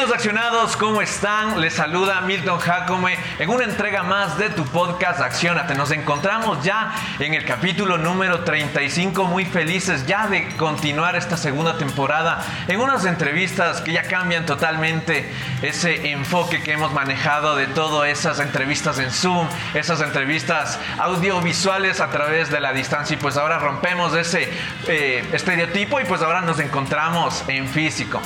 Accionados, 0.00 0.78
¿cómo 0.78 1.02
están? 1.02 1.60
Les 1.60 1.74
saluda 1.74 2.22
Milton 2.22 2.58
Jacome 2.58 3.18
en 3.38 3.50
una 3.50 3.64
entrega 3.64 4.02
más 4.02 4.38
de 4.38 4.48
tu 4.48 4.64
podcast 4.64 5.20
Accionate. 5.20 5.74
Nos 5.74 5.90
encontramos 5.90 6.64
ya 6.64 6.94
en 7.18 7.34
el 7.34 7.44
capítulo 7.44 7.98
número 7.98 8.40
35, 8.40 9.24
muy 9.24 9.44
felices 9.44 10.06
ya 10.06 10.26
de 10.26 10.56
continuar 10.56 11.16
esta 11.16 11.36
segunda 11.36 11.76
temporada 11.76 12.42
en 12.66 12.80
unas 12.80 13.04
entrevistas 13.04 13.82
que 13.82 13.92
ya 13.92 14.04
cambian 14.04 14.46
totalmente 14.46 15.30
ese 15.60 16.10
enfoque 16.10 16.62
que 16.62 16.72
hemos 16.72 16.92
manejado 16.94 17.54
de 17.54 17.66
todas 17.66 18.08
esas 18.08 18.40
entrevistas 18.40 18.98
en 18.98 19.10
Zoom, 19.10 19.46
esas 19.74 20.00
entrevistas 20.00 20.78
audiovisuales 20.98 22.00
a 22.00 22.08
través 22.08 22.50
de 22.50 22.60
la 22.60 22.72
distancia 22.72 23.14
y 23.14 23.18
pues 23.18 23.36
ahora 23.36 23.58
rompemos 23.58 24.14
ese 24.14 24.50
eh, 24.88 25.28
estereotipo 25.32 26.00
y 26.00 26.04
pues 26.04 26.22
ahora 26.22 26.40
nos 26.40 26.58
encontramos 26.58 27.44
en 27.48 27.68
físico. 27.68 28.20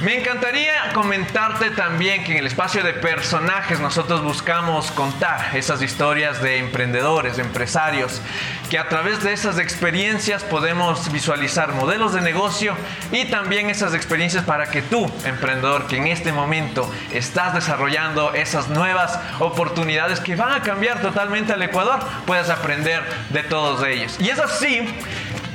Me 0.00 0.18
encantaría 0.18 0.92
comentarte 0.92 1.70
también 1.70 2.24
que 2.24 2.32
en 2.32 2.38
el 2.38 2.48
espacio 2.48 2.82
de 2.82 2.94
personajes 2.94 3.78
nosotros 3.78 4.24
buscamos 4.24 4.90
contar 4.90 5.56
esas 5.56 5.82
historias 5.82 6.42
de 6.42 6.58
emprendedores, 6.58 7.36
de 7.36 7.42
empresarios, 7.42 8.20
que 8.68 8.78
a 8.78 8.88
través 8.88 9.22
de 9.22 9.32
esas 9.32 9.58
experiencias 9.58 10.42
podemos 10.42 11.12
visualizar 11.12 11.74
modelos 11.74 12.12
de 12.12 12.22
negocio 12.22 12.76
y 13.12 13.26
también 13.26 13.70
esas 13.70 13.94
experiencias 13.94 14.42
para 14.42 14.66
que 14.66 14.82
tú, 14.82 15.08
emprendedor, 15.24 15.86
que 15.86 15.96
en 15.96 16.08
este 16.08 16.32
momento 16.32 16.92
estás 17.12 17.54
desarrollando 17.54 18.34
esas 18.34 18.70
nuevas 18.70 19.20
oportunidades 19.38 20.18
que 20.18 20.34
van 20.34 20.54
a 20.54 20.62
cambiar 20.62 21.02
totalmente 21.02 21.52
al 21.52 21.62
Ecuador, 21.62 22.00
puedas 22.26 22.50
aprender 22.50 23.04
de 23.30 23.44
todos 23.44 23.86
ellos. 23.86 24.16
Y 24.18 24.28
es 24.28 24.40
así 24.40 24.92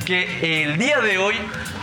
que 0.10 0.64
el 0.64 0.80
día 0.80 1.02
de 1.02 1.20
hoy 1.20 1.36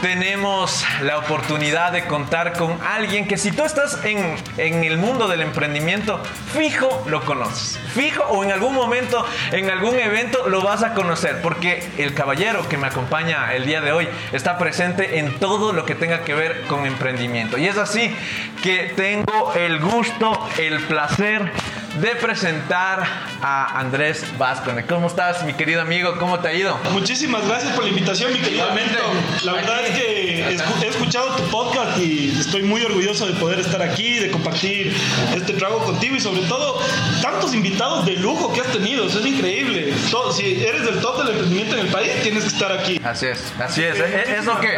tenemos 0.03 0.85
la 1.01 1.19
oportunidad 1.19 1.93
de 1.93 2.07
contar 2.07 2.55
con 2.55 2.77
alguien 2.83 3.29
que 3.29 3.39
si 3.39 3.53
tú 3.53 3.65
estás 3.65 4.05
en, 4.05 4.35
en, 4.57 4.83
el 4.83 4.99
mundo 4.99 5.29
del 5.29 5.43
emprendimiento, 5.43 6.21
fijo 6.53 7.05
lo 7.07 7.25
conoces. 7.25 7.79
Fijo 7.95 8.25
o 8.25 8.43
en 8.43 8.51
algún 8.51 8.75
momento, 8.75 9.25
en 9.53 9.71
algún 9.71 9.95
evento 9.95 10.49
lo 10.49 10.61
vas 10.61 10.83
a 10.83 10.93
conocer, 10.93 11.41
porque 11.41 11.89
el 11.99 12.15
caballero 12.15 12.69
que 12.69 12.77
me 12.77 12.89
acompaña 12.89 13.55
el 13.55 13.65
día 13.65 13.81
de 13.81 13.93
hoy 13.93 14.09
está 14.33 14.59
presente 14.59 15.21
en 15.21 15.39
todo 15.39 15.73
lo 15.73 15.87
que 15.87 15.95
tenga 15.95 16.25
que 16.25 16.35
ver 16.35 16.63
con 16.63 16.85
emprendimiento. 16.85 17.59
Y 17.59 17.69
es 17.69 17.79
así 17.79 18.13
que 18.61 18.93
tengo 18.97 19.55
el 19.55 19.79
gusto, 19.79 20.49
el 20.59 20.81
placer 20.81 21.53
de 22.01 22.15
presentar 22.17 23.07
a 23.41 23.81
Andrés 23.81 24.25
Vázquez. 24.37 24.85
¿Cómo 24.87 25.07
estás, 25.07 25.45
mi 25.45 25.55
querido 25.55 25.81
amigo? 25.81 26.17
¿Cómo 26.19 26.41
te 26.41 26.49
ha 26.49 26.53
ido? 26.53 26.79
Muchísimas 26.93 27.47
gracias 27.47 27.73
por 27.75 27.85
la 27.85 27.91
invitación, 27.91 28.33
mi 28.33 28.39
querido 28.39 28.67
La 29.45 29.53
verdad 29.53 29.87
es 29.87 29.97
que 29.97 30.41
he 30.83 30.89
escuchado 30.89 31.35
tu 31.37 31.43
podcast 31.45 31.99
y 31.99 32.37
estoy 32.39 32.63
muy 32.63 32.83
orgulloso 32.83 33.27
de 33.27 33.33
poder 33.35 33.61
estar 33.61 33.81
aquí, 33.81 34.19
de 34.19 34.31
compartir 34.31 34.95
este 35.35 35.55
trago 35.55 35.79
contigo 35.85 36.17
y 36.17 36.21
sobre 36.21 36.43
todo 36.43 36.81
tantos 37.23 37.55
invitados 37.55 38.05
de 38.05 38.13
lujo 38.17 38.53
que 38.53 38.61
has 38.61 38.73
tenido. 38.73 39.07
Eso 39.07 39.21
es 39.21 39.27
increíble. 39.27 39.95
Si 40.35 40.65
eres 40.65 40.85
del 40.85 41.01
top 41.01 41.19
del 41.19 41.29
emprendimiento 41.29 41.77
en 41.77 41.87
el 41.87 41.93
país, 41.93 42.11
tienes 42.23 42.43
que 42.43 42.49
estar 42.49 42.73
aquí. 42.73 43.01
Así 43.05 43.27
es, 43.27 43.53
así 43.59 43.83
es. 43.83 43.99
Es, 43.99 44.45
lo 44.45 44.61
que, 44.61 44.77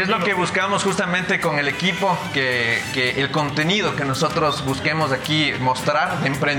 es 0.00 0.08
lo 0.08 0.18
que 0.20 0.34
buscamos 0.34 0.82
justamente 0.82 1.38
con 1.38 1.58
el 1.58 1.68
equipo, 1.68 2.18
que, 2.32 2.82
que 2.92 3.20
el 3.20 3.30
contenido 3.30 3.94
que 3.94 4.04
nosotros 4.04 4.64
busquemos 4.64 5.12
aquí 5.12 5.52
mostrar 5.60 6.20
de 6.20 6.28
emprendimiento 6.28 6.55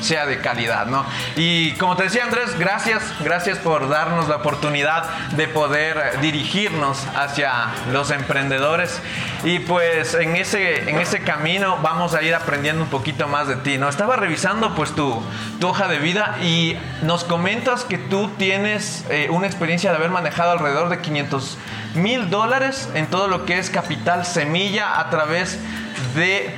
sea 0.00 0.26
de 0.26 0.40
calidad, 0.40 0.86
¿no? 0.86 1.04
Y 1.36 1.72
como 1.72 1.96
te 1.96 2.04
decía 2.04 2.24
Andrés, 2.24 2.58
gracias, 2.58 3.02
gracias 3.20 3.58
por 3.58 3.88
darnos 3.88 4.28
la 4.28 4.36
oportunidad 4.36 5.04
de 5.30 5.48
poder 5.48 6.20
dirigirnos 6.20 7.06
hacia 7.14 7.70
los 7.92 8.10
emprendedores 8.10 9.00
y 9.44 9.60
pues 9.60 10.14
en 10.14 10.36
ese, 10.36 10.88
en 10.88 10.98
ese 10.98 11.20
camino 11.20 11.78
vamos 11.82 12.14
a 12.14 12.22
ir 12.22 12.34
aprendiendo 12.34 12.82
un 12.82 12.90
poquito 12.90 13.28
más 13.28 13.48
de 13.48 13.56
ti, 13.56 13.78
¿no? 13.78 13.88
Estaba 13.88 14.16
revisando 14.16 14.74
pues 14.74 14.94
tu, 14.94 15.22
tu 15.60 15.68
hoja 15.68 15.88
de 15.88 15.98
vida 15.98 16.38
y 16.42 16.76
nos 17.02 17.24
comentas 17.24 17.84
que 17.84 17.98
tú 17.98 18.30
tienes 18.38 19.04
eh, 19.10 19.28
una 19.30 19.46
experiencia 19.46 19.90
de 19.90 19.96
haber 19.96 20.10
manejado 20.10 20.52
alrededor 20.52 20.88
de 20.88 21.00
500 21.00 21.58
mil 21.94 22.30
dólares 22.30 22.88
en 22.94 23.06
todo 23.06 23.28
lo 23.28 23.46
que 23.46 23.58
es 23.58 23.70
capital 23.70 24.26
semilla 24.26 25.00
a 25.00 25.10
través 25.10 25.58
de 25.58 25.85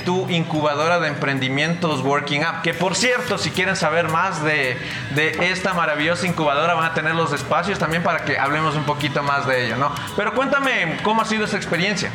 tu 0.05 0.29
incubadora 0.31 1.01
de 1.01 1.09
emprendimientos 1.09 2.03
Working 2.03 2.43
Up. 2.43 2.63
Que 2.63 2.75
por 2.75 2.95
cierto, 2.95 3.39
si 3.39 3.51
quieren 3.51 3.77
saber 3.77 4.09
más 4.09 4.43
de, 4.43 4.77
de, 5.15 5.51
esta 5.51 5.75
maravillosa 5.75 6.27
incubadora, 6.27 6.75
van 6.75 6.85
a 6.85 6.95
tener 6.95 7.15
los 7.15 7.33
espacios 7.33 7.79
también 7.79 8.03
para 8.03 8.25
que 8.25 8.39
hablemos 8.39 8.75
un 8.77 8.85
poquito 8.85 9.23
más 9.23 9.47
de 9.47 9.67
ello, 9.67 9.77
¿no? 9.77 9.93
Pero 10.17 10.35
cuéntame 10.35 10.99
cómo 11.03 11.23
ha 11.23 11.25
sido 11.25 11.45
esa 11.45 11.57
experiencia. 11.57 12.11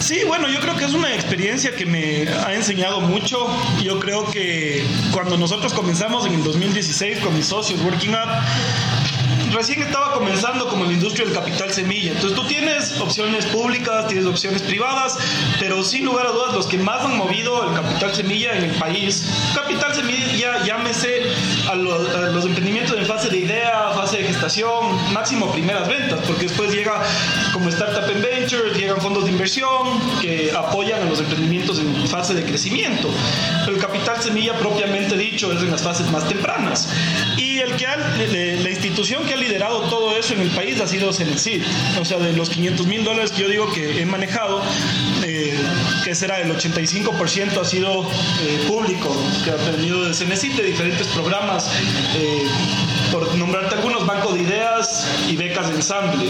Sí, 0.00 0.22
bueno, 0.26 0.48
yo 0.48 0.60
creo 0.60 0.76
que 0.76 0.86
es 0.86 0.94
una 0.94 1.14
experiencia 1.14 1.76
que 1.76 1.84
me 1.84 2.26
ha 2.28 2.54
enseñado 2.54 3.02
mucho. 3.02 3.46
Yo 3.82 4.00
creo 4.00 4.28
que 4.30 4.82
cuando 5.12 5.36
nosotros 5.36 5.74
comenzamos 5.74 6.26
en 6.26 6.34
el 6.34 6.42
2016 6.42 7.18
con 7.18 7.34
mis 7.34 7.46
socios 7.46 7.80
Working 7.82 8.14
Up, 8.14 8.28
recién 9.52 9.82
estaba 9.82 10.12
comenzando 10.12 10.68
como 10.68 10.84
la 10.84 10.92
industria 10.92 11.26
del 11.26 11.34
capital 11.34 11.72
semilla. 11.72 12.12
Entonces 12.12 12.34
tú 12.34 12.46
tienes 12.46 13.00
opciones 13.00 13.46
públicas, 13.46 14.06
tienes 14.06 14.26
opciones 14.26 14.62
privadas, 14.62 15.18
pero 15.58 15.82
sin 15.82 16.04
lugar 16.04 16.26
a 16.26 16.30
dudas 16.30 16.54
los 16.54 16.66
que 16.66 16.78
más 16.78 17.04
han 17.04 17.16
movido 17.16 17.68
el 17.68 17.74
capital 17.74 18.14
semilla 18.14 18.56
en 18.56 18.64
el 18.64 18.74
país, 18.76 19.28
capital 19.54 19.94
semilla 19.94 20.64
llámese 20.64 21.22
a 21.70 21.74
los, 21.74 22.08
a 22.14 22.20
los 22.30 22.44
emprendimientos 22.44 22.96
en 22.96 23.06
fase 23.06 23.28
de 23.28 23.38
idea, 23.38 23.89
de 24.18 24.24
gestación, 24.24 25.12
máximo 25.12 25.52
primeras 25.52 25.88
ventas, 25.88 26.20
porque 26.26 26.46
después 26.46 26.72
llega 26.72 27.02
como 27.52 27.68
Startup 27.68 28.08
en 28.10 28.22
Ventures, 28.22 28.76
llegan 28.76 29.00
fondos 29.00 29.24
de 29.24 29.30
inversión 29.30 30.00
que 30.20 30.52
apoyan 30.56 31.02
a 31.02 31.04
los 31.04 31.20
emprendimientos 31.20 31.78
en 31.78 32.08
fase 32.08 32.34
de 32.34 32.44
crecimiento. 32.44 33.08
Pero 33.64 33.76
el 33.76 33.82
capital 33.82 34.20
semilla 34.22 34.58
propiamente 34.58 35.16
dicho 35.16 35.52
es 35.52 35.62
en 35.62 35.70
las 35.70 35.82
fases 35.82 36.10
más 36.10 36.28
tempranas. 36.28 36.88
Y 37.36 37.58
el 37.58 37.76
que 37.76 38.58
la 38.62 38.70
institución 38.70 39.24
que 39.24 39.34
ha 39.34 39.36
liderado 39.36 39.80
todo 39.88 40.16
eso 40.16 40.34
en 40.34 40.40
el 40.40 40.50
país 40.50 40.80
ha 40.80 40.86
sido 40.86 41.12
Cenecit. 41.12 41.62
O 42.00 42.04
sea, 42.04 42.18
de 42.18 42.32
los 42.32 42.50
500 42.50 42.86
mil 42.86 43.04
dólares 43.04 43.30
que 43.32 43.42
yo 43.42 43.48
digo 43.48 43.72
que 43.72 44.00
he 44.00 44.06
manejado, 44.06 44.62
eh, 45.24 45.58
que 46.04 46.14
será 46.14 46.40
el 46.40 46.50
85% 46.50 47.60
ha 47.60 47.64
sido 47.64 48.02
eh, 48.02 48.64
público, 48.66 49.16
que 49.44 49.50
ha 49.50 49.56
venido 49.56 50.04
de 50.04 50.14
Cenecit, 50.14 50.54
de 50.54 50.64
diferentes 50.64 51.06
programas. 51.08 51.70
Eh, 52.16 52.46
por 53.10 53.34
nombrarte 53.36 53.74
algunos, 53.74 54.06
Banco 54.06 54.32
de 54.32 54.42
Ideas 54.42 55.08
y 55.28 55.36
Becas 55.36 55.68
de 55.68 55.76
Ensamble, 55.76 56.24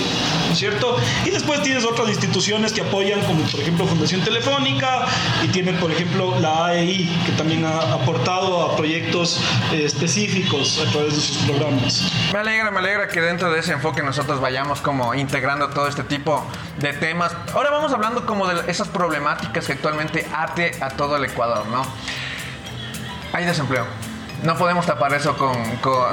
¿no 0.46 0.52
es 0.52 0.58
cierto? 0.58 0.96
Y 1.24 1.30
después 1.30 1.62
tienes 1.62 1.84
otras 1.84 2.08
instituciones 2.08 2.72
que 2.72 2.82
apoyan, 2.82 3.20
como 3.22 3.42
por 3.44 3.60
ejemplo 3.60 3.86
Fundación 3.86 4.22
Telefónica, 4.22 5.06
y 5.42 5.48
tiene 5.48 5.72
por 5.74 5.90
ejemplo 5.90 6.38
la 6.40 6.66
AEI, 6.66 7.08
que 7.26 7.32
también 7.32 7.64
ha 7.64 7.94
aportado 7.94 8.62
a 8.62 8.76
proyectos 8.76 9.40
eh, 9.72 9.84
específicos 9.84 10.84
a 10.86 10.90
través 10.90 11.14
de 11.14 11.20
sus 11.20 11.36
programas. 11.38 12.12
Me 12.32 12.38
alegra, 12.38 12.70
me 12.70 12.78
alegra 12.78 13.08
que 13.08 13.20
dentro 13.20 13.50
de 13.52 13.60
ese 13.60 13.72
enfoque 13.72 14.02
nosotros 14.02 14.40
vayamos 14.40 14.80
como 14.80 15.14
integrando 15.14 15.68
todo 15.68 15.86
este 15.86 16.04
tipo 16.04 16.44
de 16.78 16.92
temas. 16.92 17.32
Ahora 17.54 17.70
vamos 17.70 17.92
hablando 17.92 18.26
como 18.26 18.46
de 18.46 18.70
esas 18.70 18.88
problemáticas 18.88 19.66
que 19.66 19.72
actualmente 19.72 20.26
ate 20.34 20.72
a 20.80 20.90
todo 20.90 21.16
el 21.16 21.24
Ecuador, 21.24 21.66
¿no? 21.68 21.82
Hay 23.32 23.44
desempleo 23.44 24.09
no 24.42 24.56
podemos 24.56 24.86
tapar 24.86 25.12
eso 25.14 25.36
con, 25.36 25.52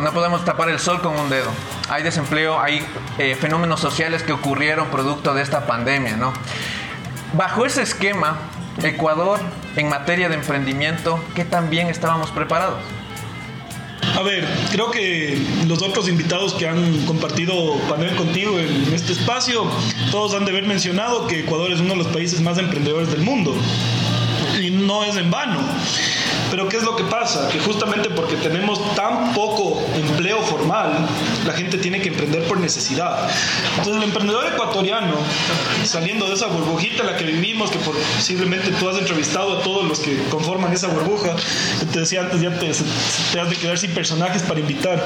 no 0.03 0.13
podemos 0.13 0.43
tapar 0.43 0.69
el 0.69 0.79
sol 0.79 1.01
con 1.01 1.17
un 1.17 1.29
dedo. 1.29 1.49
Hay 1.89 2.03
desempleo, 2.03 2.59
hay 2.59 2.85
eh, 3.17 3.35
fenómenos 3.35 3.79
sociales 3.79 4.23
que 4.23 4.33
ocurrieron 4.33 4.87
producto 4.87 5.33
de 5.33 5.41
esta 5.41 5.65
pandemia, 5.65 6.17
¿no? 6.17 6.33
Bajo 7.33 7.65
ese 7.65 7.81
esquema, 7.81 8.37
Ecuador 8.83 9.39
en 9.75 9.89
materia 9.89 10.29
de 10.29 10.35
emprendimiento, 10.35 11.19
¿qué 11.35 11.45
tan 11.45 11.69
bien 11.69 11.87
estábamos 11.87 12.31
preparados? 12.31 12.79
A 14.15 14.21
ver, 14.23 14.47
creo 14.71 14.89
que 14.89 15.39
los 15.67 15.81
otros 15.81 16.09
invitados 16.09 16.53
que 16.53 16.67
han 16.67 17.05
compartido 17.05 17.77
panel 17.87 18.15
contigo 18.15 18.57
en 18.57 18.91
este 18.93 19.13
espacio, 19.13 19.69
todos 20.11 20.33
han 20.33 20.45
de 20.45 20.51
haber 20.51 20.65
mencionado 20.65 21.27
que 21.27 21.41
Ecuador 21.41 21.71
es 21.71 21.79
uno 21.79 21.91
de 21.91 21.97
los 21.97 22.07
países 22.07 22.41
más 22.41 22.57
emprendedores 22.57 23.11
del 23.11 23.21
mundo. 23.21 23.55
Y 24.59 24.71
no 24.71 25.03
es 25.03 25.15
en 25.17 25.29
vano. 25.29 25.59
Pero 26.49 26.69
¿qué 26.69 26.77
es 26.77 26.83
lo 26.83 26.95
que 26.95 27.03
pasa? 27.05 27.49
Que 27.49 27.59
justamente 27.59 28.09
porque 28.09 28.35
tenemos 28.37 28.95
tan 28.95 29.33
poco 29.33 29.81
empleo 29.95 30.41
formal, 30.41 31.07
la 31.45 31.53
gente 31.53 31.77
tiene 31.77 32.01
que 32.01 32.09
emprender 32.09 32.43
por 32.43 32.59
necesidad. 32.59 33.29
Entonces 33.77 33.97
el 33.97 34.03
emprendedor 34.03 34.45
ecuatoriano, 34.47 35.15
saliendo 35.83 36.27
de 36.27 36.35
esa 36.35 36.47
burbujita 36.47 37.01
en 37.01 37.07
la 37.07 37.17
que 37.17 37.25
vivimos, 37.25 37.71
que 37.71 37.79
posiblemente 37.79 38.71
tú 38.71 38.89
has 38.89 38.97
entrevistado 38.97 39.59
a 39.59 39.63
todos 39.63 39.85
los 39.85 39.99
que 39.99 40.17
conforman 40.29 40.73
esa 40.73 40.87
burbuja, 40.87 41.35
te 41.91 41.99
decía 41.99 42.21
antes, 42.21 42.41
ya 42.41 42.51
te, 42.57 42.71
te 43.33 43.39
has 43.39 43.49
de 43.49 43.55
quedar 43.55 43.77
sin 43.77 43.91
personajes 43.91 44.43
para 44.43 44.59
invitar. 44.59 45.03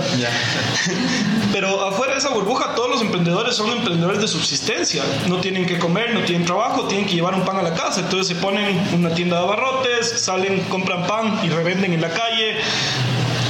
Pero 1.51 1.87
afuera 1.87 2.13
de 2.13 2.19
esa 2.19 2.29
burbuja, 2.29 2.75
todos 2.75 2.89
los 2.89 3.01
emprendedores 3.01 3.55
son 3.55 3.69
emprendedores 3.71 4.21
de 4.21 4.27
subsistencia. 4.27 5.03
No 5.27 5.37
tienen 5.37 5.65
que 5.65 5.77
comer, 5.79 6.13
no 6.13 6.21
tienen 6.21 6.45
trabajo, 6.45 6.83
tienen 6.87 7.07
que 7.07 7.15
llevar 7.15 7.33
un 7.33 7.43
pan 7.43 7.57
a 7.57 7.61
la 7.61 7.73
casa. 7.73 8.01
Entonces 8.01 8.27
se 8.27 8.35
ponen 8.35 8.79
una 8.93 9.13
tienda 9.13 9.37
de 9.37 9.43
abarrotes, 9.43 10.09
salen, 10.21 10.61
compran 10.69 11.05
pan 11.07 11.30
y 11.43 11.49
revenden 11.49 11.93
en 11.93 12.01
la 12.01 12.09
calle 12.09 12.57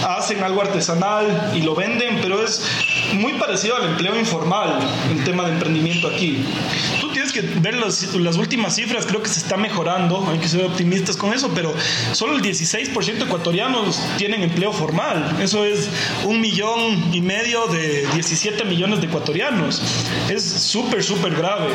hacen 0.07 0.43
algo 0.43 0.61
artesanal 0.61 1.51
y 1.55 1.61
lo 1.61 1.75
venden, 1.75 2.19
pero 2.21 2.43
es 2.43 2.63
muy 3.13 3.33
parecido 3.33 3.75
al 3.75 3.85
empleo 3.85 4.17
informal, 4.17 4.79
el 5.09 5.23
tema 5.23 5.45
de 5.45 5.53
emprendimiento 5.53 6.07
aquí. 6.07 6.43
Tú 6.99 7.11
tienes 7.11 7.31
que 7.31 7.41
ver 7.41 7.75
las 7.75 8.37
últimas 8.37 8.75
cifras, 8.75 9.05
creo 9.05 9.21
que 9.21 9.29
se 9.29 9.39
está 9.39 9.57
mejorando, 9.57 10.27
hay 10.29 10.39
que 10.39 10.47
ser 10.47 10.63
optimistas 10.65 11.17
con 11.17 11.33
eso, 11.33 11.51
pero 11.53 11.73
solo 12.13 12.35
el 12.35 12.41
16% 12.41 13.03
de 13.03 13.23
ecuatorianos 13.23 14.01
tienen 14.17 14.43
empleo 14.43 14.71
formal. 14.71 15.37
Eso 15.41 15.65
es 15.65 15.89
un 16.25 16.39
millón 16.41 17.13
y 17.13 17.21
medio 17.21 17.67
de 17.67 18.07
17 18.13 18.63
millones 18.65 19.01
de 19.01 19.07
ecuatorianos. 19.07 19.81
Es 20.29 20.43
súper, 20.43 21.03
súper 21.03 21.35
grave. 21.35 21.69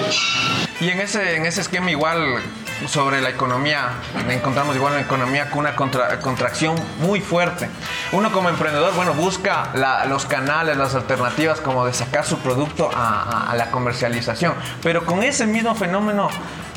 Y 0.80 0.88
en 0.88 1.00
ese, 1.00 1.36
en 1.36 1.46
ese 1.46 1.60
esquema 1.60 1.90
igual 1.90 2.42
sobre 2.87 3.20
la 3.20 3.31
economía, 3.31 3.90
encontramos 4.28 4.76
igual 4.76 4.93
una 4.93 5.02
economía 5.02 5.50
con 5.50 5.61
una 5.61 5.75
contracción 5.75 6.76
muy 6.99 7.20
fuerte. 7.20 7.69
Uno 8.12 8.31
como 8.32 8.49
emprendedor, 8.49 8.94
bueno, 8.94 9.14
busca 9.14 9.70
los 10.08 10.26
canales, 10.26 10.76
las 10.76 10.94
alternativas 10.94 11.61
como 11.61 11.87
de 11.87 11.93
sacar 11.93 12.25
su 12.25 12.38
producto 12.38 12.90
a 12.94 13.55
la 13.56 13.70
comercialización. 13.70 14.55
Pero 14.82 15.05
con 15.05 15.23
ese 15.23 15.46
mismo 15.46 15.75
fenómeno, 15.75 16.28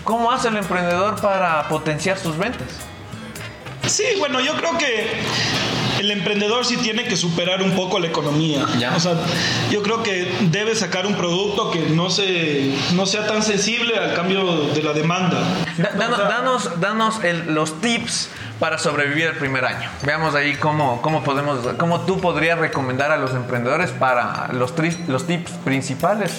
¿cómo 0.03 0.31
hace 0.31 0.47
el 0.47 0.57
emprendedor 0.57 1.19
para 1.21 1.67
potenciar 1.67 2.17
sus 2.17 2.37
ventas? 2.37 2.67
Sí, 3.85 4.05
bueno, 4.19 4.39
yo 4.39 4.55
creo 4.55 4.77
que 4.77 5.23
el 5.99 6.11
emprendedor 6.11 6.65
sí 6.65 6.77
tiene 6.77 7.03
que 7.05 7.17
superar 7.17 7.61
un 7.61 7.71
poco 7.71 7.99
la 7.99 8.07
economía. 8.07 8.65
O 8.95 8.99
sea, 8.99 9.13
yo 9.69 9.83
creo 9.83 10.03
que 10.03 10.31
debe 10.49 10.75
sacar 10.75 11.05
un 11.05 11.15
producto 11.15 11.71
que 11.71 11.89
no, 11.89 12.09
se, 12.09 12.73
no 12.93 13.05
sea 13.05 13.27
tan 13.27 13.43
sensible 13.43 13.97
al 13.97 14.13
cambio 14.13 14.67
de 14.73 14.81
la 14.81 14.93
demanda. 14.93 15.37
danos 15.97 16.79
danos 16.79 17.19
los 17.47 17.81
tips 17.81 18.29
para 18.59 18.77
sobrevivir 18.77 19.25
el 19.25 19.37
primer 19.37 19.65
año. 19.65 19.89
Veamos 20.03 20.35
ahí 20.35 20.55
cómo, 20.55 21.01
cómo, 21.01 21.23
podemos, 21.23 21.59
cómo 21.77 22.01
tú 22.01 22.19
podrías 22.19 22.59
recomendar 22.59 23.11
a 23.11 23.17
los 23.17 23.31
emprendedores 23.33 23.91
para 23.91 24.49
los, 24.53 24.73
los 25.07 25.27
tips 25.27 25.51
principales 25.63 26.31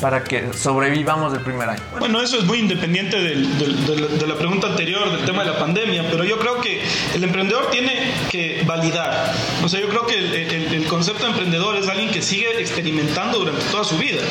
para 0.00 0.24
que 0.24 0.52
sobrevivamos 0.52 1.32
el 1.32 1.40
primer 1.40 1.68
año? 1.68 1.82
Bueno, 1.98 2.20
eso 2.20 2.38
es 2.38 2.44
muy 2.44 2.58
independiente 2.58 3.18
de, 3.18 4.26
la, 4.26 4.34
pregunta 4.36 4.68
anterior 4.68 5.10
del 5.10 5.24
tema 5.24 5.44
de 5.44 5.50
la 5.52 5.58
pandemia, 5.58 6.04
pero 6.10 6.24
yo 6.24 6.38
creo 6.38 6.60
que 6.60 6.82
el 7.14 7.24
emprendedor 7.24 7.70
tiene 7.70 8.12
que 8.30 8.62
validar. 8.66 9.32
O 9.64 9.68
sea, 9.68 9.80
yo 9.80 9.88
creo 9.88 10.06
que 10.06 10.16
el, 10.76 10.86
concepto 10.86 11.24
de 11.24 11.30
emprendedor 11.30 11.76
es 11.76 11.88
alguien 11.88 12.10
que 12.10 12.22
sigue 12.22 12.60
experimentando 12.60 13.38
durante 13.38 13.64
toda 13.66 13.84
su 13.84 13.96
vida. 13.96 14.22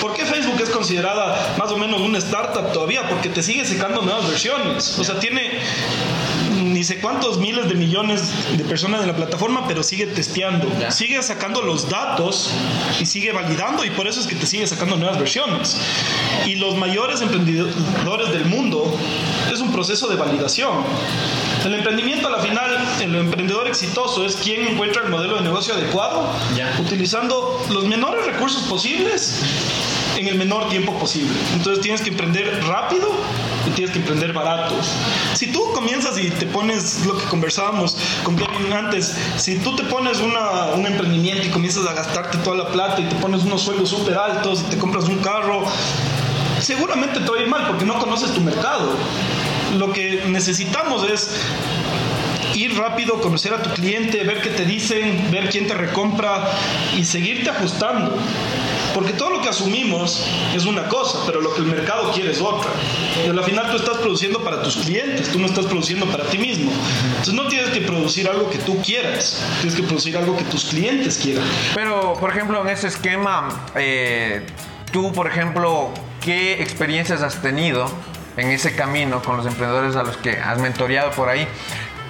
¿Por 0.00 0.14
qué 0.14 0.24
Facebook 0.24 0.60
es 0.60 0.70
considerada 0.70 1.54
más 1.58 1.70
o 1.70 1.78
menos 1.78 2.00
una 2.00 2.18
startup 2.18 2.72
todavía? 2.72 3.08
Porque 3.08 3.28
te 3.28 3.42
sigue 3.42 3.64
sacando 3.64 4.02
nuevas 4.02 4.28
versiones. 4.28 4.98
O 4.98 5.04
sea, 5.04 5.18
tiene 5.18 5.60
sé 6.86 7.00
cuántos 7.00 7.38
miles 7.38 7.68
de 7.68 7.74
millones 7.74 8.32
de 8.56 8.64
personas 8.64 9.02
en 9.02 9.08
la 9.08 9.16
plataforma, 9.16 9.66
pero 9.66 9.82
sigue 9.82 10.06
testeando, 10.06 10.68
sigue 10.90 11.22
sacando 11.22 11.60
los 11.62 11.88
datos 11.88 12.50
y 13.00 13.06
sigue 13.06 13.32
validando 13.32 13.84
y 13.84 13.90
por 13.90 14.06
eso 14.06 14.20
es 14.20 14.26
que 14.26 14.36
te 14.36 14.46
sigue 14.46 14.66
sacando 14.66 14.96
nuevas 14.96 15.18
versiones. 15.18 15.78
Y 16.46 16.56
los 16.56 16.76
mayores 16.76 17.20
emprendedores 17.20 18.32
del 18.32 18.46
mundo 18.46 18.96
es 19.52 19.60
un 19.60 19.72
proceso 19.72 20.08
de 20.08 20.16
validación. 20.16 20.84
El 21.64 21.74
emprendimiento 21.74 22.28
a 22.28 22.30
la 22.30 22.38
final, 22.38 22.78
el 23.00 23.14
emprendedor 23.16 23.66
exitoso 23.66 24.24
es 24.24 24.36
quien 24.36 24.66
encuentra 24.68 25.02
el 25.02 25.10
modelo 25.10 25.36
de 25.36 25.42
negocio 25.42 25.74
adecuado, 25.74 26.32
utilizando 26.80 27.60
los 27.70 27.84
menores 27.86 28.24
recursos 28.24 28.62
posibles 28.64 29.42
el 30.28 30.38
menor 30.38 30.68
tiempo 30.68 30.92
posible. 30.98 31.32
Entonces 31.54 31.82
tienes 31.82 32.00
que 32.02 32.10
emprender 32.10 32.62
rápido 32.66 33.08
y 33.66 33.70
tienes 33.70 33.92
que 33.92 33.98
emprender 33.98 34.32
barato. 34.32 34.74
Si 35.34 35.48
tú 35.48 35.72
comienzas 35.72 36.18
y 36.18 36.30
te 36.30 36.46
pones 36.46 37.04
lo 37.06 37.16
que 37.16 37.24
conversábamos 37.24 37.96
con 38.24 38.36
Kevin 38.36 38.72
antes, 38.72 39.14
si 39.36 39.58
tú 39.58 39.76
te 39.76 39.84
pones 39.84 40.18
un 40.20 40.86
emprendimiento 40.86 41.46
y 41.46 41.50
comienzas 41.50 41.86
a 41.86 41.92
gastarte 41.92 42.38
toda 42.38 42.56
la 42.56 42.68
plata 42.68 43.00
y 43.00 43.04
te 43.04 43.16
pones 43.16 43.42
unos 43.42 43.62
sueldos 43.62 43.90
súper 43.90 44.16
altos 44.16 44.62
y 44.66 44.70
te 44.70 44.78
compras 44.78 45.04
un 45.04 45.18
carro, 45.18 45.64
seguramente 46.60 47.20
te 47.20 47.30
va 47.30 47.36
a 47.36 47.40
ir 47.40 47.48
mal 47.48 47.66
porque 47.66 47.84
no 47.84 47.98
conoces 47.98 48.32
tu 48.32 48.40
mercado. 48.40 48.96
Lo 49.76 49.92
que 49.92 50.24
necesitamos 50.28 51.08
es 51.10 51.36
ir 52.54 52.78
rápido, 52.78 53.20
conocer 53.20 53.52
a 53.52 53.62
tu 53.62 53.70
cliente, 53.70 54.24
ver 54.24 54.40
qué 54.40 54.50
te 54.50 54.64
dicen, 54.64 55.30
ver 55.30 55.50
quién 55.50 55.66
te 55.66 55.74
recompra 55.74 56.50
y 56.96 57.04
seguirte 57.04 57.50
ajustando. 57.50 58.16
Porque 58.96 59.12
todo 59.12 59.28
lo 59.28 59.42
que 59.42 59.50
asumimos 59.50 60.26
es 60.54 60.64
una 60.64 60.88
cosa, 60.88 61.18
pero 61.26 61.42
lo 61.42 61.52
que 61.52 61.60
el 61.60 61.66
mercado 61.66 62.12
quiere 62.12 62.30
es 62.30 62.40
otra. 62.40 62.70
Y 63.26 63.28
al 63.28 63.44
final 63.44 63.70
tú 63.70 63.76
estás 63.76 63.98
produciendo 63.98 64.42
para 64.42 64.62
tus 64.62 64.76
clientes, 64.78 65.28
tú 65.30 65.38
no 65.38 65.44
estás 65.44 65.66
produciendo 65.66 66.06
para 66.06 66.24
ti 66.24 66.38
mismo. 66.38 66.72
Entonces 67.08 67.34
no 67.34 67.46
tienes 67.46 67.68
que 67.72 67.82
producir 67.82 68.26
algo 68.26 68.48
que 68.48 68.56
tú 68.56 68.80
quieras, 68.80 69.44
tienes 69.60 69.78
que 69.78 69.82
producir 69.82 70.16
algo 70.16 70.34
que 70.34 70.44
tus 70.44 70.64
clientes 70.64 71.18
quieran. 71.22 71.44
Pero, 71.74 72.14
por 72.14 72.30
ejemplo, 72.30 72.58
en 72.62 72.70
ese 72.70 72.88
esquema, 72.88 73.66
eh, 73.74 74.46
tú, 74.92 75.12
por 75.12 75.26
ejemplo, 75.26 75.90
¿qué 76.22 76.62
experiencias 76.62 77.20
has 77.20 77.42
tenido 77.42 77.90
en 78.38 78.50
ese 78.50 78.74
camino 78.74 79.20
con 79.20 79.36
los 79.36 79.44
emprendedores 79.44 79.94
a 79.96 80.04
los 80.04 80.16
que 80.16 80.38
has 80.38 80.58
mentoreado 80.58 81.10
por 81.10 81.28
ahí, 81.28 81.46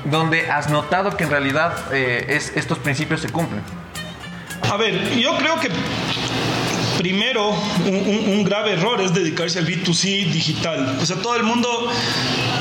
donde 0.04 0.48
has 0.52 0.70
notado 0.70 1.16
que 1.16 1.24
en 1.24 1.30
realidad 1.30 1.76
eh, 1.90 2.40
estos 2.54 2.78
principios 2.78 3.22
se 3.22 3.28
cumplen? 3.28 3.64
A 4.70 4.76
ver, 4.76 5.16
yo 5.16 5.36
creo 5.36 5.58
que 5.58 5.68
primero, 7.06 7.50
un, 7.86 8.42
grave 8.42 8.72
error 8.72 9.00
es 9.00 9.14
dedicarse 9.14 9.60
al 9.60 9.66
B2C 9.66 10.28
digital. 10.32 10.98
O 11.00 11.06
sea, 11.06 11.16
todo 11.22 11.36
el 11.36 11.44
mundo, 11.44 11.88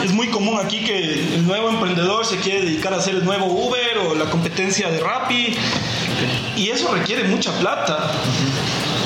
es 0.03 0.11
muy 0.11 0.27
común 0.27 0.59
aquí 0.63 0.83
que 0.83 1.13
el 1.13 1.47
nuevo 1.47 1.69
emprendedor 1.69 2.23
se 2.27 2.37
quiere 2.37 2.61
dedicar 2.61 2.93
a 2.93 2.97
hacer 2.97 3.15
el 3.15 3.25
nuevo 3.25 3.47
Uber 3.47 3.97
o 4.07 4.13
la 4.13 4.25
competencia 4.25 4.91
de 4.91 4.99
Rappi. 4.99 5.55
Y 6.55 6.69
eso 6.69 6.93
requiere 6.93 7.23
mucha 7.23 7.51
plata. 7.57 8.11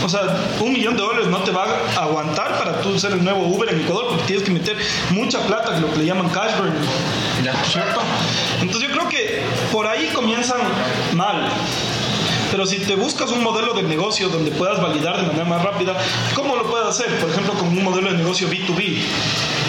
O 0.04 0.10
sea, 0.10 0.22
un 0.60 0.74
millón 0.74 0.98
de 0.98 1.04
dólares 1.04 1.28
no 1.30 1.38
te 1.38 1.52
va 1.52 1.68
a 1.96 2.04
aguantar 2.04 2.58
para 2.58 2.82
tú 2.82 3.00
ser 3.00 3.14
el 3.14 3.24
nuevo 3.24 3.48
Uber 3.48 3.70
en 3.70 3.80
Ecuador 3.80 4.08
porque 4.10 4.24
tienes 4.26 4.44
que 4.44 4.52
meter 4.52 4.76
mucha 5.12 5.40
plata, 5.48 5.76
que 5.76 5.80
lo 5.80 5.94
que 5.94 6.00
le 6.00 6.06
llaman 6.06 6.28
cash 6.30 6.52
burn. 6.58 6.74
¿Cierto? 7.64 8.02
Entonces 8.62 8.90
yo 8.90 8.94
creo 8.94 9.08
que 9.08 9.42
por 9.72 9.88
ahí 9.88 10.10
comienzan 10.14 10.60
mal. 11.16 11.50
Pero 12.52 12.66
si 12.66 12.80
te 12.80 12.96
buscas 12.96 13.32
un 13.32 13.44
modelo 13.44 13.74
de 13.74 13.84
negocio 13.84 14.30
donde 14.30 14.52
puedas 14.52 14.82
validar 14.82 15.18
de 15.18 15.28
manera 15.28 15.46
más 15.46 15.64
rápida, 15.64 15.96
¿cómo 16.36 16.56
lo 16.56 16.64
puedes 16.64 16.88
hacer? 16.88 17.08
Por 17.20 17.30
ejemplo, 17.30 17.54
con 17.54 17.68
un 17.68 17.84
modelo 17.84 18.12
de 18.12 18.18
negocio 18.18 18.50
B2B, 18.50 18.98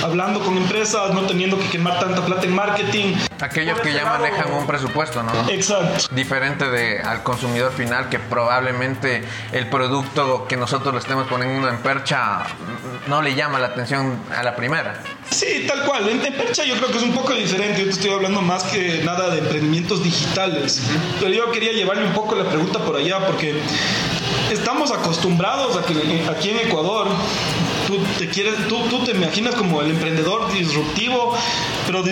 hablando 0.03 0.41
con 0.41 0.57
empresas, 0.57 1.13
no 1.13 1.23
teniendo 1.23 1.59
que 1.59 1.69
quemar 1.69 1.99
tanta 2.01 2.25
plata 2.25 2.47
en 2.47 2.55
marketing. 2.55 3.15
Aquellos 3.41 3.81
que 3.81 3.93
ya 3.93 4.05
manejan 4.05 4.53
un 4.53 4.67
presupuesto, 4.67 5.23
¿no? 5.23 5.33
Exacto. 5.51 6.07
Diferente 6.15 6.71
de 6.71 7.01
al 7.01 7.23
consumidor 7.23 7.73
final 7.73 8.09
que 8.09 8.19
probablemente 8.19 9.25
el 9.53 9.69
producto 9.69 10.47
que 10.49 10.57
nosotros 10.57 10.95
le 10.95 11.01
estemos 11.01 11.27
poniendo 11.27 11.69
en 11.69 11.79
percha 11.79 12.45
no 13.09 13.23
le 13.23 13.35
llama 13.35 13.59
la 13.59 13.69
atención 13.69 14.19
a 14.37 14.43
la 14.43 14.57
primera. 14.57 15.01
Sí, 15.31 15.65
tal 15.67 15.85
cual. 15.85 16.09
En, 16.09 16.21
Percha 16.21 16.65
yo 16.65 16.77
creo 16.77 16.91
que 16.91 16.99
es 16.99 17.05
un 17.05 17.13
poco 17.13 17.33
diferente. 17.35 17.81
Yo 17.81 17.85
te 17.85 17.93
estoy 17.93 18.11
hablando 18.11 18.41
más 18.41 18.65
que 18.65 19.03
nada 19.05 19.31
de 19.31 19.39
emprendimientos 19.39 20.03
digitales. 20.03 20.83
Pero 21.21 21.33
yo 21.33 21.51
quería 21.53 21.73
llevarle 21.73 22.05
un 22.05 22.13
poco 22.13 22.35
la 22.35 22.45
pregunta 22.45 22.79
por 22.81 22.97
allá 22.97 23.27
porque 23.27 23.55
estamos 24.51 24.91
acostumbrados 24.91 25.77
a 25.77 25.85
que 25.85 26.25
aquí 26.29 26.51
en 26.51 26.61
Ecuador 26.61 27.09
tú 27.87 27.99
te 28.19 28.29
quieres, 28.29 28.55
tú, 28.69 28.79
tú 28.89 29.05
te 29.05 29.13
imaginas 29.13 29.55
como 29.55 29.81
el 29.81 29.91
emprendedor 29.91 30.53
disruptivo, 30.53 31.37
pero 31.87 32.03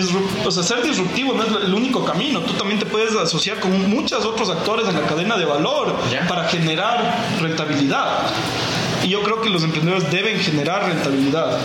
o 0.45 0.51
sea, 0.51 0.63
ser 0.63 0.83
disruptivo 0.83 1.35
no 1.35 1.45
es 1.45 1.65
el 1.65 1.75
único 1.75 2.05
camino. 2.05 2.41
Tú 2.41 2.53
también 2.55 2.79
te 2.79 2.87
puedes 2.87 3.15
asociar 3.15 3.61
con 3.61 3.89
muchos 3.91 4.25
otros 4.25 4.51
actores 4.51 4.89
en 4.89 4.95
la 4.95 5.07
cadena 5.07 5.37
de 5.37 5.45
valor 5.45 5.97
para 6.29 6.45
generar 6.45 7.19
rentabilidad. 7.41 8.27
Y 9.03 9.09
yo 9.09 9.23
creo 9.23 9.41
que 9.41 9.51
los 9.51 9.63
emprendedores 9.63 10.11
deben 10.11 10.39
generar 10.41 10.87
rentabilidad. 10.87 11.59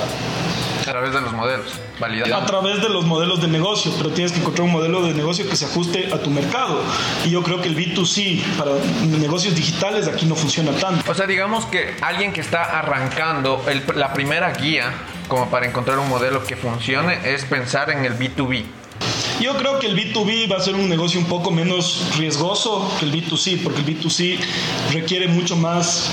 A 0.84 0.92
través 0.92 1.14
de 1.14 1.22
los 1.22 1.32
modelos, 1.32 1.66
A 2.34 2.46
través 2.46 2.82
de 2.82 2.90
los 2.90 3.06
modelos 3.06 3.42
de 3.42 3.48
negocio, 3.48 3.92
pero 3.98 4.10
tienes 4.10 4.34
que 4.34 4.40
encontrar 4.40 4.66
un 4.66 4.74
modelo 4.74 5.02
de 5.04 5.14
negocio 5.14 5.48
que 5.50 5.56
se 5.56 5.66
ajuste 5.66 6.14
a 6.14 6.18
tu 6.18 6.30
mercado. 6.30 6.82
Y 7.26 7.30
yo 7.30 7.42
creo 7.42 7.62
que 7.62 7.70
el 7.70 7.78
B2C 7.78 8.42
para 8.58 8.72
negocios 9.20 9.56
digitales 9.56 10.08
aquí 10.08 10.26
no 10.26 10.36
funciona 10.36 10.72
tanto. 10.74 11.10
O 11.10 11.16
sea, 11.16 11.26
digamos 11.26 11.66
que 11.68 11.96
alguien 12.02 12.34
que 12.34 12.42
está 12.42 12.64
arrancando, 12.80 13.64
la 13.96 14.14
primera 14.14 14.52
guía 14.52 14.92
como 15.28 15.50
para 15.50 15.66
encontrar 15.66 16.00
un 16.00 16.10
modelo 16.10 16.44
que 16.44 16.56
funcione 16.56 17.18
es 17.24 17.46
pensar 17.46 17.90
en 17.90 18.06
el 18.06 18.18
B2B. 18.18 18.66
Yo 19.40 19.58
creo 19.58 19.80
que 19.80 19.88
el 19.88 19.96
B2B 19.98 20.52
va 20.52 20.58
a 20.58 20.60
ser 20.60 20.76
un 20.76 20.88
negocio 20.90 21.20
un 21.20 21.26
poco 21.26 21.52
menos 21.52 22.08
riesgoso 22.18 22.90
que 23.00 23.06
el 23.06 23.12
B2C, 23.12 23.64
porque 23.64 23.80
el 23.80 23.86
B2C 23.86 24.38
requiere 24.92 25.28
mucho 25.28 25.56
más 25.56 26.10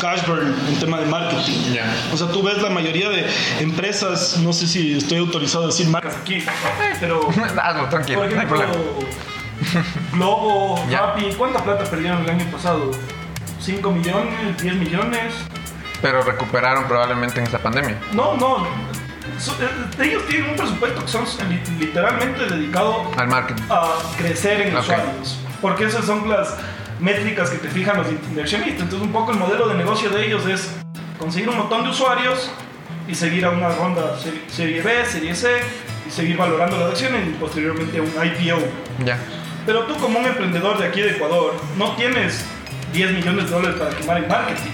cash 0.00 0.26
burn 0.26 0.54
en 0.68 0.78
tema 0.78 1.00
de 1.00 1.06
marketing. 1.06 1.76
O 2.12 2.16
sea, 2.16 2.28
tú 2.28 2.42
ves 2.42 2.60
la 2.62 2.70
mayoría 2.70 3.08
de 3.08 3.26
empresas, 3.60 4.38
no 4.38 4.52
sé 4.52 4.66
si 4.66 4.96
estoy 4.96 5.18
autorizado 5.18 5.64
a 5.64 5.66
decir 5.68 5.88
marcas 5.88 6.16
aquí, 6.16 6.44
pero. 7.00 7.28
Hazlo, 7.62 7.88
tranquilo, 7.88 8.20
por 8.20 8.32
ejemplo, 8.32 8.64
Globo, 10.12 10.84
Rappi, 10.90 11.32
¿cuánta 11.36 11.62
plata 11.64 11.84
perdieron 11.84 12.22
el 12.22 12.30
año 12.30 12.44
pasado? 12.50 12.90
¿5 13.64 13.92
millones? 13.92 14.34
¿10 14.58 14.74
millones? 14.74 15.34
Pero 16.02 16.22
recuperaron 16.22 16.84
probablemente 16.86 17.40
en 17.40 17.46
esta 17.46 17.58
pandemia. 17.58 17.98
No, 18.12 18.36
no. 18.36 18.66
Eh, 19.26 20.04
ellos 20.04 20.26
tienen 20.28 20.50
un 20.50 20.56
presupuesto 20.56 21.02
que 21.04 21.08
son 21.08 21.24
literalmente 21.78 22.46
dedicado 22.46 23.10
al 23.16 23.28
marketing, 23.28 23.62
a 23.70 23.94
crecer 24.16 24.60
en 24.62 24.76
usuarios. 24.76 25.38
porque 25.60 25.84
esas 25.84 26.04
son 26.04 26.28
las 26.28 26.54
métricas 27.00 27.50
que 27.50 27.58
te 27.58 27.68
fijan 27.68 27.98
los 27.98 28.06
inversionistas. 28.10 28.82
Entonces 28.82 29.06
un 29.06 29.12
poco 29.12 29.32
el 29.32 29.38
modelo 29.38 29.68
de 29.68 29.74
negocio 29.74 30.10
de 30.10 30.26
ellos 30.26 30.46
es 30.46 30.70
conseguir 31.18 31.48
un 31.48 31.58
montón 31.58 31.84
de 31.84 31.90
usuarios 31.90 32.50
y 33.08 33.14
seguir 33.14 33.44
a 33.44 33.50
una 33.50 33.68
ronda 33.70 34.16
serie 34.48 34.82
B, 34.82 35.04
serie 35.06 35.34
C 35.34 35.50
y 36.06 36.10
seguir 36.10 36.36
valorando 36.36 36.78
las 36.78 36.90
acciones 36.90 37.26
y 37.28 37.30
posteriormente 37.32 38.00
un 38.00 38.08
IPO. 38.08 38.58
Ya. 39.04 39.18
Pero 39.64 39.84
tú 39.84 39.96
como 39.96 40.18
un 40.18 40.26
emprendedor 40.26 40.78
de 40.78 40.86
aquí 40.86 41.00
de 41.00 41.10
Ecuador 41.10 41.54
no 41.76 41.92
tienes 41.96 42.44
10 42.92 43.12
millones 43.12 43.46
de 43.46 43.50
dólares 43.50 43.78
para 43.78 43.90
quemar 43.90 44.18
en 44.18 44.28
marketing. 44.28 44.70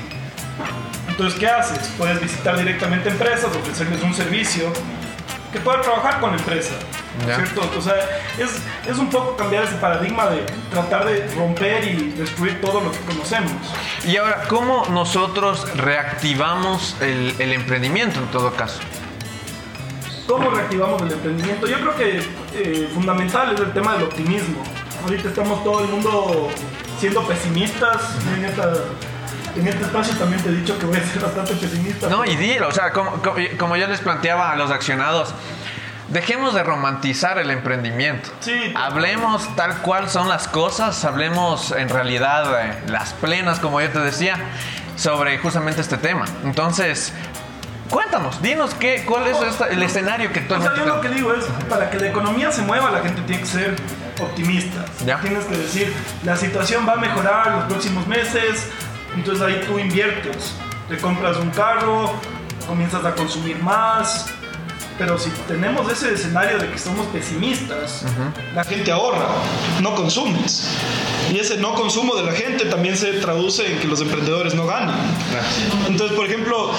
Entonces, 1.09 1.39
¿qué 1.39 1.47
haces? 1.47 1.93
Puedes 1.99 2.21
visitar 2.21 2.57
directamente 2.59 3.11
empresas, 3.11 3.55
ofrecerles 3.55 4.03
un 4.03 4.15
servicio 4.15 4.73
que 5.53 5.61
pueda 5.61 5.81
trabajar 5.81 6.21
con 6.21 6.35
empresa. 6.35 6.75
¿Cierto? 7.25 7.61
O 7.77 7.83
sea, 7.83 7.95
es, 8.39 8.63
es, 8.89 8.99
un 8.99 9.11
poco 9.11 9.37
cambiar 9.37 9.65
ese 9.65 9.75
paradigma 9.75 10.29
de 10.31 10.47
tratar 10.71 11.05
de 11.05 11.29
romper 11.35 11.85
y 11.85 12.11
destruir 12.13 12.59
todo 12.63 12.81
lo 12.81 12.91
que 12.91 12.99
conocemos. 13.01 13.53
Y 14.07 14.17
ahora, 14.17 14.45
¿cómo 14.49 14.87
nosotros 14.91 15.67
reactivamos 15.77 16.97
el, 17.03 17.35
el 17.39 17.53
emprendimiento 17.53 18.19
en 18.19 18.27
todo 18.29 18.51
caso? 18.55 18.81
¿Cómo 20.27 20.51
reactivamos 20.51 21.03
el 21.03 21.13
emprendimiento? 21.13 21.67
Yo 21.67 21.81
creo 21.81 21.97
que 21.97 22.19
eh, 22.55 22.91
fundamental 22.95 23.53
es 23.55 23.61
el 23.61 23.73
tema 23.73 23.95
del 23.95 24.05
optimismo. 24.05 24.63
Ahorita 25.05 25.29
estamos 25.29 25.63
todo 25.63 25.81
el 25.85 25.89
mundo 25.89 26.49
siendo 26.99 27.23
pesimistas 27.27 28.17
en 28.35 28.47
esta 28.47 28.73
en 29.57 29.69
este 29.69 29.85
espacio 29.85 30.17
también 30.17 30.43
te 30.43 30.49
he 30.49 30.53
dicho 30.53 30.79
que 30.79 30.87
voy 30.87 30.97
a 30.97 31.05
ser 31.05 31.23
bastante 31.23 31.55
pesimista. 31.55 32.09
No, 32.09 32.25
y 32.25 32.37
dilo, 32.37 32.69
o 32.69 32.73
sea, 32.73 32.93
como, 32.93 33.23
como, 33.59 33.77
yo 33.77 33.87
les 33.87 34.01
planteaba 34.01 34.53
a 34.53 34.57
los 34.57 34.71
accionados, 34.71 35.35
dejemos 36.09 36.55
de 36.55 36.63
romantizar 36.63 37.39
el 37.39 37.51
emprendimiento. 37.51 38.31
Sí. 38.41 38.73
Hablemos 38.75 39.55
tal 39.57 39.79
cual 39.79 40.09
son 40.09 40.29
las 40.29 40.49
cosas, 40.49 41.05
hablemos 41.05 41.73
en 41.73 41.89
realidad 41.89 42.81
las 42.87 43.13
plenas, 43.15 43.61
como 43.61 43.81
yo 43.81 43.91
te 43.91 44.01
decía, 44.01 44.37
sobre 44.97 45.39
justamente 45.39 45.81
este 45.81 45.97
tema. 45.97 46.25
Entonces, 46.45 47.13
Cuéntanos, 47.93 48.41
dinos 48.41 48.73
qué, 48.73 49.05
cuál 49.05 49.27
es 49.27 49.37
el 49.71 49.83
escenario 49.83 50.33
que 50.33 50.41
tú 50.41 50.55
O 50.55 50.63
sea, 50.63 50.75
yo 50.75 50.87
lo 50.87 51.03
que 51.03 51.11
digo 51.11 51.35
es, 51.35 51.45
para 51.69 51.91
que 51.91 51.99
la 51.99 52.09
economía 52.09 52.51
se 52.51 52.63
mueva, 52.63 52.91
la 52.91 53.01
gente 53.01 53.21
tiene 53.27 53.43
que 53.43 53.47
ser 53.47 53.77
optimista. 54.19 54.87
¿Ya? 55.05 55.21
Tienes 55.21 55.45
que 55.45 55.59
decir, 55.59 55.93
la 56.25 56.35
situación 56.35 56.89
va 56.89 56.95
a 56.95 56.97
mejorar 56.97 57.53
los 57.53 57.65
próximos 57.65 58.07
meses, 58.07 58.67
entonces 59.15 59.43
ahí 59.43 59.61
tú 59.67 59.79
inviertes, 59.79 60.53
te 60.89 60.97
compras 60.99 61.37
un 61.37 61.51
carro, 61.51 62.13
comienzas 62.67 63.05
a 63.05 63.15
consumir 63.15 63.59
más. 63.63 64.27
Pero 64.99 65.19
si 65.19 65.31
tenemos 65.49 65.91
ese 65.91 66.13
escenario 66.13 66.59
de 66.59 66.71
que 66.71 66.79
somos 66.79 67.07
pesimistas, 67.07 68.05
la 68.55 68.63
gente 68.63 68.93
ahorra, 68.93 69.27
no 69.81 69.95
consumes. 69.95 70.69
Y 71.33 71.39
ese 71.39 71.57
no 71.57 71.75
consumo 71.75 72.15
de 72.15 72.25
la 72.25 72.33
gente 72.33 72.67
también 72.67 72.97
se 72.97 73.13
traduce 73.15 73.73
en 73.73 73.81
que 73.81 73.89
los 73.89 74.03
emprendedores 74.03 74.55
no 74.55 74.67
ganan. 74.67 75.01
Entonces, 75.89 76.15
por 76.15 76.27
ejemplo, 76.27 76.71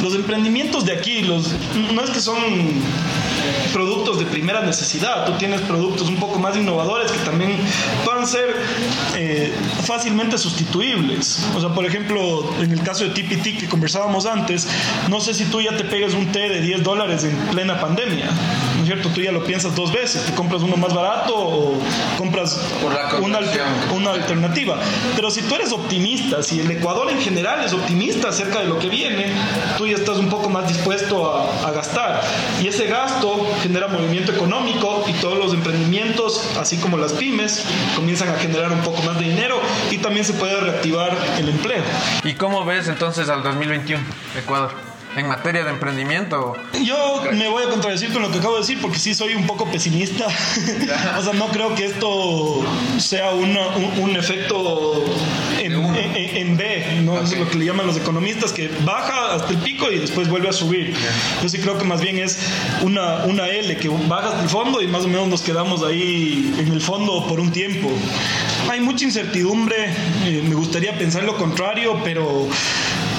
los 0.00 0.14
emprendimientos 0.14 0.86
de 0.86 0.92
aquí, 0.92 1.22
los, 1.22 1.52
no 1.92 2.02
es 2.02 2.10
que 2.10 2.20
son 2.20 2.36
productos 3.72 4.18
de 4.18 4.26
primera 4.26 4.62
necesidad, 4.62 5.26
tú 5.26 5.32
tienes 5.32 5.60
productos 5.62 6.08
un 6.08 6.16
poco 6.16 6.38
más 6.38 6.56
innovadores 6.56 7.10
que 7.10 7.18
también 7.18 7.56
puedan 8.04 8.26
ser 8.26 8.54
eh, 9.16 9.52
fácilmente 9.84 10.38
sustituibles. 10.38 11.46
O 11.54 11.60
sea, 11.60 11.70
por 11.70 11.84
ejemplo, 11.84 12.50
en 12.60 12.72
el 12.72 12.82
caso 12.82 13.04
de 13.04 13.10
TPT 13.10 13.58
que 13.58 13.68
conversábamos 13.68 14.26
antes, 14.26 14.68
no 15.08 15.20
sé 15.20 15.34
si 15.34 15.44
tú 15.44 15.60
ya 15.60 15.76
te 15.76 15.84
pegas 15.84 16.14
un 16.14 16.32
té 16.32 16.48
de 16.48 16.60
10 16.60 16.82
dólares 16.82 17.24
en 17.24 17.36
plena 17.50 17.80
pandemia, 17.80 18.26
¿no 18.76 18.80
es 18.82 18.86
cierto? 18.86 19.08
Tú 19.10 19.20
ya 19.20 19.32
lo 19.32 19.44
piensas 19.44 19.74
dos 19.74 19.92
veces, 19.92 20.24
te 20.24 20.32
compras 20.32 20.62
uno 20.62 20.76
más 20.76 20.94
barato 20.94 21.34
o 21.36 21.78
compras 22.18 22.60
una, 23.22 23.38
una 23.94 24.10
alternativa. 24.12 24.78
Pero 25.14 25.30
si 25.30 25.42
tú 25.42 25.54
eres 25.54 25.72
optimista, 25.72 26.42
si 26.42 26.60
el 26.60 26.70
Ecuador 26.70 27.10
en 27.10 27.20
general 27.20 27.64
es 27.64 27.72
optimista 27.72 28.28
acerca 28.28 28.60
de 28.60 28.66
lo 28.66 28.78
que 28.78 28.88
viene, 28.88 29.26
tú 29.78 29.86
ya 29.86 29.96
estás 29.96 30.18
un 30.18 30.28
poco 30.28 30.48
más 30.48 30.68
dispuesto 30.68 31.30
a, 31.30 31.68
a 31.68 31.72
gastar. 31.72 32.22
Y 32.62 32.68
ese 32.68 32.86
gasto 32.86 33.25
genera 33.62 33.88
movimiento 33.88 34.32
económico 34.32 35.04
y 35.06 35.12
todos 35.14 35.38
los 35.38 35.54
emprendimientos, 35.54 36.56
así 36.58 36.76
como 36.76 36.96
las 36.96 37.12
pymes, 37.12 37.64
comienzan 37.94 38.28
a 38.28 38.34
generar 38.38 38.72
un 38.72 38.80
poco 38.80 39.02
más 39.02 39.18
de 39.18 39.26
dinero 39.26 39.60
y 39.90 39.98
también 39.98 40.24
se 40.24 40.34
puede 40.34 40.60
reactivar 40.60 41.16
el 41.38 41.48
empleo. 41.48 41.82
¿Y 42.24 42.34
cómo 42.34 42.64
ves 42.64 42.88
entonces 42.88 43.28
al 43.28 43.42
2021 43.42 44.02
Ecuador? 44.38 44.86
en 45.16 45.26
materia 45.26 45.64
de 45.64 45.70
emprendimiento? 45.70 46.54
Yo 46.84 47.22
me 47.32 47.48
voy 47.48 47.64
a 47.64 47.70
contradecir 47.70 48.12
con 48.12 48.22
lo 48.22 48.30
que 48.30 48.38
acabo 48.38 48.54
de 48.54 48.60
decir 48.60 48.80
porque 48.80 48.98
sí 48.98 49.14
soy 49.14 49.34
un 49.34 49.46
poco 49.46 49.64
pesimista. 49.66 50.26
o 51.18 51.22
sea, 51.22 51.32
no 51.32 51.48
creo 51.48 51.74
que 51.74 51.86
esto 51.86 52.62
sea 52.98 53.30
un, 53.30 53.56
un, 53.98 54.16
efecto 54.16 55.02
en, 56.36 56.56
B, 56.56 57.00
¿no? 57.02 57.20
es 57.20 57.36
lo 57.36 57.48
que 57.48 57.58
le 57.58 57.64
llaman 57.64 57.86
los 57.86 57.96
economistas, 57.96 58.52
que 58.52 58.70
baja 58.84 59.34
hasta 59.34 59.52
el 59.52 59.58
pico 59.58 59.90
y 59.90 59.98
después 59.98 60.28
vuelve 60.28 60.48
a 60.48 60.52
subir. 60.52 60.94
Yo 61.42 61.48
sí 61.48 61.58
creo 61.58 61.78
que 61.78 61.84
más 61.84 62.00
bien 62.00 62.18
es 62.18 62.38
una, 62.82 63.24
una 63.24 63.48
L, 63.48 63.76
que 63.76 63.88
baja 63.88 64.28
hasta 64.28 64.42
el 64.42 64.48
fondo 64.48 64.82
y 64.82 64.86
más 64.86 65.04
o 65.04 65.08
menos 65.08 65.28
nos 65.28 65.42
quedamos 65.42 65.82
ahí 65.82 66.54
en 66.58 66.72
el 66.72 66.80
fondo 66.80 67.26
por 67.26 67.40
un 67.40 67.52
tiempo. 67.52 67.90
Hay 68.70 68.80
mucha 68.80 69.04
incertidumbre, 69.04 69.76
eh, 70.24 70.42
me 70.46 70.54
gustaría 70.54 70.96
pensar 70.98 71.24
lo 71.24 71.36
contrario, 71.36 72.00
pero 72.04 72.48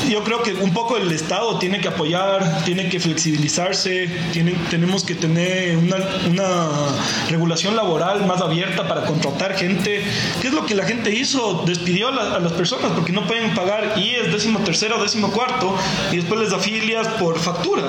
yo 0.12 0.24
creo 0.24 0.42
que 0.42 0.54
un 0.54 0.74
poco 0.74 0.98
el 0.98 1.12
Estado 1.12 1.58
tiene 1.60 1.80
que 1.80 1.88
apoyar, 1.88 2.64
tiene 2.66 2.90
que 2.90 3.00
flexibilizarse, 3.00 4.10
tiene, 4.32 4.54
tenemos 4.70 5.04
que 5.04 5.16
tener 5.16 5.78
una, 5.78 5.98
una, 6.28 6.68
regulación 7.30 7.76
laboral 7.76 8.26
más 8.26 8.42
abierta 8.42 8.88
para 8.88 9.06
contratar 9.06 9.56
gente. 9.56 10.04
¿Qué 10.42 10.48
es 10.48 10.54
lo 10.54 10.66
que 10.66 10.76
la 10.76 10.86
gente 10.86 11.14
hizo? 11.14 11.64
Despidió 11.66 12.10
a, 12.10 12.40
las 12.40 12.54
personas 12.54 12.92
porque 12.94 13.12
no 13.12 13.26
pueden 13.28 13.54
pagar 13.54 13.94
IES 13.98 14.32
décimo 14.32 14.60
tercero, 14.60 15.02
décimo 15.02 15.32
cuarto 15.32 15.76
y 16.12 16.18
después 16.18 16.40
les 16.40 16.54
afilias 16.54 17.08
por 17.20 17.38
factura. 17.40 17.84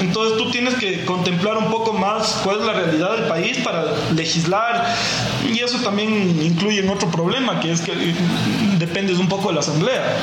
Entonces 0.00 0.36
tú 0.36 0.50
tienes 0.50 0.74
que 0.74 1.04
contemplar 1.04 1.56
un 1.56 1.70
poco 1.70 1.92
más 1.92 2.40
cuál 2.42 2.60
es 2.60 2.66
la 2.66 2.72
realidad 2.72 3.16
del 3.16 3.28
país 3.28 3.58
para 3.58 3.84
legislar 4.14 4.96
y 5.48 5.60
eso 5.60 5.78
también 5.78 6.42
incluye 6.42 6.80
en 6.80 6.88
otro 6.88 7.08
problema 7.10 7.60
que 7.60 7.70
es 7.70 7.82
que 7.82 7.92
dependes 8.78 9.18
un 9.18 9.28
poco 9.28 9.48
de 9.48 9.54
la 9.54 9.60
asamblea. 9.60 10.16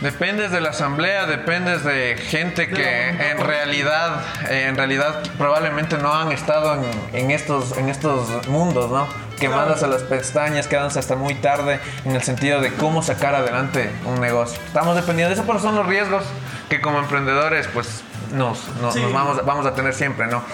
Dependes 0.00 0.52
de 0.52 0.60
la 0.60 0.70
asamblea, 0.70 1.26
dependes 1.26 1.82
de 1.82 2.16
gente 2.16 2.68
que 2.68 3.08
en 3.08 3.38
realidad, 3.38 4.22
en 4.48 4.76
realidad 4.76 5.24
probablemente 5.36 5.98
no 5.98 6.14
han 6.14 6.30
estado 6.30 6.80
en, 7.12 7.30
estos, 7.32 7.76
en 7.76 7.88
estos 7.88 8.46
mundos, 8.46 8.92
¿no? 8.92 9.08
Quemadas 9.40 9.82
a 9.82 9.88
las 9.88 10.02
pestañas, 10.02 10.68
quedándose 10.68 11.00
hasta 11.00 11.16
muy 11.16 11.34
tarde 11.34 11.80
en 12.04 12.14
el 12.14 12.22
sentido 12.22 12.60
de 12.60 12.72
cómo 12.74 13.02
sacar 13.02 13.34
adelante 13.34 13.90
un 14.04 14.20
negocio. 14.20 14.60
Estamos 14.66 14.94
dependiendo 14.94 15.34
de 15.34 15.40
eso, 15.40 15.44
pero 15.44 15.58
son 15.58 15.74
los 15.74 15.86
riesgos 15.86 16.22
que 16.68 16.80
como 16.80 17.00
emprendedores 17.00 17.66
pues 17.66 18.04
nos, 18.32 18.68
nos, 18.80 18.94
vamos, 19.12 19.44
vamos 19.44 19.66
a 19.66 19.74
tener 19.74 19.94
siempre, 19.94 20.28
¿no? 20.28 20.44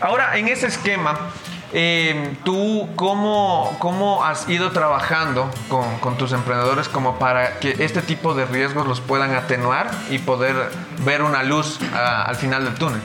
Ahora, 0.00 0.36
en 0.36 0.46
ese 0.46 0.68
esquema, 0.68 1.18
eh, 1.74 2.36
¿Tú 2.44 2.88
cómo, 2.96 3.76
cómo, 3.80 4.24
has 4.24 4.48
ido 4.48 4.70
trabajando 4.70 5.50
con, 5.68 6.16
tus 6.16 6.32
emprendedores 6.32 6.88
como 6.88 7.18
para 7.18 7.58
que 7.58 7.76
este 7.80 8.00
tipo 8.00 8.34
de 8.34 8.46
riesgos 8.46 8.86
los 8.86 9.00
puedan 9.00 9.34
atenuar 9.34 9.90
y 10.08 10.18
poder 10.18 10.54
ver 11.04 11.22
una 11.22 11.42
luz 11.42 11.80
al 11.92 12.36
final 12.36 12.64
del 12.64 12.74
túnel? 12.74 13.00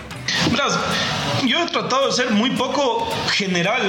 Yo 1.45 1.59
he 1.59 1.65
tratado 1.67 2.07
de 2.07 2.13
ser 2.13 2.31
muy 2.31 2.51
poco 2.51 3.09
general 3.31 3.81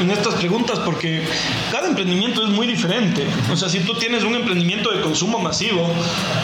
en 0.00 0.10
estas 0.10 0.34
preguntas 0.34 0.78
porque 0.80 1.24
cada 1.70 1.88
emprendimiento 1.88 2.42
es 2.42 2.50
muy 2.50 2.66
diferente. 2.66 3.26
O 3.52 3.56
sea, 3.56 3.68
si 3.68 3.80
tú 3.80 3.94
tienes 3.94 4.24
un 4.24 4.34
emprendimiento 4.34 4.90
de 4.90 5.00
consumo 5.00 5.38
masivo, 5.38 5.88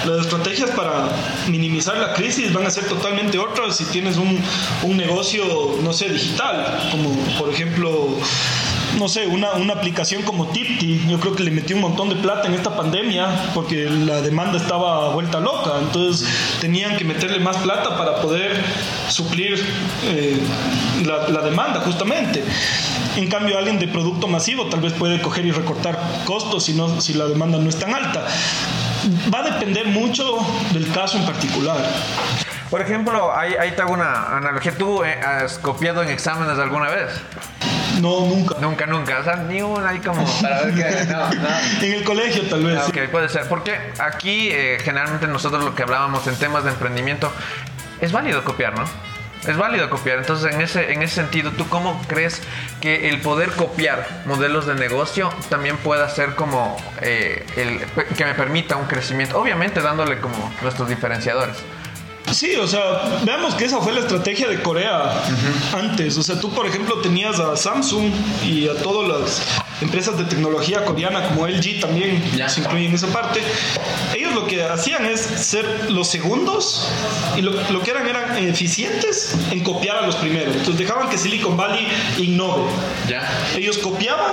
las 0.06 0.26
estrategias 0.26 0.70
para 0.70 1.08
minimizar 1.48 1.96
la 1.98 2.12
crisis 2.12 2.52
van 2.52 2.66
a 2.66 2.70
ser 2.70 2.86
totalmente 2.86 3.38
otras 3.38 3.76
si 3.76 3.84
tienes 3.86 4.16
un, 4.16 4.38
un 4.82 4.96
negocio, 4.96 5.44
no 5.82 5.92
sé, 5.92 6.08
digital, 6.08 6.88
como 6.90 7.14
por 7.38 7.50
ejemplo 7.50 8.16
no 8.98 9.08
sé, 9.08 9.26
una, 9.26 9.52
una 9.52 9.74
aplicación 9.74 10.22
como 10.22 10.48
Tipti, 10.48 11.06
yo 11.08 11.18
creo 11.20 11.34
que 11.34 11.42
le 11.42 11.50
metí 11.50 11.74
un 11.74 11.80
montón 11.80 12.08
de 12.08 12.16
plata 12.16 12.48
en 12.48 12.54
esta 12.54 12.76
pandemia 12.76 13.50
porque 13.54 13.88
la 13.88 14.20
demanda 14.20 14.56
estaba 14.56 15.10
vuelta 15.10 15.40
loca, 15.40 15.72
entonces 15.80 16.28
tenían 16.60 16.96
que 16.96 17.04
meterle 17.04 17.40
más 17.40 17.56
plata 17.58 17.96
para 17.96 18.20
poder 18.20 18.62
suplir 19.08 19.62
eh, 20.04 20.38
la, 21.04 21.28
la 21.28 21.42
demanda 21.42 21.80
justamente. 21.80 22.42
En 23.16 23.28
cambio, 23.28 23.58
alguien 23.58 23.78
de 23.78 23.88
producto 23.88 24.28
masivo 24.28 24.66
tal 24.66 24.80
vez 24.80 24.92
puede 24.92 25.20
coger 25.20 25.44
y 25.44 25.50
recortar 25.50 25.98
costos 26.24 26.64
si, 26.64 26.74
no, 26.74 27.00
si 27.00 27.14
la 27.14 27.26
demanda 27.26 27.58
no 27.58 27.68
es 27.68 27.78
tan 27.78 27.94
alta. 27.94 28.26
Va 29.32 29.40
a 29.40 29.42
depender 29.42 29.86
mucho 29.86 30.38
del 30.72 30.90
caso 30.92 31.18
en 31.18 31.24
particular. 31.24 31.78
Por 32.70 32.80
ejemplo, 32.80 33.34
ahí, 33.34 33.54
ahí 33.58 33.72
te 33.72 33.82
hago 33.82 33.94
una 33.94 34.36
analogía. 34.36 34.76
¿Tú 34.76 35.02
eh, 35.02 35.18
has 35.20 35.58
copiado 35.58 36.02
en 36.02 36.10
exámenes 36.10 36.58
alguna 36.58 36.90
vez? 36.90 37.10
No, 38.00 38.20
nunca. 38.26 38.56
Nunca, 38.60 38.86
nunca. 38.86 39.18
O 39.18 39.24
sea, 39.24 39.36
ni 39.36 39.60
una 39.62 39.90
ahí 39.90 39.98
como 39.98 40.24
para 40.40 40.62
ver 40.62 40.74
qué. 40.74 41.12
No, 41.12 41.30
En 41.82 41.94
el 41.94 42.04
colegio, 42.04 42.42
tal 42.48 42.64
vez. 42.64 42.80
Ok, 42.88 43.10
puede 43.10 43.28
ser. 43.28 43.48
Porque 43.48 43.76
aquí, 43.98 44.48
eh, 44.50 44.78
generalmente, 44.82 45.26
nosotros 45.26 45.64
lo 45.64 45.74
que 45.74 45.82
hablábamos 45.82 46.26
en 46.26 46.36
temas 46.36 46.64
de 46.64 46.70
emprendimiento, 46.70 47.32
es 48.00 48.12
válido 48.12 48.44
copiar, 48.44 48.78
¿no? 48.78 48.84
Es 49.46 49.56
válido 49.56 49.88
copiar. 49.88 50.18
Entonces, 50.18 50.54
en 50.54 50.60
ese, 50.60 50.92
en 50.92 51.02
ese 51.02 51.16
sentido, 51.16 51.52
¿tú 51.52 51.68
cómo 51.68 52.00
crees 52.08 52.42
que 52.80 53.08
el 53.08 53.20
poder 53.20 53.50
copiar 53.50 54.06
modelos 54.26 54.66
de 54.66 54.74
negocio 54.74 55.32
también 55.48 55.76
pueda 55.78 56.08
ser 56.08 56.34
como 56.34 56.76
eh, 57.00 57.46
el, 57.56 57.80
que 58.14 58.24
me 58.24 58.34
permita 58.34 58.76
un 58.76 58.86
crecimiento? 58.86 59.40
Obviamente 59.40 59.80
dándole 59.80 60.18
como 60.20 60.52
nuestros 60.62 60.88
diferenciadores. 60.88 61.56
Sí, 62.32 62.54
o 62.56 62.66
sea, 62.66 63.20
veamos 63.24 63.54
que 63.54 63.64
esa 63.64 63.80
fue 63.80 63.92
la 63.92 64.00
estrategia 64.00 64.48
de 64.48 64.62
Corea 64.62 65.22
antes. 65.72 66.16
O 66.18 66.22
sea, 66.22 66.38
tú, 66.40 66.50
por 66.50 66.66
ejemplo, 66.66 67.00
tenías 67.00 67.38
a 67.40 67.56
Samsung 67.56 68.10
y 68.44 68.68
a 68.68 68.74
todas 68.74 69.08
las 69.08 69.42
empresas 69.80 70.18
de 70.18 70.24
tecnología 70.24 70.84
coreana 70.84 71.28
como 71.28 71.46
LG 71.46 71.80
también 71.80 72.22
se 72.48 72.60
incluyen 72.60 72.88
en 72.88 72.94
esa 72.94 73.06
parte. 73.08 73.40
Ellos 74.16 74.34
lo 74.34 74.46
que 74.46 74.62
hacían 74.62 75.06
es 75.06 75.20
ser 75.20 75.90
los 75.90 76.08
segundos 76.08 76.88
y 77.36 77.42
lo, 77.42 77.82
que 77.82 77.90
eran 77.90 78.06
eran 78.06 78.36
eficientes 78.38 79.36
en 79.50 79.62
copiar 79.62 79.98
a 79.98 80.06
los 80.06 80.16
primeros. 80.16 80.54
Entonces 80.56 80.78
dejaban 80.78 81.08
que 81.08 81.18
Silicon 81.18 81.56
Valley 81.56 81.86
innove. 82.18 82.70
Ya. 83.08 83.28
Ellos 83.56 83.78
copiaban 83.78 84.32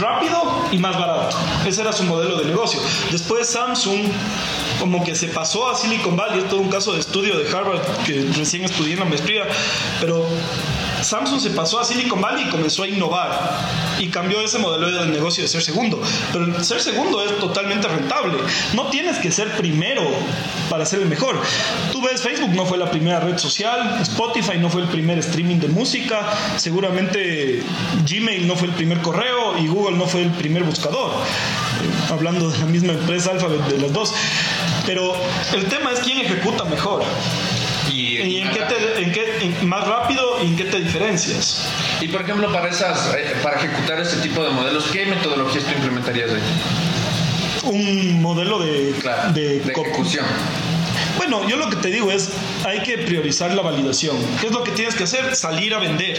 rápido 0.00 0.42
y 0.72 0.78
más 0.78 0.98
barato. 0.98 1.36
Ese 1.66 1.82
era 1.82 1.92
su 1.92 2.04
modelo 2.04 2.38
de 2.38 2.44
negocio. 2.46 2.80
Después 3.10 3.48
Samsung 3.48 4.10
como 4.78 5.04
que 5.04 5.14
se 5.14 5.28
pasó 5.28 5.68
a 5.68 5.74
Silicon 5.74 6.16
Valley, 6.16 6.40
es 6.40 6.48
todo 6.48 6.60
un 6.60 6.70
caso 6.70 6.92
de 6.92 7.00
estudio 7.00 7.36
de 7.36 7.50
Harvard 7.50 7.80
que 8.06 8.26
recién 8.36 8.64
estudié 8.64 8.94
en 8.94 9.00
la 9.00 9.04
maestría, 9.06 9.42
pero 10.00 10.24
Samsung 11.02 11.40
se 11.40 11.50
pasó 11.50 11.80
a 11.80 11.84
Silicon 11.84 12.20
Valley 12.20 12.44
y 12.46 12.50
comenzó 12.50 12.82
a 12.82 12.88
innovar 12.88 13.30
y 13.98 14.08
cambió 14.08 14.40
ese 14.40 14.58
modelo 14.58 14.90
de 14.90 15.06
negocio 15.06 15.42
de 15.42 15.48
ser 15.48 15.62
segundo. 15.62 16.00
Pero 16.32 16.62
ser 16.62 16.80
segundo 16.80 17.24
es 17.24 17.38
totalmente 17.38 17.88
rentable. 17.88 18.38
No 18.74 18.86
tienes 18.86 19.18
que 19.18 19.30
ser 19.30 19.50
primero 19.56 20.02
para 20.68 20.84
ser 20.86 21.00
el 21.00 21.08
mejor. 21.08 21.40
Tú 21.92 22.00
ves, 22.02 22.22
Facebook 22.22 22.50
no 22.50 22.66
fue 22.66 22.78
la 22.78 22.90
primera 22.90 23.20
red 23.20 23.38
social, 23.38 23.98
Spotify 24.02 24.58
no 24.58 24.70
fue 24.70 24.82
el 24.82 24.88
primer 24.88 25.18
streaming 25.18 25.58
de 25.58 25.68
música, 25.68 26.20
seguramente 26.56 27.62
Gmail 28.08 28.46
no 28.46 28.56
fue 28.56 28.68
el 28.68 28.74
primer 28.74 29.00
correo 29.00 29.58
y 29.58 29.66
Google 29.66 29.87
no 29.96 30.06
fue 30.06 30.22
el 30.22 30.30
primer 30.32 30.64
buscador. 30.64 31.12
Eh, 31.12 32.12
hablando 32.12 32.50
de 32.50 32.58
la 32.58 32.66
misma 32.66 32.92
empresa 32.92 33.30
Alphabet 33.30 33.60
de 33.66 33.78
las 33.78 33.92
dos. 33.92 34.14
Pero 34.86 35.14
el 35.54 35.64
tema 35.66 35.92
es 35.92 36.00
quién 36.00 36.18
ejecuta 36.18 36.64
mejor. 36.64 37.02
¿Y, 37.92 38.40
en, 38.40 38.50
qué 38.50 38.60
te, 38.60 39.02
en 39.02 39.12
qué, 39.12 39.64
más 39.64 39.86
rápido 39.86 40.42
y 40.42 40.48
en 40.48 40.56
qué 40.56 40.64
te 40.64 40.80
diferencias? 40.80 41.66
Y 42.00 42.08
por 42.08 42.22
ejemplo, 42.22 42.52
para, 42.52 42.68
esas, 42.68 43.14
eh, 43.14 43.34
para 43.42 43.56
ejecutar 43.56 44.00
este 44.00 44.16
tipo 44.18 44.42
de 44.42 44.50
modelos, 44.50 44.84
¿qué 44.92 45.06
metodologías 45.06 45.64
tú 45.64 45.70
implementarías 45.72 46.30
ahí? 46.30 46.42
Un 47.64 48.22
modelo 48.22 48.58
de, 48.60 48.92
de, 49.34 49.60
de 49.60 49.72
ejecución. 49.72 50.24
Bueno, 51.18 51.46
yo 51.48 51.56
lo 51.56 51.68
que 51.68 51.76
te 51.76 51.88
digo 51.88 52.10
es, 52.12 52.30
hay 52.64 52.80
que 52.82 52.96
priorizar 52.96 53.52
la 53.52 53.60
validación. 53.60 54.16
¿Qué 54.40 54.46
es 54.46 54.52
lo 54.52 54.62
que 54.62 54.70
tienes 54.70 54.94
que 54.94 55.02
hacer? 55.04 55.34
Salir 55.34 55.74
a 55.74 55.78
vender. 55.78 56.16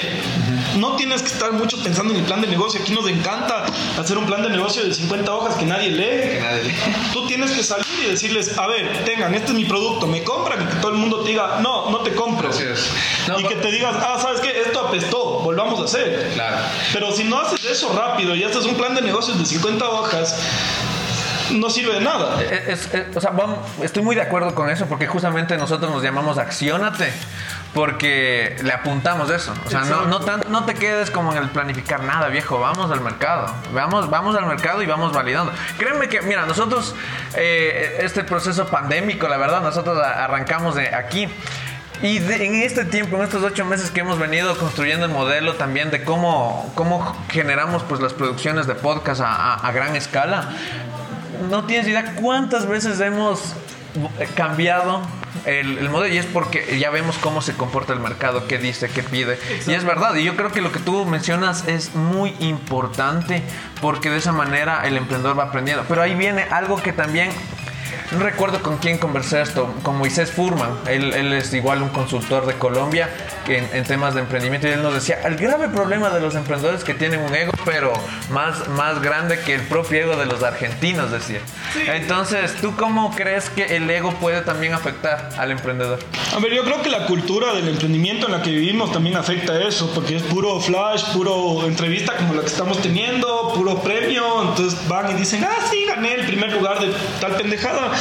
No 0.78 0.98
tienes 0.98 1.22
que 1.22 1.30
estar 1.30 1.54
mucho 1.54 1.82
pensando 1.82 2.14
en 2.14 2.20
el 2.20 2.26
plan 2.26 2.42
de 2.42 2.48
negocio. 2.48 2.82
Aquí 2.82 2.94
nos 2.94 3.08
encanta 3.10 3.66
hacer 3.98 4.18
un 4.18 4.26
plan 4.26 4.44
de 4.44 4.50
negocio 4.50 4.84
de 4.84 4.94
50 4.94 5.34
hojas 5.34 5.56
que 5.56 5.66
nadie 5.66 5.90
lee. 5.90 6.34
Que 6.34 6.40
nadie 6.42 6.64
lee. 6.66 6.76
Tú 7.14 7.26
tienes 7.28 7.52
que 7.52 7.64
salir 7.64 7.86
y 8.06 8.10
decirles, 8.10 8.58
a 8.58 8.68
ver, 8.68 9.06
tengan, 9.06 9.34
este 9.34 9.48
es 9.48 9.54
mi 9.54 9.66
producto, 9.66 10.06
me 10.06 10.22
compran 10.24 10.64
y 10.64 10.66
que 10.66 10.76
todo 10.76 10.92
el 10.92 10.98
mundo 10.98 11.22
te 11.22 11.30
diga, 11.30 11.60
no, 11.62 11.90
no 11.92 12.00
te 12.00 12.14
compro. 12.14 12.50
y 13.38 13.44
que 13.44 13.56
te 13.56 13.72
digas, 13.72 13.96
ah, 14.00 14.20
¿sabes 14.22 14.42
qué? 14.42 14.60
Esto 14.60 14.88
apestó, 14.88 15.40
volvamos 15.40 15.80
a 15.80 15.86
hacer. 15.86 16.32
Claro. 16.34 16.58
Pero 16.92 17.12
si 17.14 17.24
no 17.24 17.40
haces 17.40 17.64
eso 17.64 17.94
rápido 17.94 18.36
y 18.36 18.44
haces 18.44 18.66
un 18.66 18.76
plan 18.76 18.96
de 18.96 19.02
negocios 19.02 19.40
de 19.40 19.46
50 19.46 19.90
hojas, 19.90 20.36
no 21.54 21.70
sirve 21.70 21.96
de 21.96 22.02
nada. 22.02 22.38
Eh, 22.42 22.76
o 23.16 23.20
sea, 23.20 23.34
estoy 23.82 24.04
muy 24.04 24.16
de 24.16 24.22
acuerdo 24.22 24.56
con 24.56 24.70
eso 24.70 24.86
porque 24.86 25.08
justamente 25.08 25.58
nosotros 25.58 25.92
nos 25.92 26.04
llamamos 26.04 26.38
accionate 26.38 27.12
porque 27.74 28.56
le 28.64 28.72
apuntamos 28.74 29.30
eso. 29.30 29.54
O 29.66 29.70
sea, 29.70 29.82
no, 29.82 30.06
no, 30.06 30.20
no 30.20 30.66
te 30.66 30.74
quedes 30.74 31.12
como 31.12 31.32
en 31.32 31.38
el 31.38 31.50
planificar 31.50 32.04
nada, 32.04 32.28
viejo. 32.28 32.60
Vamos 32.60 32.92
al 32.92 33.02
mercado. 33.02 33.54
Vamos, 33.74 34.10
vamos 34.10 34.36
al 34.36 34.46
mercado 34.46 34.82
y 34.82 34.86
vamos 34.86 35.14
validando. 35.14 35.52
Créeme 35.78 36.08
que, 36.10 36.22
mira, 36.22 36.46
nosotros, 36.46 36.96
eh, 37.36 38.00
este 38.02 38.24
proceso 38.24 38.68
pandémico, 38.68 39.28
la 39.28 39.38
verdad, 39.38 39.62
nosotros 39.62 40.00
arrancamos 40.02 40.76
de 40.76 40.94
aquí. 40.94 41.28
Y 42.02 42.18
en 42.18 42.56
este 42.56 42.86
tiempo, 42.86 43.18
en 43.18 43.24
estos 43.24 43.44
ocho 43.44 43.66
meses 43.66 43.92
que 43.92 44.00
hemos 44.00 44.18
venido 44.18 44.58
construyendo 44.58 45.06
el 45.06 45.12
modelo 45.12 45.56
también 45.56 45.92
de 45.92 46.06
cómo, 46.06 46.72
cómo 46.74 47.14
generamos 47.30 47.84
pues 47.84 48.00
las 48.00 48.14
producciones 48.14 48.68
de 48.68 48.76
podcast 48.76 49.20
a 49.22 49.70
gran 49.74 49.98
escala, 49.98 50.50
no 51.50 51.66
tienes 51.66 51.88
idea 51.88 52.16
cuántas 52.16 52.68
veces 52.68 53.00
hemos 53.00 53.56
cambiado 54.36 55.02
el, 55.46 55.90
modelo 55.90 56.14
y 56.14 56.18
es 56.18 56.26
porque 56.26 56.78
ya 56.80 56.90
vemos 56.90 57.18
cómo 57.18 57.42
se 57.42 57.54
comporta 57.54 57.94
el 57.94 58.00
mercado, 58.00 58.48
qué 58.48 58.58
dice, 58.58 58.90
qué 58.90 59.04
pide. 59.04 59.40
Y 59.68 59.74
es 59.74 59.84
verdad, 59.84 60.16
y 60.16 60.24
yo 60.24 60.36
creo 60.36 60.52
que 60.52 60.62
lo 60.62 60.72
que 60.72 60.80
tú 60.80 61.06
mencionas 61.06 61.68
es 61.68 61.96
muy 61.96 62.36
importante 62.40 63.44
porque 63.82 64.10
de 64.10 64.18
esa 64.18 64.32
manera 64.32 64.86
el 64.86 64.98
emprendedor 64.98 65.38
va 65.38 65.46
aprendiendo. 65.46 65.86
Pero 65.88 66.02
ahí 66.02 66.16
viene 66.16 66.44
algo 66.44 66.78
que 66.78 66.94
también 66.94 67.30
no 68.12 68.20
recuerdo 68.20 68.62
con 68.64 68.78
quién 68.78 68.98
conversé 68.98 69.42
esto, 69.42 69.74
con 69.84 69.98
Moisés 69.98 70.32
Furman. 70.32 70.72
Él, 70.88 71.34
es 71.34 71.54
igual 71.54 71.82
un 71.82 71.90
consultor 71.90 72.46
de 72.46 72.54
Colombia 72.56 73.10
en, 73.58 73.84
temas 73.84 74.14
de 74.14 74.22
emprendimiento 74.22 74.68
y 74.68 74.72
él 74.72 74.84
nos 74.84 74.94
decía, 74.94 75.22
el 75.26 75.36
grave 75.36 75.70
problema 75.70 76.10
de 76.10 76.20
los 76.20 76.36
emprendedores 76.36 76.84
que 76.84 76.94
tienen 76.94 77.22
un 77.22 77.34
ego, 77.34 77.52
pero 77.66 77.94
más, 78.30 78.68
más 78.70 79.02
grande 79.02 79.40
que 79.40 79.56
el 79.56 79.62
propio 79.62 80.00
ego 80.00 80.16
de 80.16 80.26
los 80.26 80.44
argentinos, 80.44 81.12
decía. 81.12 81.40
Entonces, 81.88 82.56
¿tú 82.62 82.76
cómo 82.76 83.16
crees 83.16 83.50
que 83.50 83.76
el 83.76 83.90
ego 83.90 84.14
puede 84.14 84.42
también 84.42 84.74
afectar 84.74 85.30
al 85.38 85.52
emprendedor? 85.52 86.00
A 86.36 86.40
ver, 86.40 86.54
yo 86.54 86.64
creo 86.64 86.82
que 86.82 86.90
la 86.90 87.06
cultura 87.08 87.54
del 87.54 87.68
emprendimiento 87.68 88.28
en 88.28 88.34
la 88.34 88.42
que 88.42 88.52
vivimos 88.52 88.92
también 88.92 89.18
afecta 89.18 89.60
eso, 89.62 89.92
porque 89.94 90.16
es 90.16 90.24
puro 90.24 90.60
flash, 90.60 91.04
puro 91.14 91.66
entrevista 91.66 92.16
como 92.16 92.34
la 92.34 92.42
que 92.42 92.48
estamos 92.48 92.82
teniendo, 92.82 93.54
puro 93.56 93.80
premio, 93.82 94.50
entonces 94.50 94.80
van 94.88 95.12
y 95.12 95.14
dicen, 95.16 95.44
ah, 95.44 95.66
sí, 95.70 95.86
gané 95.88 96.16
el 96.16 96.26
primer 96.26 96.52
lugar 96.54 96.80
de 96.80 96.92
tal 97.20 97.36
pendejada 97.36 97.92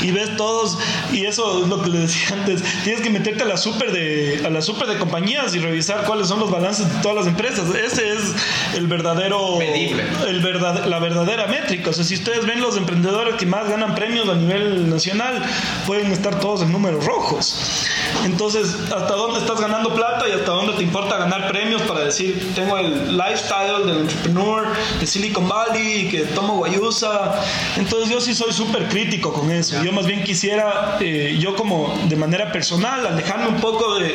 y 0.00 0.10
ves 0.10 0.36
todos, 0.36 0.78
y 1.12 1.26
eso 1.26 1.62
es 1.62 1.68
lo 1.68 1.82
que 1.82 1.90
le 1.90 1.98
decía 2.00 2.36
antes, 2.36 2.62
tienes 2.84 3.02
que 3.02 3.10
meterte 3.10 3.42
a 3.42 3.46
la 3.46 3.56
super 3.56 3.92
de, 3.92 4.42
a 4.44 4.50
la 4.50 4.62
super 4.62 4.86
de 4.86 4.97
compañías 4.98 5.54
y 5.54 5.58
revisar 5.58 6.04
cuáles 6.04 6.28
son 6.28 6.40
los 6.40 6.50
balances 6.50 6.92
de 6.92 7.00
todas 7.00 7.16
las 7.16 7.26
empresas. 7.26 7.74
Ese 7.74 8.12
es 8.12 8.34
el 8.74 8.86
verdadero... 8.86 9.56
Medible. 9.56 10.04
El 10.26 10.40
verdad, 10.40 10.84
la 10.86 10.98
verdadera 10.98 11.46
métrica. 11.46 11.90
O 11.90 11.92
sea, 11.92 12.04
si 12.04 12.14
ustedes 12.14 12.46
ven 12.46 12.60
los 12.60 12.76
emprendedores 12.76 13.36
que 13.36 13.46
más 13.46 13.68
ganan 13.68 13.94
premios 13.94 14.28
a 14.28 14.34
nivel 14.34 14.88
nacional, 14.90 15.42
pueden 15.86 16.12
estar 16.12 16.38
todos 16.40 16.62
en 16.62 16.72
números 16.72 17.04
rojos. 17.04 17.88
Entonces, 18.24 18.74
¿hasta 18.84 19.14
dónde 19.14 19.40
estás 19.40 19.60
ganando 19.60 19.94
plata 19.94 20.28
y 20.28 20.32
hasta 20.32 20.50
dónde 20.50 20.72
te 20.74 20.82
importa 20.82 21.16
ganar 21.18 21.48
premios 21.48 21.82
para 21.82 22.00
decir, 22.00 22.52
tengo 22.54 22.76
el 22.78 23.16
lifestyle 23.16 23.86
del 23.86 23.98
entrepreneur 24.00 24.66
de 24.98 25.06
Silicon 25.06 25.48
Valley, 25.48 26.08
que 26.08 26.20
tomo 26.22 26.56
guayusa? 26.56 27.40
Entonces, 27.76 28.10
yo 28.10 28.20
sí 28.20 28.34
soy 28.34 28.52
súper 28.52 28.88
crítico 28.88 29.32
con 29.32 29.50
eso. 29.50 29.82
Yo 29.82 29.92
más 29.92 30.06
bien 30.06 30.24
quisiera, 30.24 30.98
eh, 31.00 31.36
yo 31.38 31.54
como 31.54 31.94
de 32.08 32.16
manera 32.16 32.50
personal, 32.52 33.06
alejarme 33.06 33.48
un 33.48 33.60
poco 33.60 33.98
de 33.98 34.14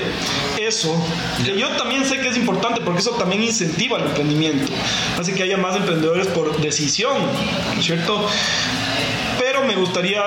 eso, 0.59 0.72
que 1.43 1.57
yo 1.57 1.69
también 1.77 2.05
sé 2.05 2.19
que 2.19 2.29
es 2.29 2.37
importante 2.37 2.81
porque 2.81 2.99
eso 2.99 3.11
también 3.11 3.43
incentiva 3.43 3.97
el 3.97 4.05
emprendimiento. 4.05 4.71
Así 5.19 5.33
que 5.33 5.43
haya 5.43 5.57
más 5.57 5.75
emprendedores 5.75 6.27
por 6.27 6.55
decisión, 6.61 7.17
¿no 7.73 7.79
es 7.79 7.85
cierto? 7.85 8.27
pero 9.39 9.63
me 9.63 9.75
gustaría 9.75 10.21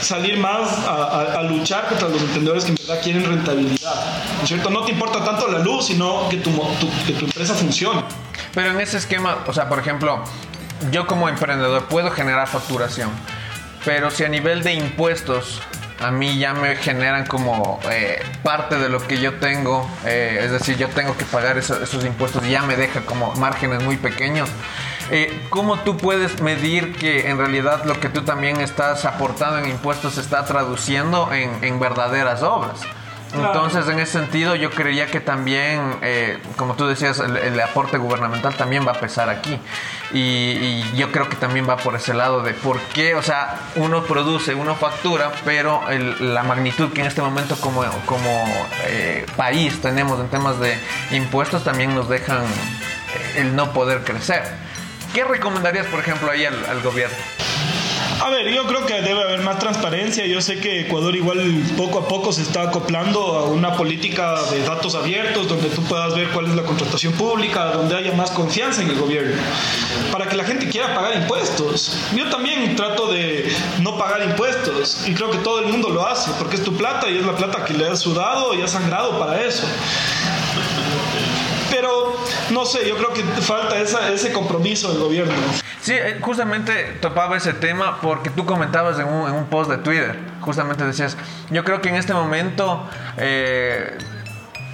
salir 0.00 0.38
más 0.38 0.86
a, 0.86 1.42
luchar 1.42 1.86
contra 1.88 2.08
los 2.08 2.22
emprendedores 2.22 2.64
que 2.64 2.70
en 2.70 2.76
verdad 2.76 3.02
quieren 3.02 3.24
rentabilidad. 3.24 3.94
¿No 4.36 4.42
es 4.42 4.48
cierto? 4.48 4.70
No 4.70 4.84
te 4.84 4.92
importa 4.92 5.24
tanto 5.24 5.48
la 5.48 5.58
luz, 5.58 5.86
sino 5.86 6.28
que 6.28 6.38
tu, 6.38 6.50
que 7.06 7.12
tu 7.12 7.26
empresa 7.26 7.54
funcione. 7.54 8.02
Pero 8.54 8.70
en 8.70 8.80
ese 8.80 8.98
esquema, 8.98 9.38
o 9.46 9.52
sea, 9.52 9.68
por 9.68 9.78
ejemplo, 9.78 10.24
yo 10.90 11.06
como 11.06 11.28
emprendedor 11.28 11.84
puedo 11.86 12.10
generar 12.10 12.48
facturación, 12.48 13.10
pero 13.84 14.10
si 14.10 14.24
a 14.24 14.28
nivel 14.28 14.62
de 14.62 14.74
impuestos 14.74 15.60
a 16.02 16.10
mí 16.10 16.38
ya 16.38 16.54
me 16.54 16.76
generan 16.76 17.26
como 17.26 17.78
eh, 17.90 18.22
parte 18.42 18.78
de 18.78 18.88
lo 18.88 19.06
que 19.06 19.20
yo 19.20 19.34
tengo, 19.34 19.88
eh, 20.04 20.40
es 20.42 20.50
decir, 20.50 20.76
yo 20.76 20.88
tengo 20.88 21.16
que 21.16 21.24
pagar 21.24 21.58
esos 21.58 22.04
impuestos 22.04 22.44
y 22.46 22.50
ya 22.50 22.62
me 22.62 22.76
deja 22.76 23.02
como 23.02 23.32
márgenes 23.34 23.82
muy 23.82 23.96
pequeños. 23.96 24.48
Eh, 25.10 25.46
¿Cómo 25.50 25.78
tú 25.80 25.96
puedes 25.96 26.40
medir 26.40 26.96
que 26.96 27.28
en 27.28 27.38
realidad 27.38 27.84
lo 27.84 28.00
que 28.00 28.08
tú 28.08 28.22
también 28.22 28.60
estás 28.60 29.04
aportando 29.04 29.58
en 29.58 29.68
impuestos 29.68 30.14
se 30.14 30.20
está 30.20 30.44
traduciendo 30.44 31.30
en 31.32 31.78
verdaderas 31.78 32.42
obras? 32.42 32.80
Entonces, 33.34 33.88
en 33.88 33.98
ese 33.98 34.12
sentido, 34.12 34.54
yo 34.56 34.70
creía 34.70 35.06
que 35.06 35.20
también, 35.20 35.96
eh, 36.02 36.38
como 36.56 36.74
tú 36.74 36.86
decías, 36.86 37.18
el, 37.18 37.58
aporte 37.60 37.96
gubernamental 37.96 38.54
también 38.54 38.86
va 38.86 38.92
a 38.92 39.00
pesar 39.00 39.30
aquí. 39.30 39.58
Y, 40.12 40.82
yo 40.96 41.10
creo 41.10 41.28
que 41.28 41.36
también 41.36 41.66
va 41.68 41.76
por 41.78 41.94
ese 41.94 42.12
lado 42.12 42.42
de 42.42 42.52
por 42.52 42.78
qué, 42.78 43.14
o 43.14 43.22
sea, 43.22 43.58
uno 43.76 44.02
produce, 44.02 44.54
uno 44.54 44.74
factura, 44.74 45.32
pero 45.44 45.80
la 46.20 46.42
magnitud 46.42 46.92
que 46.92 47.00
en 47.00 47.06
este 47.06 47.22
momento 47.22 47.56
como, 47.56 47.82
como 48.04 48.28
eh, 48.84 49.24
país 49.36 49.80
tenemos 49.80 50.20
en 50.20 50.28
temas 50.28 50.58
de 50.60 50.78
impuestos 51.12 51.64
también 51.64 51.94
nos 51.94 52.08
dejan 52.08 52.42
eh, 52.42 53.40
el 53.40 53.56
no 53.56 53.72
poder 53.72 54.02
crecer. 54.04 54.42
¿Qué 55.14 55.24
recomendarías, 55.24 55.86
por 55.86 56.00
ejemplo, 56.00 56.30
ahí 56.30 56.44
al, 56.44 56.64
al 56.66 56.82
gobierno? 56.82 57.16
A 58.22 58.30
ver, 58.30 58.54
yo 58.54 58.64
creo 58.68 58.86
que 58.86 59.02
debe 59.02 59.20
haber 59.20 59.40
más 59.40 59.58
transparencia. 59.58 60.24
Yo 60.26 60.40
sé 60.40 60.60
que 60.60 60.82
Ecuador 60.82 61.16
igual 61.16 61.40
poco 61.76 61.98
a 61.98 62.06
poco 62.06 62.32
se 62.32 62.42
está 62.42 62.62
acoplando 62.62 63.20
a 63.20 63.46
una 63.46 63.76
política 63.76 64.40
de 64.44 64.62
datos 64.62 64.94
abiertos 64.94 65.48
donde 65.48 65.68
tú 65.70 65.82
puedas 65.82 66.14
ver 66.14 66.28
cuál 66.28 66.46
es 66.46 66.54
la 66.54 66.62
contratación 66.62 67.14
pública, 67.14 67.72
donde 67.72 67.96
haya 67.96 68.12
más 68.12 68.30
confianza 68.30 68.80
en 68.80 68.90
el 68.90 68.96
gobierno, 69.00 69.34
para 70.12 70.28
que 70.28 70.36
la 70.36 70.44
gente 70.44 70.68
quiera 70.68 70.94
pagar 70.94 71.16
impuestos. 71.16 71.98
Yo 72.14 72.30
también 72.30 72.76
trato 72.76 73.10
de 73.10 73.52
no 73.80 73.98
pagar 73.98 74.22
impuestos 74.22 75.02
y 75.08 75.14
creo 75.14 75.32
que 75.32 75.38
todo 75.38 75.58
el 75.58 75.66
mundo 75.66 75.88
lo 75.88 76.06
hace 76.06 76.30
porque 76.38 76.54
es 76.54 76.62
tu 76.62 76.76
plata 76.76 77.10
y 77.10 77.18
es 77.18 77.26
la 77.26 77.34
plata 77.34 77.64
que 77.64 77.74
le 77.74 77.88
has 77.88 77.98
sudado 77.98 78.54
y 78.54 78.62
has 78.62 78.70
sangrado 78.70 79.18
para 79.18 79.42
eso. 79.42 79.66
Pero 81.70 82.14
no 82.50 82.66
sé, 82.66 82.88
yo 82.88 82.96
creo 82.98 83.12
que 83.12 83.24
falta 83.42 83.80
ese 83.80 84.30
compromiso 84.32 84.92
del 84.92 85.02
gobierno. 85.02 85.34
Sí, 85.82 85.94
eh, 85.94 86.18
justamente 86.20 86.96
topaba 87.00 87.36
ese 87.36 87.52
tema 87.52 88.00
porque 88.00 88.30
tú 88.30 88.46
comentabas 88.46 89.00
en 89.00 89.08
un, 89.08 89.28
en 89.28 89.34
un 89.34 89.46
post 89.46 89.68
de 89.68 89.78
Twitter, 89.78 90.16
justamente 90.40 90.84
decías, 90.84 91.16
yo 91.50 91.64
creo 91.64 91.80
que 91.82 91.88
en 91.88 91.96
este 91.96 92.14
momento... 92.14 92.88
Eh, 93.18 93.98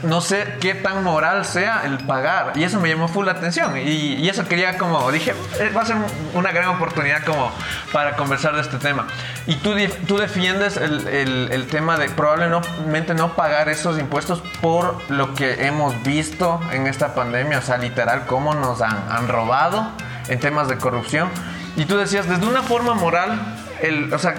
no 0.02 0.20
sé 0.20 0.58
qué 0.60 0.74
tan 0.74 1.02
moral 1.02 1.44
sea 1.44 1.82
el 1.84 1.98
pagar. 1.98 2.52
Y 2.54 2.62
eso 2.62 2.78
me 2.78 2.88
llamó 2.88 3.08
full 3.08 3.26
la 3.26 3.32
atención. 3.32 3.76
Y, 3.76 4.28
eso 4.28 4.46
quería 4.46 4.78
como, 4.78 5.10
dije, 5.10 5.34
eh, 5.58 5.72
va 5.76 5.82
a 5.82 5.86
ser 5.86 5.96
una 6.34 6.52
gran 6.52 6.68
oportunidad 6.68 7.24
como 7.24 7.50
para 7.92 8.14
conversar 8.14 8.54
de 8.54 8.60
este 8.60 8.76
tema. 8.76 9.08
Y 9.48 9.56
tú, 9.56 9.74
tú 10.06 10.18
defiendes 10.18 10.76
el, 10.76 11.08
el, 11.50 11.66
tema 11.66 11.96
de 11.96 12.08
probablemente 12.10 13.14
no 13.14 13.34
pagar 13.34 13.68
esos 13.68 13.98
impuestos 13.98 14.40
por 14.60 14.98
lo 15.10 15.34
que 15.34 15.66
hemos 15.66 16.00
visto 16.04 16.60
en 16.70 16.86
esta 16.86 17.14
pandemia. 17.14 17.58
O 17.58 17.62
sea, 17.62 17.78
literal, 17.78 18.26
cómo 18.26 18.54
nos 18.54 18.80
han, 18.82 18.96
han 19.10 19.26
robado 19.26 19.90
en 20.28 20.40
temas 20.40 20.68
de 20.68 20.76
corrupción. 20.76 21.28
Y 21.76 21.84
tú 21.84 21.96
decías, 21.96 22.28
desde 22.28 22.46
una 22.46 22.62
forma 22.62 22.94
moral, 22.94 23.40
el, 23.80 24.12
o 24.12 24.18
sea, 24.18 24.34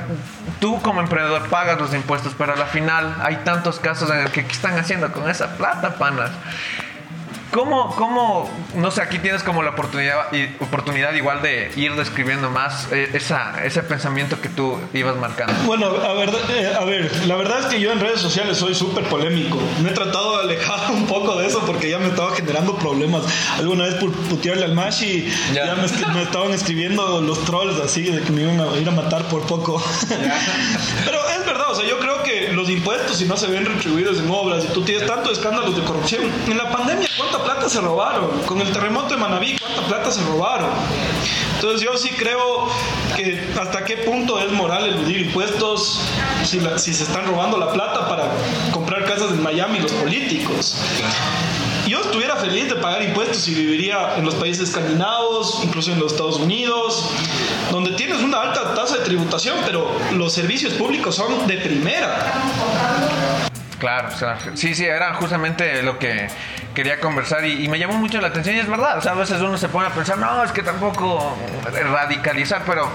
tú 0.60 0.82
como 0.82 1.02
emprendedor 1.02 1.48
pagas 1.50 1.80
los 1.80 1.94
impuestos, 1.94 2.34
pero 2.38 2.54
a 2.54 2.56
la 2.56 2.66
final 2.66 3.16
hay 3.22 3.38
tantos 3.38 3.80
casos 3.80 4.10
en 4.10 4.20
el 4.20 4.32
que 4.32 4.46
¿qué 4.46 4.52
están 4.52 4.78
haciendo 4.78 5.12
con 5.12 5.30
esa 5.30 5.56
plata, 5.58 5.96
panas? 5.96 6.32
¿Cómo, 7.52 7.96
¿Cómo, 7.96 8.48
no 8.76 8.92
sé, 8.92 9.02
aquí 9.02 9.18
tienes 9.18 9.42
como 9.42 9.64
la 9.64 9.72
oportunidad, 9.72 10.28
oportunidad 10.60 11.16
igual 11.16 11.42
de 11.42 11.72
ir 11.76 11.96
describiendo 11.96 12.52
más 12.52 12.88
eh, 12.92 13.10
esa, 13.14 13.66
ese 13.66 13.82
pensamiento 13.82 14.40
que 14.40 14.50
tú 14.50 14.78
ibas 14.94 15.16
marcando? 15.18 15.54
Bueno, 15.66 15.88
a 15.88 16.14
ver, 16.14 16.30
eh, 16.52 16.72
a 16.80 16.86
ver, 16.86 17.12
la 17.26 17.36
verdad 17.36 17.62
es 17.62 17.66
que 17.66 17.80
yo 17.80 17.92
en 17.92 18.00
redes 18.00 18.20
sociales 18.20 18.58
soy 18.58 18.76
súper 18.76 19.04
polémico. 19.06 19.58
Me 19.82 19.90
he 19.90 19.94
tratado 19.94 20.38
de 20.38 20.44
alejar 20.44 20.92
un 20.92 21.08
poco 21.08 21.40
de 21.40 21.48
eso 21.48 21.64
porque 21.66 21.90
ya 21.90 21.98
me 21.98 22.10
estaba 22.10 22.36
generando 22.36 22.76
problemas. 22.76 23.24
Alguna 23.58 23.86
vez 23.86 23.96
por 23.96 24.12
putearle 24.12 24.66
al 24.66 24.76
Mashi, 24.76 25.28
ya, 25.52 25.66
ya 25.66 25.76
me, 25.76 26.14
me, 26.14 26.22
estaban 26.22 26.52
escribiendo 26.52 27.20
los 27.20 27.44
trolls 27.46 27.80
así 27.80 28.04
de 28.04 28.22
que 28.22 28.32
me 28.32 28.44
iban 28.44 28.60
a 28.60 28.78
ir 28.78 28.88
a 28.88 28.92
matar 28.92 29.24
por 29.24 29.42
poco. 29.48 29.84
Pero 31.06 31.20
es 31.30 31.46
verdad, 31.48 31.72
o 31.72 31.76
sea, 31.76 31.88
yo 31.88 31.98
creo 31.98 32.22
que 32.22 32.54
los 32.54 32.70
impuestos, 32.70 33.18
si 33.18 33.26
no 33.26 33.36
se 33.38 33.48
ven 33.48 33.66
retribuidos 33.66 34.20
en 34.20 34.30
obras 34.30 34.66
y 34.66 34.68
tú 34.68 34.84
tienes 34.84 35.08
tantos 35.08 35.40
escándalos 35.40 35.76
de 35.76 35.84
corrupción, 35.84 36.24
en 36.48 36.58
la 36.58 36.70
pandemia, 36.70 37.09
¿cuánta 37.20 37.44
plata 37.44 37.70
se 37.70 37.82
robaron? 37.82 38.30
Con 38.46 38.62
el 38.62 38.72
terremoto 38.72 39.10
de 39.10 39.18
Manabí, 39.18 39.58
¿cuánta 39.60 39.82
plata 39.88 40.12
se 40.12 40.24
robaron? 40.24 40.70
Entonces 41.56 41.82
yo 41.82 41.98
sí 41.98 42.12
creo 42.12 42.68
que 43.16 43.52
hasta 43.60 43.84
qué 43.84 43.98
punto 43.98 44.40
es 44.40 44.52
moral 44.54 44.86
eludir 44.88 45.20
impuestos 45.20 46.02
si, 46.44 46.62
si 46.78 46.94
se 46.94 47.04
están 47.04 47.28
robando 47.28 47.58
la 47.58 47.72
plata 47.72 48.08
para 48.08 48.32
comprar 48.72 49.04
casas 49.04 49.32
en 49.32 49.44
Miami 49.44 49.80
los 49.80 49.92
políticos. 49.92 50.78
Yo 51.88 52.00
estuviera 52.02 52.38
feliz 52.38 52.70
de 52.70 52.76
pagar 52.76 53.04
impuestos 53.04 53.48
y 53.48 53.56
viviría 53.56 54.16
en 54.16 54.24
los 54.24 54.36
países 54.36 54.70
escandinavos, 54.70 55.60
incluso 55.64 55.92
en 55.92 56.00
los 56.00 56.14
Estados 56.14 56.38
Unidos, 56.38 57.10
donde 57.72 57.92
tienes 57.92 58.22
una 58.22 58.42
alta 58.42 58.74
tasa 58.74 58.98
de 58.98 59.06
tributación, 59.06 59.58
pero 59.66 59.92
los 60.14 60.32
servicios 60.32 60.74
públicos 60.74 61.16
son 61.16 61.48
de 61.48 61.58
primera. 61.58 63.49
Claro, 63.80 64.10
sí, 64.56 64.76
sí, 64.76 64.86
era 64.86 65.14
justamente 65.14 65.82
lo 65.84 65.98
que 65.98 66.28
quería 66.76 67.00
conversar 67.00 67.46
y, 67.46 67.68
me 67.70 67.80
llamó 67.80 67.94
mucho 67.94 68.20
la 68.20 68.28
atención 68.28 68.56
y 68.56 68.60
es 68.60 68.68
verdad, 68.68 68.98
o 68.98 69.02
sea, 69.02 69.14
a 69.14 69.16
veces 69.16 69.42
uno 69.42 69.58
se 69.58 69.70
pone 69.70 69.88
a 69.88 69.92
pensar, 69.92 70.18
no, 70.18 70.44
es 70.44 70.52
que 70.52 70.64
tampoco 70.64 71.36
radicalizar, 71.72 72.64
pero 72.66 72.90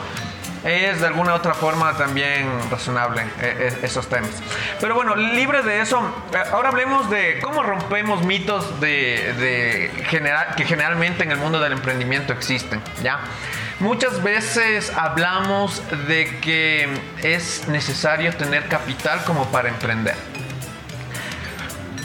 es 0.64 1.00
de 1.00 1.06
alguna 1.06 1.34
otra 1.34 1.54
forma 1.54 1.96
también 1.96 2.48
razonable 2.70 3.22
eh, 3.22 3.26
eh, 3.40 3.78
esos 3.82 4.08
temas. 4.08 4.30
Pero 4.80 4.94
bueno, 4.94 5.14
libre 5.14 5.62
de 5.62 5.80
eso, 5.80 6.00
eh, 6.32 6.38
ahora 6.52 6.70
hablemos 6.70 7.10
de 7.10 7.38
cómo 7.42 7.62
rompemos 7.62 8.24
mitos 8.24 8.80
de, 8.80 9.90
general, 10.06 10.54
que 10.56 10.64
generalmente 10.64 11.22
en 11.22 11.30
el 11.30 11.38
mundo 11.38 11.60
del 11.60 11.72
emprendimiento 11.72 12.32
existen, 12.32 12.80
¿ya? 13.02 13.20
Muchas 13.80 14.22
veces 14.22 14.92
hablamos 14.96 15.82
de 16.08 16.38
que 16.40 16.88
es 17.22 17.68
necesario 17.68 18.34
tener 18.34 18.68
capital 18.68 19.22
como 19.24 19.50
para 19.50 19.68
emprender. 19.68 20.14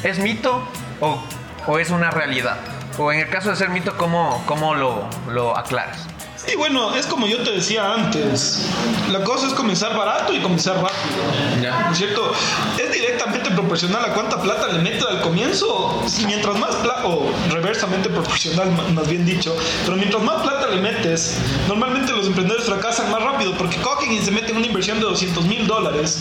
¿Es 0.04 0.18
mito 0.18 0.62
o, 1.02 1.78
es 1.78 1.90
una 1.90 2.10
realidad? 2.10 2.58
O 2.98 3.12
en 3.12 3.20
el 3.20 3.30
caso 3.30 3.50
de 3.50 3.58
ser 3.58 3.70
mito, 3.70 3.98
¿cómo, 3.98 4.42
cómo 4.46 4.74
lo, 4.74 5.04
lo 5.30 5.58
aclaras? 5.58 6.08
Y 6.52 6.56
bueno, 6.56 6.96
es 6.96 7.06
como 7.06 7.28
yo 7.28 7.44
te 7.44 7.52
decía 7.52 7.94
antes, 7.94 8.66
la 9.12 9.24
cosa 9.24 9.48
es 9.48 9.54
comenzar 9.54 9.96
barato 9.96 10.34
y 10.34 10.40
comenzar 10.40 10.76
rápido. 10.76 11.70
¿No 11.86 11.92
es 11.92 11.98
cierto? 11.98 12.32
Es 12.82 12.94
directamente 12.94 13.52
proporcional 13.52 14.06
a 14.06 14.14
cuánta 14.14 14.42
plata 14.42 14.68
le 14.68 14.80
metes 14.80 15.04
al 15.06 15.22
comienzo. 15.22 16.02
Mientras 16.26 16.58
más 16.58 16.76
plata, 16.78 17.06
o 17.06 17.30
reversamente 17.52 18.10
proporcional, 18.10 18.72
más 18.94 19.08
bien 19.08 19.26
dicho, 19.26 19.56
pero 19.84 19.98
mientras 19.98 20.24
más 20.24 20.42
plata 20.42 20.68
le 20.68 20.78
metes, 20.82 21.38
normalmente 21.68 22.14
los 22.14 22.28
emprendedores 22.28 22.66
fracasan 22.66 23.12
más 23.12 23.22
rápido 23.22 23.54
porque 23.58 23.76
cogen 23.78 24.14
y 24.14 24.22
se 24.22 24.32
meten 24.32 24.56
una 24.56 24.66
inversión 24.66 25.00
de 25.00 25.06
200 25.06 25.46
mil 25.46 25.68
dólares 25.68 26.20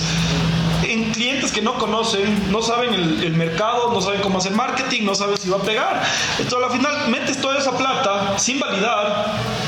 clientes 1.19 1.51
que 1.51 1.61
no 1.61 1.77
conocen, 1.79 2.53
no 2.53 2.63
saben 2.63 2.95
el, 2.95 3.35
mercado, 3.35 3.93
no 3.93 4.01
saben 4.01 4.21
cómo 4.21 4.39
hacer 4.39 4.53
marketing, 4.53 5.05
no 5.05 5.17
saben 5.17 5.37
si 5.37 5.51
va 5.51 5.57
a 5.57 5.63
pegar. 5.63 6.03
Entonces 6.39 6.71
al 6.71 6.77
final 6.77 7.09
metes 7.09 7.41
toda 7.41 7.59
esa 7.59 7.77
plata 7.77 8.39
sin 8.39 8.61
validar 8.61 9.27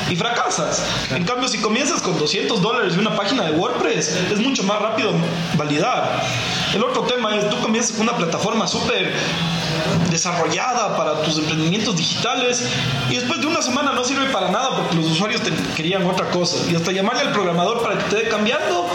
y 0.09 0.15
fracasas. 0.15 0.81
En 1.11 1.25
cambio, 1.25 1.49
si 1.49 1.57
comienzas 1.59 2.01
con 2.01 2.17
200 2.17 2.61
dólares 2.61 2.93
y 2.95 2.99
una 2.99 3.15
página 3.17 3.43
de 3.43 3.51
WordPress, 3.51 4.15
es 4.31 4.39
mucho 4.39 4.63
más 4.63 4.81
rápido 4.81 5.11
validar. 5.57 6.21
El 6.73 6.83
otro 6.83 7.03
tema 7.03 7.35
es, 7.35 7.49
tú 7.49 7.59
comienzas 7.59 7.97
con 7.97 8.07
una 8.07 8.15
plataforma 8.15 8.65
súper 8.65 9.13
desarrollada 10.09 10.95
para 10.95 11.21
tus 11.21 11.37
emprendimientos 11.37 11.97
digitales 11.97 12.65
y 13.09 13.15
después 13.15 13.41
de 13.41 13.47
una 13.47 13.61
semana 13.61 13.91
no 13.91 14.03
sirve 14.05 14.27
para 14.27 14.49
nada 14.49 14.77
porque 14.77 14.95
los 14.95 15.05
usuarios 15.07 15.41
te 15.41 15.51
querían 15.75 16.05
otra 16.05 16.29
cosa 16.29 16.57
y 16.69 16.75
hasta 16.75 16.91
llamarle 16.91 17.21
al 17.21 17.31
programador 17.31 17.81
para 17.81 17.97
que 17.97 18.03
te 18.05 18.15
dé 18.17 18.29
cambiando 18.29 18.87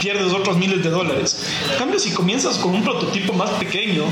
pierdes 0.00 0.32
otros 0.32 0.56
miles 0.56 0.82
de 0.82 0.90
dólares. 0.90 1.36
En 1.72 1.78
cambio, 1.78 1.98
si 1.98 2.12
comienzas 2.12 2.56
con 2.58 2.74
un 2.74 2.82
prototipo 2.82 3.32
más 3.32 3.50
pequeño, 3.50 4.04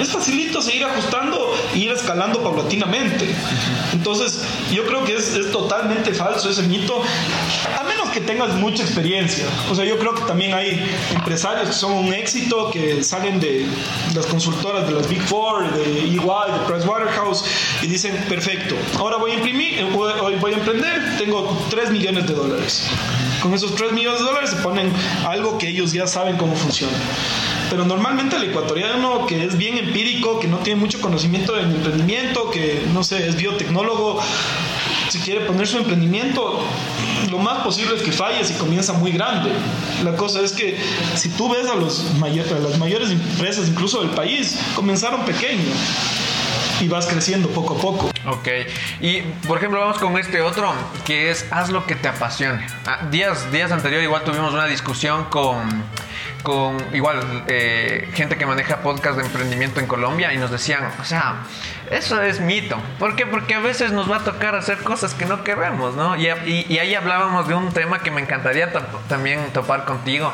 es 0.00 0.10
facilito 0.10 0.62
seguir 0.62 0.84
ajustando 0.84 1.54
e 1.74 1.78
ir 1.78 1.92
escalando 1.92 2.42
paulatinamente. 2.42 3.26
Entonces, 3.92 4.42
yo 4.72 4.86
creo 4.86 5.04
que 5.04 5.14
es, 5.14 5.34
es 5.34 5.50
totalmente 5.50 6.14
falso 6.14 6.48
ese 6.48 6.62
mito, 6.62 7.02
a 7.78 7.82
menos 7.84 8.08
que 8.10 8.20
tengas 8.20 8.54
mucha 8.54 8.82
experiencia. 8.82 9.46
O 9.70 9.74
sea, 9.74 9.84
yo 9.84 9.98
creo 9.98 10.14
que 10.14 10.22
también 10.22 10.54
hay 10.54 10.80
empresarios 11.14 11.68
que 11.68 11.74
son 11.74 11.92
un 11.92 12.12
éxito, 12.12 12.70
que 12.70 13.02
salen 13.02 13.40
de 13.40 13.66
las 14.14 14.26
consultoras 14.26 14.86
de 14.86 14.92
las 14.92 15.08
Big 15.08 15.22
Four, 15.22 15.72
de 15.72 16.04
EY, 16.04 16.16
de 16.16 16.58
Pricewaterhouse, 16.66 17.44
y 17.82 17.86
dicen, 17.86 18.16
perfecto, 18.28 18.76
ahora 18.98 19.16
voy 19.16 19.32
a 19.32 19.34
imprimir, 19.34 19.78
eh, 19.78 19.84
hoy 19.94 20.36
voy 20.36 20.52
a 20.52 20.56
emprender, 20.56 21.16
tengo 21.18 21.66
3 21.70 21.90
millones 21.90 22.26
de 22.26 22.34
dólares. 22.34 22.88
Con 23.42 23.54
esos 23.54 23.74
3 23.74 23.92
millones 23.92 24.20
de 24.20 24.26
dólares 24.26 24.50
se 24.50 24.56
ponen 24.56 24.92
algo 25.32 25.58
que 25.58 25.68
ellos 25.68 25.92
ya 25.92 26.06
saben 26.06 26.36
cómo 26.36 26.54
funciona. 26.54 26.96
Pero 27.70 27.84
normalmente 27.84 28.36
el 28.36 28.44
ecuatoriano 28.44 29.26
que 29.26 29.44
es 29.44 29.56
bien 29.56 29.78
empírico, 29.78 30.38
que 30.38 30.46
no 30.46 30.58
tiene 30.58 30.78
mucho 30.78 31.00
conocimiento 31.00 31.58
en 31.58 31.70
emprendimiento, 31.70 32.50
que 32.50 32.82
no 32.92 33.02
sé, 33.02 33.26
es 33.26 33.36
biotecnólogo, 33.36 34.20
si 35.08 35.18
quiere 35.20 35.40
poner 35.46 35.66
su 35.66 35.78
emprendimiento, 35.78 36.60
lo 37.30 37.38
más 37.38 37.62
posible 37.62 37.96
es 37.96 38.02
que 38.02 38.12
falle 38.12 38.44
si 38.44 38.54
comienza 38.54 38.92
muy 38.92 39.12
grande. 39.12 39.50
La 40.04 40.16
cosa 40.16 40.40
es 40.42 40.52
que 40.52 40.78
si 41.16 41.30
tú 41.30 41.48
ves 41.48 41.66
a, 41.66 41.74
los 41.76 42.04
a 42.22 42.58
las 42.58 42.78
mayores 42.78 43.10
empresas, 43.10 43.68
incluso 43.68 44.00
del 44.00 44.10
país, 44.10 44.58
comenzaron 44.74 45.24
pequeños 45.24 45.74
y 46.82 46.88
vas 46.88 47.06
creciendo 47.06 47.48
poco 47.48 47.76
a 47.76 47.80
poco. 47.80 48.10
Ok, 48.26 48.48
y 49.00 49.20
por 49.46 49.58
ejemplo 49.58 49.80
vamos 49.80 49.98
con 49.98 50.18
este 50.18 50.40
otro 50.40 50.72
que 51.04 51.30
es 51.30 51.46
haz 51.50 51.70
lo 51.70 51.86
que 51.86 51.94
te 51.94 52.08
apasione. 52.08 52.66
Ah, 52.86 53.06
días, 53.10 53.50
días 53.52 53.70
anteriores 53.70 54.04
igual 54.04 54.24
tuvimos 54.24 54.52
una 54.52 54.66
discusión 54.66 55.24
con, 55.24 55.84
con 56.42 56.76
igual 56.94 57.44
eh, 57.46 58.08
gente 58.14 58.36
que 58.36 58.46
maneja 58.46 58.78
podcast 58.78 59.16
de 59.16 59.24
emprendimiento 59.24 59.80
en 59.80 59.86
Colombia 59.86 60.32
y 60.34 60.38
nos 60.38 60.50
decían, 60.50 60.88
o 61.00 61.04
sea, 61.04 61.44
eso 61.90 62.20
es 62.20 62.40
mito. 62.40 62.76
¿Por 62.98 63.16
qué? 63.16 63.26
Porque 63.26 63.54
a 63.54 63.60
veces 63.60 63.92
nos 63.92 64.10
va 64.10 64.16
a 64.16 64.24
tocar 64.24 64.54
hacer 64.56 64.78
cosas 64.78 65.14
que 65.14 65.24
no 65.24 65.44
queremos, 65.44 65.94
¿no? 65.94 66.16
Y, 66.16 66.28
ahí 66.28 66.94
hablábamos 66.94 67.46
de 67.46 67.54
un 67.54 67.72
tema 67.72 68.00
que 68.00 68.10
me 68.10 68.20
encantaría 68.20 68.72
también 69.08 69.52
topar 69.52 69.84
contigo, 69.84 70.32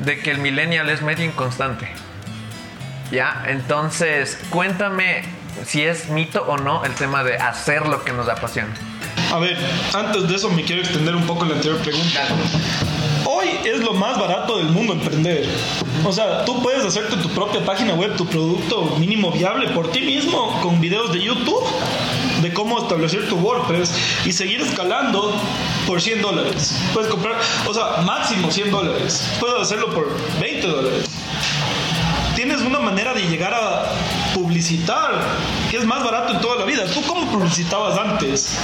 de 0.00 0.18
que 0.18 0.30
el 0.30 0.38
millennial 0.38 0.88
es 0.90 1.02
medio 1.02 1.24
inconstante. 1.24 1.88
Ya, 3.10 3.44
entonces 3.46 4.38
cuéntame 4.50 5.37
si 5.66 5.82
es 5.82 6.08
mito 6.08 6.44
o 6.46 6.56
no 6.56 6.84
el 6.84 6.94
tema 6.94 7.24
de 7.24 7.36
hacer 7.36 7.86
lo 7.86 8.04
que 8.04 8.12
nos 8.12 8.28
apasiona. 8.28 8.74
A 9.32 9.38
ver, 9.38 9.58
antes 9.92 10.28
de 10.28 10.34
eso 10.36 10.48
me 10.50 10.64
quiero 10.64 10.80
extender 10.80 11.14
un 11.14 11.26
poco 11.26 11.44
la 11.44 11.54
anterior 11.54 11.78
pregunta. 11.80 12.20
Hoy 13.26 13.48
es 13.64 13.80
lo 13.80 13.92
más 13.92 14.18
barato 14.18 14.56
del 14.58 14.68
mundo 14.68 14.94
emprender. 14.94 15.46
O 16.04 16.12
sea, 16.12 16.44
tú 16.44 16.62
puedes 16.62 16.84
hacerte 16.84 17.16
tu 17.16 17.28
propia 17.30 17.62
página 17.64 17.94
web, 17.94 18.16
tu 18.16 18.24
producto 18.26 18.96
mínimo 18.98 19.30
viable 19.30 19.68
por 19.68 19.90
ti 19.90 20.00
mismo 20.00 20.58
con 20.62 20.80
videos 20.80 21.12
de 21.12 21.20
YouTube 21.20 21.64
de 22.40 22.52
cómo 22.52 22.78
establecer 22.78 23.28
tu 23.28 23.36
WordPress 23.36 23.92
y 24.24 24.32
seguir 24.32 24.60
escalando 24.60 25.34
por 25.86 26.00
100 26.00 26.22
dólares. 26.22 26.76
Puedes 26.94 27.10
comprar, 27.10 27.36
o 27.66 27.74
sea, 27.74 28.02
máximo 28.04 28.50
100 28.50 28.70
dólares. 28.70 29.28
Puedes 29.40 29.60
hacerlo 29.60 29.92
por 29.92 30.08
20 30.40 30.66
dólares. 30.66 31.04
Tienes 32.34 32.60
una 32.62 32.78
manera 32.78 33.12
de 33.14 33.22
llegar 33.22 33.52
a 33.52 33.86
publicitar 34.38 35.20
que 35.70 35.76
es 35.78 35.84
más 35.84 36.02
barato 36.04 36.32
en 36.32 36.40
toda 36.40 36.56
la 36.56 36.64
vida. 36.64 36.84
¿Tú 36.94 37.02
cómo 37.02 37.30
publicitabas 37.30 37.98
antes? 37.98 38.56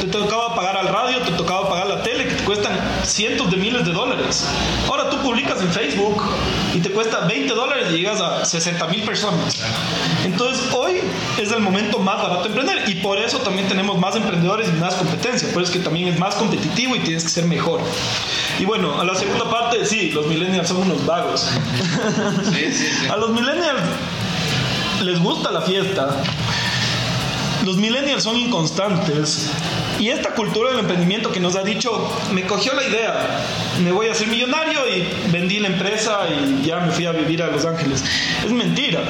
Te 0.00 0.06
tocaba 0.08 0.54
pagar 0.54 0.76
al 0.76 0.88
radio, 0.88 1.18
te 1.20 1.32
tocaba 1.32 1.68
pagar 1.68 1.86
la 1.86 2.02
tele, 2.02 2.26
que 2.26 2.34
te 2.34 2.44
cuestan 2.44 2.72
cientos 3.04 3.50
de 3.50 3.56
miles 3.56 3.84
de 3.84 3.92
dólares. 3.92 4.46
Ahora 4.88 5.08
tú 5.08 5.18
publicas 5.18 5.60
en 5.62 5.72
Facebook 5.72 6.22
y 6.74 6.80
te 6.80 6.90
cuesta 6.90 7.20
20 7.20 7.54
dólares 7.54 7.86
y 7.92 7.98
llegas 7.98 8.20
a 8.20 8.44
60 8.44 8.86
mil 8.88 9.02
personas. 9.02 9.62
Entonces 10.24 10.72
hoy 10.72 11.00
es 11.40 11.52
el 11.52 11.60
momento 11.60 11.98
más 11.98 12.20
barato 12.20 12.42
de 12.42 12.48
emprender 12.48 12.88
y 12.88 12.96
por 12.96 13.18
eso 13.18 13.38
también 13.38 13.68
tenemos 13.68 13.98
más 13.98 14.16
emprendedores 14.16 14.68
y 14.68 14.72
más 14.72 14.94
competencia. 14.94 15.48
Por 15.52 15.62
eso 15.62 15.72
es 15.72 15.78
que 15.78 15.84
también 15.84 16.08
es 16.08 16.18
más 16.18 16.34
competitivo 16.34 16.96
y 16.96 17.00
tienes 17.00 17.22
que 17.22 17.30
ser 17.30 17.44
mejor. 17.44 17.80
Y 18.58 18.64
bueno, 18.64 19.00
a 19.00 19.04
la 19.04 19.14
segunda 19.14 19.48
parte, 19.48 19.84
sí, 19.86 20.10
los 20.10 20.26
millennials 20.26 20.68
son 20.68 20.78
unos 20.78 21.06
vagos. 21.06 21.48
A 23.10 23.16
los 23.16 23.30
millennials 23.30 23.80
les 25.02 25.18
gusta 25.20 25.50
la 25.50 25.62
fiesta. 25.62 26.22
Los 27.64 27.76
millennials 27.76 28.22
son 28.22 28.36
inconstantes. 28.36 29.50
Y 29.98 30.08
esta 30.08 30.34
cultura 30.34 30.70
del 30.70 30.80
emprendimiento 30.80 31.30
que 31.30 31.40
nos 31.40 31.54
ha 31.54 31.62
dicho, 31.62 32.10
me 32.32 32.46
cogió 32.46 32.72
la 32.74 32.86
idea, 32.86 33.44
me 33.84 33.92
voy 33.92 34.08
a 34.08 34.12
hacer 34.12 34.26
millonario 34.26 34.80
y 34.88 35.30
vendí 35.30 35.60
la 35.60 35.68
empresa 35.68 36.20
y 36.28 36.66
ya 36.66 36.80
me 36.80 36.90
fui 36.90 37.06
a 37.06 37.12
vivir 37.12 37.42
a 37.42 37.48
Los 37.48 37.64
Ángeles. 37.64 38.02
Es 38.44 38.50
mentira. 38.50 39.00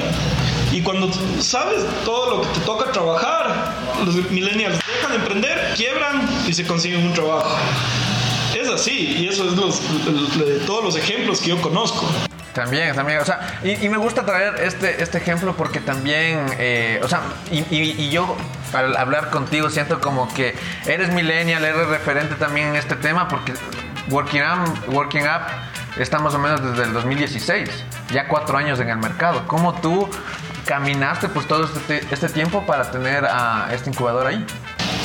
Y 0.71 0.81
cuando 0.81 1.09
sabes 1.39 1.83
todo 2.05 2.37
lo 2.37 2.41
que 2.41 2.59
te 2.59 2.59
toca 2.61 2.91
trabajar, 2.91 3.73
los 4.05 4.15
millennials 4.31 4.79
dejan 4.85 5.11
de 5.11 5.17
emprender, 5.17 5.73
quiebran 5.75 6.27
y 6.47 6.53
se 6.53 6.65
consiguen 6.65 7.05
un 7.05 7.13
trabajo. 7.13 7.55
Es 8.59 8.69
así, 8.69 9.15
y 9.19 9.27
eso 9.27 9.47
es 9.47 9.53
los, 9.53 9.81
todos 10.67 10.83
los 10.83 10.95
ejemplos 10.95 11.39
que 11.41 11.49
yo 11.49 11.61
conozco. 11.61 12.05
También, 12.53 12.95
también, 12.95 13.19
o 13.19 13.25
sea, 13.25 13.59
y, 13.63 13.89
me 13.89 13.97
gusta 13.97 14.23
traer 14.25 14.61
este, 14.61 15.01
este 15.01 15.17
ejemplo 15.17 15.55
porque 15.57 15.79
también, 15.79 16.45
eh, 16.59 16.99
o 17.03 17.07
sea, 17.07 17.21
y, 17.49 17.65
y, 17.71 18.11
yo 18.11 18.37
al 18.73 18.95
hablar 18.95 19.31
contigo 19.31 19.71
siento 19.71 19.99
como 19.99 20.31
que 20.31 20.55
eres 20.85 21.11
millennial, 21.11 21.65
eres 21.65 21.87
referente 21.87 22.35
también 22.35 22.69
en 22.69 22.75
este 22.75 22.95
tema 22.95 23.27
porque 23.27 23.53
Working 24.09 24.41
Up, 24.41 24.93
Working 24.93 25.23
Up 25.23 25.41
está 25.97 26.19
más 26.19 26.35
o 26.35 26.39
menos 26.39 26.63
desde 26.63 26.83
el 26.83 26.93
2016, 26.93 27.69
ya 28.11 28.27
cuatro 28.27 28.57
años 28.57 28.79
en 28.79 28.89
el 28.89 28.97
mercado. 28.97 29.47
¿Cómo 29.47 29.73
tú 29.73 30.07
caminaste 30.65 31.29
pues 31.29 31.47
todo 31.47 31.65
este, 31.65 32.05
este 32.11 32.29
tiempo 32.29 32.65
para 32.67 32.91
tener 32.91 33.25
a 33.25 33.69
este 33.73 33.89
incubador 33.89 34.27
ahí? 34.27 34.45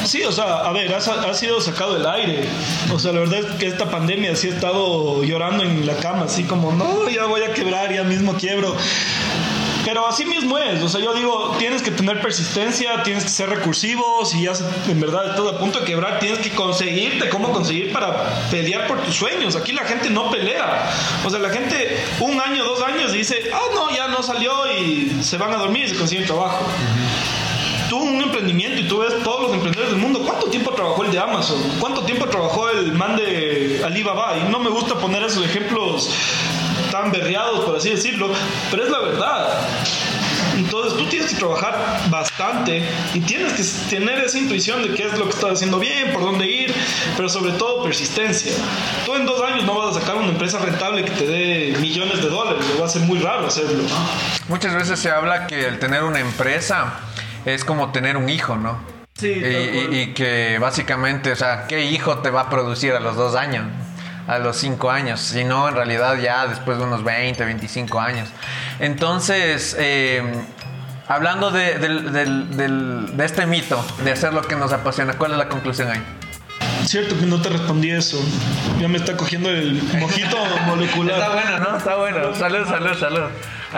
Sí, 0.04 0.22
o 0.24 0.32
sea, 0.32 0.60
a 0.60 0.72
ver, 0.72 0.92
ha, 0.94 1.34
sido 1.34 1.60
sacado 1.60 1.94
del 1.94 2.06
aire. 2.06 2.48
O 2.92 2.98
sea, 2.98 3.12
la 3.12 3.20
verdad 3.20 3.40
es 3.40 3.46
que 3.56 3.66
esta 3.66 3.90
pandemia 3.90 4.34
sí 4.36 4.48
he 4.48 4.50
estado 4.50 5.22
llorando 5.22 5.64
en 5.64 5.86
la 5.86 5.96
cama, 5.96 6.24
así 6.24 6.44
como, 6.44 6.72
no, 6.72 7.08
ya 7.08 7.26
voy 7.26 7.42
a 7.42 7.52
quebrar, 7.52 7.92
ya 7.92 8.04
mismo 8.04 8.34
quiebro. 8.34 8.74
Pero 9.84 10.06
así 10.06 10.26
mismo 10.26 10.58
es, 10.58 10.82
o 10.82 10.88
sea, 10.88 11.00
yo 11.00 11.14
digo, 11.14 11.56
tienes 11.58 11.80
que 11.80 11.90
tener 11.90 12.20
persistencia, 12.20 13.02
tienes 13.04 13.24
que 13.24 13.30
ser 13.30 13.48
recursivo, 13.48 14.24
si 14.26 14.42
ya 14.42 14.52
en 14.86 15.00
verdad 15.00 15.30
estás 15.30 15.46
a 15.46 15.58
punto 15.58 15.80
de 15.80 15.86
quebrar, 15.86 16.18
tienes 16.18 16.40
que 16.40 16.50
conseguirte 16.50 17.30
cómo 17.30 17.52
conseguir 17.52 17.90
para 17.90 18.50
pelear 18.50 18.86
por 18.86 19.00
tus 19.02 19.14
sueños. 19.14 19.56
Aquí 19.56 19.72
la 19.72 19.84
gente 19.84 20.10
no 20.10 20.30
pelea. 20.30 20.90
O 21.24 21.30
sea, 21.30 21.38
la 21.38 21.48
gente 21.48 22.04
un 22.20 22.38
año, 22.38 22.64
dos 22.64 22.82
años 22.82 23.12
dice, 23.12 23.50
ah, 23.54 23.60
no, 23.74 23.90
ya 23.94 24.08
no 24.08 24.22
salió 24.22 24.52
y 24.78 25.22
se 25.22 25.38
van 25.38 25.54
a 25.54 25.56
dormir 25.56 25.84
y 25.84 25.88
se 25.88 25.96
consiguen 25.96 26.26
trabajo 26.26 26.66
tú 27.88 27.98
un 27.98 28.20
emprendimiento 28.20 28.80
y 28.80 28.88
tú 28.88 28.98
ves 28.98 29.14
todos 29.22 29.42
los 29.42 29.52
emprendedores 29.52 29.92
del 29.92 30.00
mundo, 30.00 30.20
¿cuánto 30.24 30.46
tiempo 30.46 30.72
trabajó 30.72 31.04
el 31.04 31.10
de 31.10 31.18
Amazon? 31.18 31.58
¿Cuánto 31.80 32.02
tiempo 32.02 32.26
trabajó 32.26 32.68
el 32.70 32.92
man 32.92 33.16
de 33.16 33.82
Alibaba? 33.84 34.36
Y 34.38 34.50
no 34.50 34.58
me 34.58 34.70
gusta 34.70 34.94
poner 34.94 35.22
esos 35.22 35.44
ejemplos 35.44 36.10
tan 36.90 37.10
berreados, 37.10 37.64
por 37.64 37.76
así 37.76 37.90
decirlo, 37.90 38.30
pero 38.70 38.84
es 38.84 38.90
la 38.90 39.00
verdad. 39.00 39.68
Entonces 40.56 40.98
tú 40.98 41.06
tienes 41.06 41.30
que 41.30 41.36
trabajar 41.36 42.02
bastante 42.10 42.82
y 43.14 43.20
tienes 43.20 43.52
que 43.52 43.62
tener 43.96 44.18
esa 44.18 44.38
intuición 44.38 44.82
de 44.82 44.94
qué 44.94 45.04
es 45.04 45.16
lo 45.16 45.24
que 45.24 45.30
estás 45.30 45.52
haciendo 45.52 45.78
bien, 45.78 46.12
por 46.12 46.22
dónde 46.22 46.46
ir, 46.46 46.74
pero 47.16 47.28
sobre 47.28 47.52
todo 47.52 47.84
persistencia. 47.84 48.52
Tú 49.06 49.14
en 49.14 49.24
dos 49.24 49.40
años 49.40 49.64
no 49.64 49.78
vas 49.78 49.96
a 49.96 50.00
sacar 50.00 50.16
una 50.16 50.28
empresa 50.28 50.58
rentable 50.58 51.04
que 51.04 51.10
te 51.12 51.26
dé 51.26 51.76
millones 51.80 52.20
de 52.20 52.28
dólares, 52.28 52.64
va 52.80 52.86
a 52.86 52.88
ser 52.88 53.02
muy 53.02 53.20
raro 53.20 53.46
hacerlo. 53.46 53.84
Muchas 54.48 54.74
veces 54.74 54.98
se 54.98 55.10
habla 55.10 55.46
que 55.46 55.66
el 55.66 55.78
tener 55.78 56.02
una 56.02 56.20
empresa 56.20 57.00
es 57.44 57.64
como 57.64 57.92
tener 57.92 58.16
un 58.16 58.28
hijo, 58.28 58.56
¿no? 58.56 58.78
Sí. 59.14 59.32
Y, 59.32 60.14
que 60.14 60.58
básicamente, 60.60 61.32
o 61.32 61.36
sea, 61.36 61.66
¿qué 61.66 61.86
hijo 61.86 62.18
te 62.18 62.30
va 62.30 62.42
a 62.42 62.50
producir 62.50 62.92
a 62.92 63.00
los 63.00 63.16
dos 63.16 63.34
años? 63.34 63.66
A 64.28 64.38
los 64.38 64.56
cinco 64.56 64.90
años, 64.90 65.20
si 65.20 65.44
no, 65.44 65.68
en 65.68 65.74
realidad 65.74 66.16
ya 66.18 66.46
después 66.46 66.78
de 66.78 66.84
unos 66.84 67.02
20, 67.02 67.44
25 67.44 67.98
años. 67.98 68.28
Entonces, 68.78 69.74
eh, 69.78 70.22
hablando 71.08 71.50
de, 71.50 71.78
de 71.78 73.24
este 73.24 73.46
mito, 73.46 73.84
de 74.04 74.12
hacer 74.12 74.34
lo 74.34 74.42
que 74.42 74.54
nos 74.54 74.72
apasiona, 74.72 75.14
¿cuál 75.14 75.32
es 75.32 75.38
la 75.38 75.48
conclusión 75.48 75.90
ahí? 75.90 76.02
Cierto 76.84 77.18
que 77.18 77.26
no 77.26 77.40
te 77.42 77.48
respondí 77.50 77.90
eso. 77.90 78.18
Ya 78.80 78.88
me 78.88 78.98
está 78.98 79.16
cogiendo 79.16 79.50
el 79.50 79.82
mojito 79.98 80.36
molecular. 80.66 81.18
Está 81.18 81.34
bueno, 81.34 81.58
¿no? 81.58 81.76
Está 81.76 81.96
bueno. 81.96 82.34
Salud, 82.34 82.66
salud, 82.66 82.98
salud. 82.98 83.28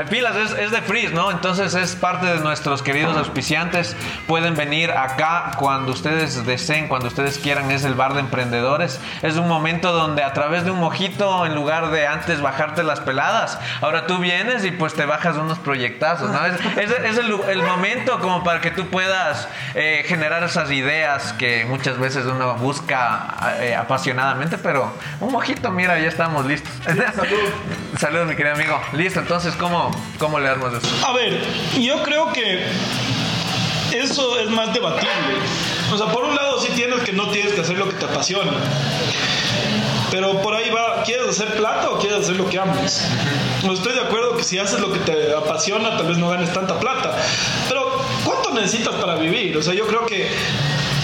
Pilas 0.09 0.37
es, 0.59 0.70
de 0.70 0.83
Freeze, 0.83 1.12
¿no? 1.12 1.31
Entonces 1.31 1.74
es 1.74 1.96
parte 1.96 2.26
de 2.26 2.38
nuestros 2.38 2.83
queridos 2.83 3.16
auspiciantes. 3.16 3.96
Pueden 4.29 4.55
venir 4.55 4.92
acá 4.92 5.50
cuando 5.59 5.92
ustedes 5.92 6.46
deseen, 6.46 6.87
cuando 6.87 7.09
ustedes 7.09 7.38
quieran. 7.38 7.70
Es 7.70 7.85
el 7.85 7.94
bar 7.94 8.14
de 8.14 8.20
emprendedores. 8.20 9.00
Es 9.22 9.37
un 9.37 9.48
momento 9.48 9.92
donde 9.92 10.22
a 10.22 10.33
través 10.33 10.64
de 10.64 10.70
un 10.70 10.79
mojito, 10.79 11.44
en 11.44 11.55
lugar 11.55 11.90
de 11.90 12.07
antes 12.07 12.40
bajarte 12.40 12.83
las 12.85 13.00
peladas, 13.00 13.59
ahora 13.81 14.07
tú 14.07 14.18
vienes 14.18 14.64
y 14.64 14.70
pues 14.70 14.94
te 14.94 15.07
bajas 15.07 15.37
unos 15.37 15.59
proyectazos, 15.59 16.31
¿no? 16.31 16.40
Es, 16.46 17.18
el, 17.18 17.62
momento 17.62 18.20
como 18.20 18.42
para 18.42 18.61
que 18.61 18.70
tú 18.70 18.87
puedas 18.88 19.48
eh, 19.74 20.05
generar 20.07 20.42
esas 20.42 20.70
ideas 20.70 21.33
que 21.35 21.64
muchas 21.66 21.98
veces 21.98 22.26
uno 22.26 22.55
busca 22.55 23.57
eh, 23.61 23.74
apasionadamente, 23.74 24.59
pero 24.59 24.92
un 25.20 25.33
mojito, 25.33 25.70
mira, 25.70 25.98
ya 25.98 26.09
estamos 26.09 26.46
listos. 26.46 26.72
Salud. 26.85 27.50
Salud, 27.98 28.24
mi 28.26 28.37
querido 28.37 28.55
amigo. 28.55 28.81
Listo, 28.92 29.20
entonces, 29.20 29.55
¿cómo? 29.57 29.80
¿Cómo, 30.19 30.38
le 30.38 30.49
armas 30.49 30.75
eso? 30.75 31.07
A 31.07 31.12
ver, 31.12 31.40
yo 31.81 32.03
creo 32.03 32.33
que 32.33 32.66
eso 33.93 34.38
es 34.38 34.51
más 34.51 34.73
debatible. 34.73 35.11
O 35.93 35.97
sea, 35.97 36.07
por 36.07 36.25
un 36.25 36.35
lado 36.35 36.61
sí 36.61 36.69
tienes 36.75 37.01
que 37.01 37.12
no 37.12 37.29
tienes 37.31 37.53
que 37.53 37.61
hacer 37.61 37.79
lo 37.79 37.88
que 37.88 37.95
te 37.95 38.05
apasiona. 38.05 38.53
Pero 40.11 40.43
por 40.43 40.55
ahí 40.55 40.71
va, 40.71 41.03
¿quieres 41.05 41.29
hacer 41.29 41.55
plata 41.57 41.90
o 41.90 41.99
quieres 41.99 42.21
hacer 42.21 42.37
lo 42.37 42.49
que 42.49 42.59
amas? 42.59 43.07
No 43.64 43.73
estoy 43.73 43.95
de 43.95 44.01
acuerdo 44.01 44.37
que 44.37 44.43
si 44.43 44.59
haces 44.59 44.81
lo 44.81 44.93
que 44.93 44.99
te 45.01 45.35
apasiona, 45.35 45.97
tal 45.97 46.09
vez 46.09 46.19
no 46.19 46.29
ganes 46.29 46.53
tanta 46.53 46.79
plata. 46.81 47.16
Pero, 47.69 48.03
¿cuánto 48.25 48.53
necesitas 48.53 48.95
para 48.97 49.14
vivir? 49.14 49.57
O 49.57 49.62
sea, 49.62 49.75
yo 49.75 49.87
creo 49.87 50.07
que 50.07 50.29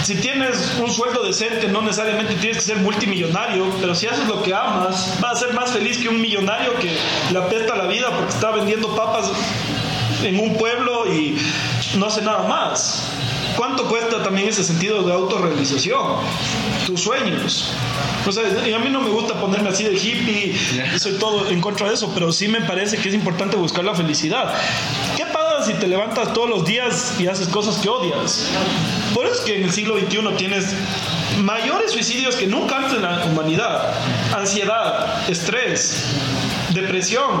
si 0.07 0.15
tienes 0.15 0.77
un 0.79 0.89
sueldo 0.89 1.21
decente, 1.21 1.67
no 1.67 1.81
necesariamente 1.81 2.35
tienes 2.35 2.59
que 2.59 2.63
ser 2.63 2.77
multimillonario, 2.77 3.69
pero 3.81 3.93
si 3.93 4.07
haces 4.07 4.25
lo 4.25 4.41
que 4.41 4.53
amas, 4.53 5.19
vas 5.19 5.33
a 5.33 5.35
ser 5.35 5.53
más 5.53 5.71
feliz 5.71 5.97
que 5.97 6.07
un 6.07 6.21
millonario 6.21 6.73
que 6.79 6.97
le 7.29 7.37
apesta 7.37 7.75
la 7.75 7.87
vida 7.87 8.09
porque 8.15 8.29
está 8.29 8.51
vendiendo 8.51 8.95
papas 8.95 9.29
en 10.23 10.39
un 10.39 10.55
pueblo 10.55 11.13
y 11.13 11.37
no 11.97 12.05
hace 12.05 12.21
nada 12.21 12.47
más. 12.47 13.03
¿Cuánto 13.57 13.89
cuesta 13.89 14.23
también 14.23 14.47
ese 14.47 14.63
sentido 14.63 15.03
de 15.03 15.11
autorrealización? 15.11 16.21
Tus 16.85 17.01
sueños. 17.01 17.73
O 18.25 18.31
sea, 18.31 18.43
a 18.45 18.79
mí 18.79 18.89
no 18.89 19.01
me 19.01 19.09
gusta 19.09 19.33
ponerme 19.41 19.71
así 19.71 19.83
de 19.83 19.95
hippie, 19.95 20.55
soy 20.97 21.17
todo 21.19 21.49
en 21.49 21.59
contra 21.59 21.89
de 21.89 21.95
eso, 21.95 22.13
pero 22.13 22.31
sí 22.31 22.47
me 22.47 22.61
parece 22.61 22.95
que 22.95 23.09
es 23.09 23.15
importante 23.15 23.57
buscar 23.57 23.83
la 23.83 23.93
felicidad. 23.93 24.53
¿Qué 25.17 25.25
pasa 25.25 25.46
si 25.65 25.73
te 25.73 25.87
levantas 25.87 26.33
todos 26.33 26.49
los 26.49 26.65
días 26.65 27.15
y 27.19 27.27
haces 27.27 27.47
cosas 27.47 27.77
que 27.77 27.89
odias? 27.89 28.47
Por 29.13 29.25
eso 29.25 29.35
es 29.35 29.41
que 29.41 29.57
en 29.57 29.63
el 29.63 29.71
siglo 29.71 29.97
XXI 29.97 30.19
tienes 30.37 30.73
mayores 31.43 31.91
suicidios 31.91 32.35
que 32.35 32.47
nunca 32.47 32.77
antes 32.77 32.93
en 32.93 33.01
la 33.03 33.25
humanidad. 33.25 33.93
Ansiedad, 34.35 35.29
estrés, 35.29 36.15
depresión. 36.73 37.31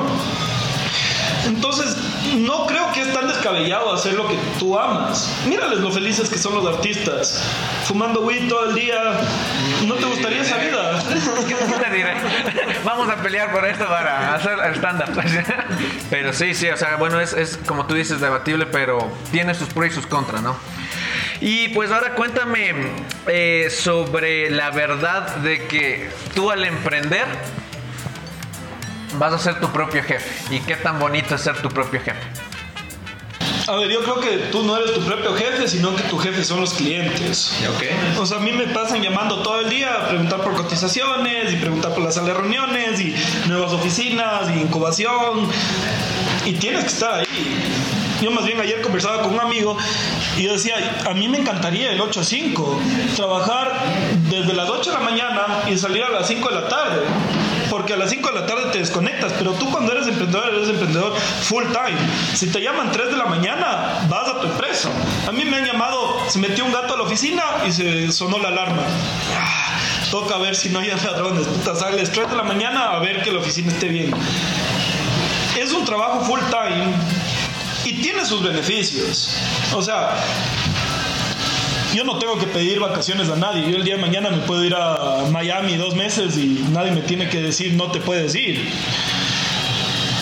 Entonces, 1.47 1.97
no 2.37 2.65
creo 2.67 2.91
que 2.91 3.01
es 3.01 3.13
tan 3.13 3.27
descabellado 3.27 3.93
hacer 3.93 4.13
lo 4.13 4.27
que 4.27 4.35
tú 4.59 4.77
amas. 4.77 5.35
Mírales 5.47 5.79
lo 5.79 5.91
felices 5.91 6.29
que 6.29 6.37
son 6.37 6.55
los 6.55 6.65
artistas. 6.65 7.43
Fumando 7.85 8.21
weed 8.21 8.47
todo 8.47 8.69
el 8.69 8.75
día. 8.75 8.97
¿No 9.85 9.95
te 9.95 10.05
gustaría 10.05 10.41
esa 10.41 10.57
vida? 10.57 11.03
Vamos 12.83 13.09
a 13.09 13.15
pelear 13.17 13.51
por 13.51 13.65
esto 13.65 13.87
para 13.87 14.35
hacer 14.35 14.57
el 14.65 14.75
stand-up. 14.75 15.23
Pero 16.09 16.33
sí, 16.33 16.53
sí, 16.53 16.69
o 16.69 16.77
sea, 16.77 16.95
bueno, 16.97 17.19
es, 17.19 17.59
como 17.65 17.85
tú 17.85 17.95
dices, 17.95 18.21
debatible, 18.21 18.65
pero 18.65 19.11
tiene 19.31 19.53
sus 19.53 19.67
pros 19.69 19.87
y 19.87 19.91
sus 19.91 20.07
contras, 20.07 20.41
¿no? 20.41 20.55
Y 21.41 21.69
pues 21.69 21.91
ahora 21.91 22.15
cuéntame 22.15 22.73
eh, 23.27 23.69
sobre 23.69 24.49
la 24.49 24.71
verdad 24.71 25.35
de 25.37 25.67
que 25.67 26.09
tú 26.33 26.49
al 26.49 26.63
emprender 26.63 27.25
vas 29.13 29.33
a 29.33 29.39
ser 29.39 29.59
tu 29.59 29.67
propio 29.69 30.03
jefe. 30.03 30.55
¿Y 30.55 30.59
qué 30.59 30.75
tan 30.75 30.99
bonito 30.99 31.35
es 31.35 31.41
ser 31.41 31.61
tu 31.61 31.69
propio 31.69 32.01
jefe? 32.01 32.19
A 33.67 33.75
ver, 33.75 33.89
yo 33.89 34.01
creo 34.01 34.21
que 34.21 34.37
tú 34.49 34.63
no 34.63 34.77
eres 34.77 34.93
tu 34.93 35.01
propio 35.01 35.35
jefe, 35.35 35.67
sino 35.67 35.93
que 35.93 36.03
tu 36.03 36.17
jefe 36.17 36.41
son 36.45 36.61
los 36.61 36.73
clientes. 36.73 37.53
Ok. 37.75 38.19
O 38.19 38.25
sea, 38.25 38.37
a 38.37 38.39
mí 38.39 38.53
me 38.53 38.67
pasan 38.67 39.01
llamando 39.01 39.41
todo 39.41 39.59
el 39.59 39.69
día 39.69 39.93
a 39.93 40.07
preguntar 40.07 40.41
por 40.41 40.53
cotizaciones 40.53 41.51
y 41.51 41.57
preguntar 41.57 41.93
por 41.93 42.01
la 42.01 42.11
sala 42.11 42.27
de 42.27 42.33
reuniones 42.35 43.01
y 43.01 43.13
nuevas 43.47 43.73
oficinas 43.73 44.49
y 44.55 44.61
incubación. 44.61 45.49
Y 46.45 46.53
tienes 46.53 46.83
que 46.83 46.89
estar 46.89 47.13
ahí. 47.15 47.25
Yo 48.21 48.31
más 48.31 48.45
bien 48.45 48.59
ayer 48.59 48.81
conversaba 48.81 49.21
con 49.21 49.33
un 49.33 49.39
amigo 49.41 49.77
y 50.37 50.43
yo 50.43 50.53
decía, 50.53 50.75
a 51.05 51.13
mí 51.13 51.27
me 51.27 51.39
encantaría 51.39 51.91
el 51.91 51.99
8 51.99 52.21
a 52.21 52.23
5, 52.23 52.81
trabajar 53.15 53.73
desde 54.29 54.53
las 54.53 54.69
8 54.69 54.91
de 54.91 54.97
la 54.97 55.03
mañana 55.03 55.45
y 55.69 55.77
salir 55.77 56.03
a 56.03 56.09
las 56.09 56.27
5 56.27 56.49
de 56.49 56.55
la 56.55 56.67
tarde. 56.67 57.01
Porque 57.77 57.93
a 57.93 57.97
las 57.97 58.09
5 58.09 58.29
de 58.29 58.39
la 58.39 58.45
tarde 58.47 58.71
te 58.71 58.79
desconectas, 58.79 59.33
pero 59.37 59.51
tú 59.51 59.69
cuando 59.69 59.91
eres 59.91 60.07
emprendedor 60.07 60.51
eres 60.51 60.67
emprendedor 60.67 61.15
full 61.15 61.63
time. 61.65 61.95
Si 62.33 62.47
te 62.47 62.59
llaman 62.59 62.91
3 62.91 63.11
de 63.11 63.15
la 63.15 63.25
mañana, 63.25 64.03
vas 64.09 64.27
a 64.27 64.41
tu 64.41 64.47
empresa. 64.47 64.89
A 65.27 65.31
mí 65.31 65.45
me 65.45 65.57
han 65.57 65.65
llamado, 65.65 66.17
se 66.27 66.39
metió 66.39 66.65
un 66.65 66.73
gato 66.73 66.95
a 66.95 66.97
la 66.97 67.03
oficina 67.03 67.43
y 67.67 67.71
se 67.71 68.11
sonó 68.11 68.39
la 68.39 68.47
alarma. 68.47 68.81
Ah, 69.39 69.77
toca 70.09 70.39
ver 70.39 70.55
si 70.55 70.69
no 70.69 70.79
hay 70.79 70.87
ladrones. 70.87 71.45
Puta, 71.45 71.75
sales 71.75 72.11
3 72.11 72.31
de 72.31 72.35
la 72.35 72.41
mañana 72.41 72.93
a 72.93 72.99
ver 72.99 73.21
que 73.21 73.31
la 73.31 73.41
oficina 73.41 73.71
esté 73.71 73.89
bien. 73.89 74.11
Es 75.55 75.71
un 75.71 75.85
trabajo 75.85 76.21
full 76.21 76.39
time 76.49 76.95
y 77.85 78.01
tiene 78.01 78.25
sus 78.25 78.41
beneficios. 78.41 79.37
O 79.75 79.83
sea, 79.83 80.15
yo 81.93 82.03
no 82.03 82.17
tengo 82.19 82.37
que 82.37 82.47
pedir 82.47 82.79
vacaciones 82.79 83.29
a 83.29 83.35
nadie. 83.35 83.69
Yo 83.69 83.77
el 83.77 83.83
día 83.83 83.95
de 83.95 84.01
mañana 84.01 84.29
me 84.29 84.37
puedo 84.39 84.63
ir 84.63 84.75
a 84.75 85.25
Miami 85.31 85.75
dos 85.77 85.95
meses 85.95 86.37
y 86.37 86.65
nadie 86.71 86.91
me 86.91 87.01
tiene 87.01 87.29
que 87.29 87.41
decir 87.41 87.73
no 87.73 87.91
te 87.91 87.99
puedes 87.99 88.35
ir. 88.35 88.69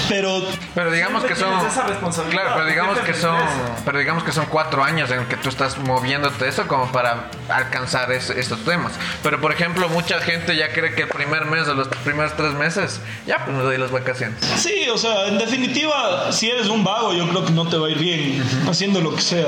Pero 0.08 0.43
Pero 0.75 0.91
digamos 0.91 1.23
que 1.23 1.36
son. 1.36 1.65
esa 1.65 1.82
responsabilidad. 1.88 2.39
Claro, 2.43 2.56
pero 2.58 2.67
digamos 2.69 2.99
que 2.99 3.13
son. 3.15 3.36
Pero 3.84 3.97
digamos 3.97 4.23
que 4.23 4.32
son 4.32 4.45
cuatro 4.45 4.84
años 4.84 5.10
en 5.10 5.25
que 5.25 5.36
tú 5.36 5.49
estás 5.49 5.80
moviéndote 5.80 6.47
eso 6.47 6.67
como 6.67 6.91
para 6.91 7.32
alcanzar 7.49 8.12
es- 8.12 8.30
estos 8.30 8.63
temas. 8.63 8.91
Pero 9.23 9.41
por 9.41 9.51
ejemplo, 9.51 9.89
mucha 9.89 10.19
gente 10.19 10.56
ya 10.56 10.71
cree 10.71 10.93
que 10.93 11.01
el 11.04 11.08
primer 11.08 11.45
mes 11.45 11.67
o 11.67 11.73
los 11.73 11.88
primeros 12.04 12.34
tres 12.38 12.54
meses, 12.54 13.01
ya 13.25 13.43
pues 13.45 13.58
me 13.58 13.63
doy 13.63 13.80
las 13.80 13.89
vacaciones. 13.89 14.38
Sí, 14.58 14.88
o 14.93 14.97
sea, 14.99 15.28
en 15.28 15.39
definitiva, 15.39 16.32
si 16.32 16.51
eres 16.51 16.67
un 16.67 16.84
vago, 16.84 17.12
yo 17.15 17.28
creo 17.28 17.43
que 17.43 17.51
no 17.54 17.67
te 17.67 17.78
va 17.78 17.88
a 17.88 17.89
ir 17.89 17.97
bien 17.97 18.43
haciendo 18.69 19.01
lo 19.01 19.15
que 19.15 19.21
sea. 19.23 19.47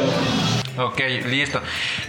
Ok, 0.77 0.99
listo. 1.25 1.59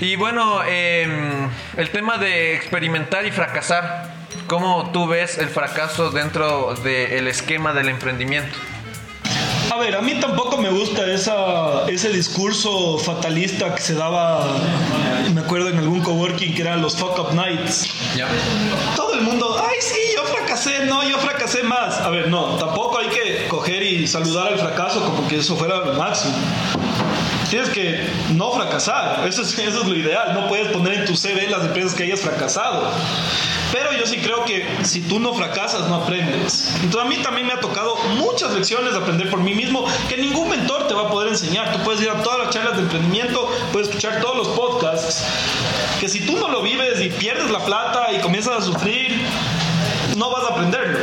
Y 0.00 0.16
bueno, 0.16 0.62
em, 0.64 1.48
el 1.76 1.90
tema 1.90 2.18
de 2.18 2.54
experimentar 2.54 3.24
y 3.24 3.30
fracasar. 3.30 4.18
¿Cómo 4.46 4.90
tú 4.92 5.06
ves 5.06 5.38
el 5.38 5.48
fracaso 5.48 6.10
dentro 6.10 6.74
del 6.74 7.28
esquema 7.28 7.72
del 7.72 7.88
emprendimiento? 7.88 8.56
A 9.70 9.78
ver, 9.78 9.94
a 9.96 10.00
mí 10.00 10.14
tampoco 10.20 10.56
me 10.58 10.70
gusta 10.70 11.04
esa, 11.12 11.88
ese 11.88 12.10
discurso 12.10 12.98
fatalista 12.98 13.74
que 13.74 13.82
se 13.82 13.94
daba, 13.94 14.46
me 15.34 15.40
acuerdo 15.40 15.68
en 15.68 15.78
algún 15.78 16.02
coworking 16.02 16.54
que 16.54 16.62
eran 16.62 16.80
los 16.82 16.96
fuck 16.96 17.18
up 17.18 17.34
nights. 17.34 17.88
Ya. 18.16 18.28
Todo 18.96 19.14
el 19.14 19.22
mundo, 19.22 19.62
ay 19.62 19.76
sí, 19.80 19.98
yo 20.16 20.24
fracasé, 20.24 20.86
no, 20.86 21.06
yo 21.08 21.18
fracasé 21.18 21.62
más. 21.62 21.98
A 22.00 22.08
ver, 22.08 22.28
no, 22.28 22.56
tampoco 22.56 22.98
hay 22.98 23.08
que 23.08 23.48
coger 23.48 23.82
y 23.82 24.06
saludar 24.06 24.48
al 24.48 24.58
fracaso 24.58 25.04
como 25.04 25.28
que 25.28 25.38
eso 25.38 25.56
fuera 25.56 25.76
lo 25.84 25.94
máximo. 25.94 26.34
Tienes 27.50 27.70
que 27.70 28.06
no 28.34 28.52
fracasar, 28.52 29.26
eso 29.26 29.42
es, 29.42 29.58
eso 29.58 29.82
es 29.82 29.88
lo 29.88 29.96
ideal. 29.96 30.34
No 30.34 30.48
puedes 30.48 30.68
poner 30.68 30.94
en 30.94 31.04
tu 31.06 31.16
CV 31.16 31.48
las 31.48 31.64
empresas 31.64 31.94
que 31.94 32.04
hayas 32.04 32.20
fracasado. 32.20 32.90
Pero 33.72 33.92
yo 33.92 34.06
sí 34.06 34.18
creo 34.18 34.44
que 34.44 34.66
si 34.82 35.00
tú 35.02 35.18
no 35.18 35.34
fracasas, 35.34 35.88
no 35.88 35.96
aprendes. 35.96 36.74
Entonces 36.82 37.00
a 37.00 37.04
mí 37.04 37.22
también 37.22 37.46
me 37.46 37.52
ha 37.52 37.60
tocado 37.60 37.96
muchas 38.16 38.52
lecciones 38.52 38.92
de 38.92 38.98
aprender 38.98 39.28
por 39.30 39.40
mí 39.40 39.54
mismo 39.54 39.84
que 40.08 40.16
ningún 40.16 40.48
mentor 40.48 40.88
te 40.88 40.94
va 40.94 41.02
a 41.02 41.10
poder 41.10 41.28
enseñar. 41.28 41.72
Tú 41.72 41.78
puedes 41.84 42.00
ir 42.00 42.10
a 42.10 42.22
todas 42.22 42.38
las 42.38 42.50
charlas 42.50 42.76
de 42.76 42.82
emprendimiento, 42.82 43.50
puedes 43.72 43.88
escuchar 43.88 44.20
todos 44.20 44.36
los 44.36 44.48
podcasts, 44.48 45.24
que 46.00 46.08
si 46.08 46.20
tú 46.20 46.36
no 46.38 46.48
lo 46.48 46.62
vives 46.62 47.00
y 47.00 47.10
pierdes 47.10 47.50
la 47.50 47.64
plata 47.64 48.12
y 48.12 48.20
comienzas 48.20 48.58
a 48.58 48.62
sufrir, 48.62 49.20
no 50.16 50.30
vas 50.30 50.44
a 50.44 50.54
aprenderlo. 50.54 50.98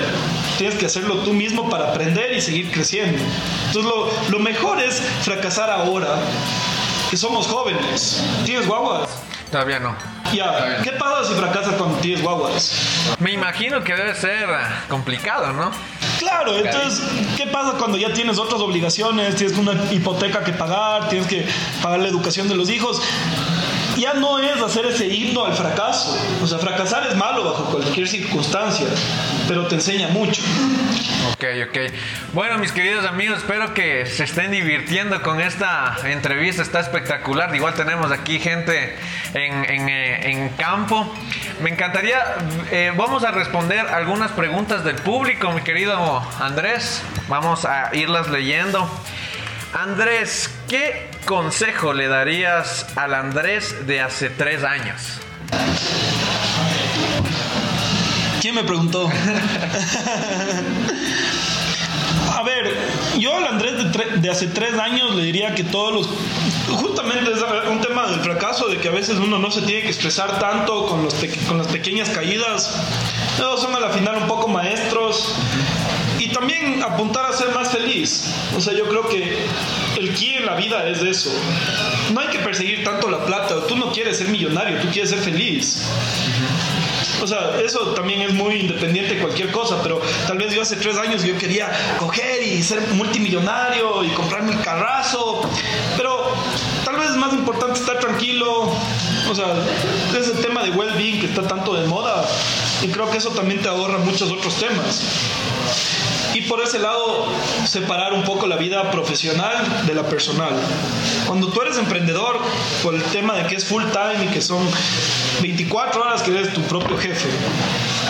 Tienes 0.58 0.76
que 0.78 0.86
hacerlo 0.86 1.16
tú 1.20 1.34
mismo 1.34 1.70
para 1.70 1.90
aprender 1.90 2.34
y 2.34 2.42
seguir 2.42 2.72
creciendo. 2.72 3.22
Entonces 3.68 3.84
lo, 3.84 4.10
lo 4.30 4.40
mejor 4.40 4.82
es 4.82 5.02
fracasar 5.22 5.70
ahora, 5.70 6.16
que 7.10 7.18
somos 7.18 7.48
jóvenes. 7.48 8.24
¿Tienes 8.46 8.68
guaguas? 8.68 9.10
Todavía 9.52 9.80
no. 9.80 9.96
Ya, 10.34 10.82
¿qué 10.84 10.92
pasa 10.94 11.28
si 11.30 11.34
fracasas 11.36 11.76
cuando 11.76 11.98
tienes 12.00 12.22
guaguas? 12.22 12.74
Me 13.20 13.32
imagino 13.32 13.84
que 13.84 13.96
debe 13.96 14.16
ser 14.16 14.50
ah, 14.50 14.84
complicado, 14.90 15.54
¿no? 15.54 15.72
Claro, 16.20 16.58
entonces, 16.58 17.02
¿qué 17.38 17.46
pasa 17.48 17.78
cuando 17.78 17.98
ya 17.98 18.12
tienes 18.12 18.38
otras 18.38 18.60
obligaciones? 18.60 19.36
Tienes 19.36 19.58
una 19.58 19.74
hipoteca 19.92 20.44
que 20.44 20.52
pagar, 20.52 21.10
tienes 21.10 21.28
que 21.28 21.46
pagar 21.82 22.00
la 22.00 22.08
educación 22.08 22.50
de 22.50 22.56
los 22.56 22.70
hijos. 22.70 23.02
Ya 23.96 24.14
no 24.14 24.40
es 24.40 24.62
hacer 24.62 24.86
ese 24.88 25.08
himno 25.08 25.46
al 25.46 25.54
fracaso. 25.54 26.18
O 26.44 26.48
sea, 26.48 26.58
fracasar 26.60 27.08
es 27.08 27.16
malo 27.16 27.46
bajo 27.46 27.66
cualquier 27.66 28.08
circunstancia, 28.08 28.88
pero 29.48 29.68
te 29.68 29.76
enseña 29.76 30.10
mucho. 30.10 30.42
Ok, 31.34 31.44
ok. 31.70 31.78
Bueno, 32.34 32.58
mis 32.58 32.72
queridos 32.72 33.06
amigos, 33.06 33.38
espero 33.40 33.74
que 33.74 34.06
se 34.06 34.26
estén 34.26 34.52
divirtiendo 34.52 35.22
con 35.22 35.40
esta 35.40 35.96
entrevista. 36.04 36.62
Está 36.62 36.82
espectacular. 36.82 37.56
Igual 37.56 37.74
tenemos 37.74 38.12
aquí 38.12 38.40
gente 38.40 38.96
en, 39.34 39.66
en, 39.66 39.90
eh, 39.90 40.32
en 40.32 40.50
campo. 40.50 41.14
Me 41.62 41.70
encantaría, 41.70 42.22
eh, 42.72 42.92
vamos 42.98 43.24
a 43.24 43.32
responder 43.32 43.80
algunas 43.80 44.32
preguntas 44.32 44.84
del 44.84 44.96
público, 44.96 45.52
mi 45.54 45.62
querido 45.62 46.22
Andrés. 46.40 47.02
Vamos 47.30 47.64
a 47.64 47.92
irlas 47.94 48.30
leyendo. 48.30 48.90
Andrés, 49.74 50.50
¿qué 50.70 51.10
consejo 51.26 51.94
le 51.94 52.08
darías 52.08 52.86
al 52.96 53.14
Andrés 53.16 53.88
de 53.88 54.00
hace 54.00 54.30
tres 54.30 54.64
años? 54.64 55.20
¿Quién 58.42 58.56
me 58.56 58.64
preguntó? 58.64 59.10
A 62.32 62.44
ver, 62.44 62.78
yo 63.18 63.36
al 63.36 63.48
Andrés 63.48 63.74
de, 63.78 64.18
de 64.22 64.30
hace 64.30 64.48
tres 64.48 64.76
años 64.76 65.16
le 65.16 65.24
diría 65.24 65.56
que 65.56 65.64
todos 65.64 65.94
los... 65.94 66.10
Justamente 66.78 67.32
es 67.32 67.40
un 67.70 67.82
tema 67.82 68.08
del 68.08 68.20
fracaso, 68.20 68.68
de 68.68 68.78
que 68.78 68.90
a 68.90 68.92
veces 68.92 69.16
uno 69.18 69.40
no 69.40 69.50
se 69.50 69.62
tiene 69.64 69.82
que 69.82 69.90
estresar 69.90 70.40
tanto 70.40 70.86
con, 70.86 71.04
los 71.04 71.16
con 71.48 71.58
las 71.58 71.68
pequeñas 71.68 72.10
caídas. 72.10 72.76
Todos 73.38 73.62
son 73.62 73.74
a 73.76 73.80
la 73.80 73.90
final 73.90 74.18
un 74.18 74.28
poco 74.28 74.48
maestros. 74.48 75.36
Y 76.20 76.30
también 76.30 76.84
apuntar 76.84 77.26
a 77.26 77.34
ser 77.34 77.50
más 77.50 77.70
feliz. 77.70 78.32
O 78.56 78.62
sea, 78.62 78.74
yo 78.74 78.88
creo 78.88 79.08
que 79.08 79.48
el 79.98 80.14
key 80.14 80.36
en 80.36 80.46
la 80.46 80.56
vida 80.56 80.88
es 80.88 81.02
eso. 81.02 81.32
No 82.14 82.20
hay 82.20 82.28
que 82.28 82.40
perseguir 82.40 82.84
tanto 82.84 83.10
la 83.10 83.26
plata. 83.26 83.66
Tú 83.68 83.76
no 83.76 83.92
quieres 83.92 84.18
ser 84.18 84.28
millonario, 84.30 84.80
tú 84.80 84.88
quieres 84.90 85.10
ser 85.10 85.20
feliz. 85.20 85.84
O 87.22 87.28
sea, 87.28 87.60
eso 87.64 87.94
también 87.94 88.22
es 88.22 88.34
muy 88.34 88.56
independiente 88.56 89.16
de 89.16 89.22
cualquier 89.22 89.52
cosa, 89.52 89.82
pero 89.82 90.02
tal 90.28 90.38
vez 90.38 90.54
yo 90.54 90.62
hace 90.62 90.76
tres 90.76 90.98
años 90.98 91.24
yo 91.24 91.38
quería 91.38 91.72
coger 91.98 92.44
y 92.44 92.62
ser 92.62 92.82
multimillonario 92.94 94.04
y 94.04 94.10
comprarme 94.10 94.54
el 94.54 94.62
carrazo, 94.62 95.42
pero 95.98 96.34
tal 96.84 96.98
vez 96.98 97.12
es 97.12 97.16
más 97.16 97.34
importante 97.34 97.80
estar 97.80 98.00
tranquilo, 98.00 98.70
o 99.30 99.36
sea, 99.36 99.56
ese 100.18 100.32
tema 100.42 100.64
de 100.64 100.72
well-being 100.72 101.20
que 101.20 101.28
está 101.28 101.42
tanto 101.48 101.74
de 101.74 101.88
moda, 101.88 102.28
y 102.84 102.90
creo 102.90 103.10
que 103.10 103.18
eso 103.18 103.30
también 103.30 103.62
te 103.62 103.70
ahorra 103.70 103.98
muchos 104.00 104.30
otros 104.32 104.56
temas. 104.60 105.02
Y 106.36 106.42
por 106.42 106.62
ese 106.62 106.80
lado, 106.80 107.26
separar 107.66 108.12
un 108.12 108.24
poco 108.26 108.46
la 108.46 108.58
vida 108.58 108.92
profesional 108.92 109.86
de 109.86 109.94
la 109.96 110.04
personal. 110.04 110.52
Cuando 111.26 111.48
tú 111.48 111.62
eres 111.62 111.78
emprendedor, 111.78 112.42
por 112.84 112.94
el 112.94 113.02
tema 113.04 113.36
de 113.36 113.48
que 113.48 113.56
es 113.56 113.64
full 113.64 113.84
time 113.86 114.26
y 114.26 114.28
que 114.28 114.42
son 114.42 114.68
24 115.42 116.02
horas 116.02 116.22
que 116.24 116.32
eres 116.32 116.54
tu 116.54 116.62
propio 116.64 116.98
jefe, 116.98 117.30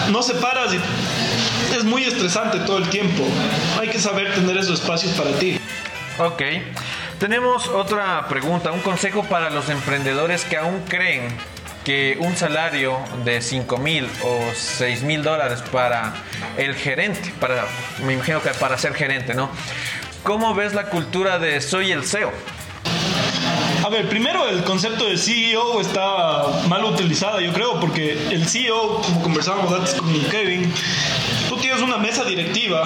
no 0.10 0.24
separas 0.24 0.74
y 0.74 0.80
es 1.78 1.84
muy 1.84 2.04
estresante 2.04 2.58
todo 2.62 2.80
el 2.80 2.90
tiempo. 2.90 3.24
Hay 3.80 3.90
que 3.90 4.00
saber 4.00 4.34
tener 4.34 4.58
esos 4.58 4.80
espacios 4.80 5.14
para 5.14 5.30
ti. 5.38 5.60
Ok. 6.18 6.42
Tenemos 7.20 7.68
otra 7.68 8.28
pregunta, 8.28 8.72
un 8.72 8.82
consejo 8.82 9.24
para 9.26 9.52
los 9.52 9.70
emprendedores 9.70 10.46
que 10.46 10.58
aún 10.58 10.82
creen 10.90 11.28
que 11.86 12.18
un 12.20 12.36
salario 12.36 12.98
de 13.24 13.42
5 13.42 13.78
mil 13.78 14.10
o 14.24 14.40
6 14.54 15.04
mil 15.04 15.24
dólares 15.24 15.62
para 15.72 16.16
el 16.58 16.74
gerente, 16.74 17.32
para, 17.40 17.68
me 18.04 18.14
imagino 18.14 18.42
que 18.42 18.50
para 18.50 18.78
ser 18.78 18.96
gerente, 18.96 19.36
¿no? 19.36 19.50
¿Cómo 20.24 20.56
ves 20.56 20.74
la 20.74 20.90
cultura 20.90 21.38
de 21.38 21.62
soy 21.62 21.92
el 21.92 22.04
CEO? 22.04 22.32
A 23.86 23.90
ver, 23.90 24.10
primero 24.10 24.48
el 24.50 24.64
concepto 24.64 25.06
de 25.06 25.16
CEO 25.16 25.80
está 25.80 26.64
mal 26.68 26.84
utilizada, 26.86 27.40
yo 27.40 27.54
creo, 27.54 27.80
porque 27.80 28.14
el 28.32 28.48
CEO, 28.48 29.02
como 29.02 29.22
conversábamos 29.22 29.72
antes 29.72 29.94
con 29.94 30.12
Kevin, 30.32 30.74
tú 31.56 31.62
tienes 31.62 31.82
una 31.82 31.98
mesa 31.98 32.24
directiva 32.26 32.84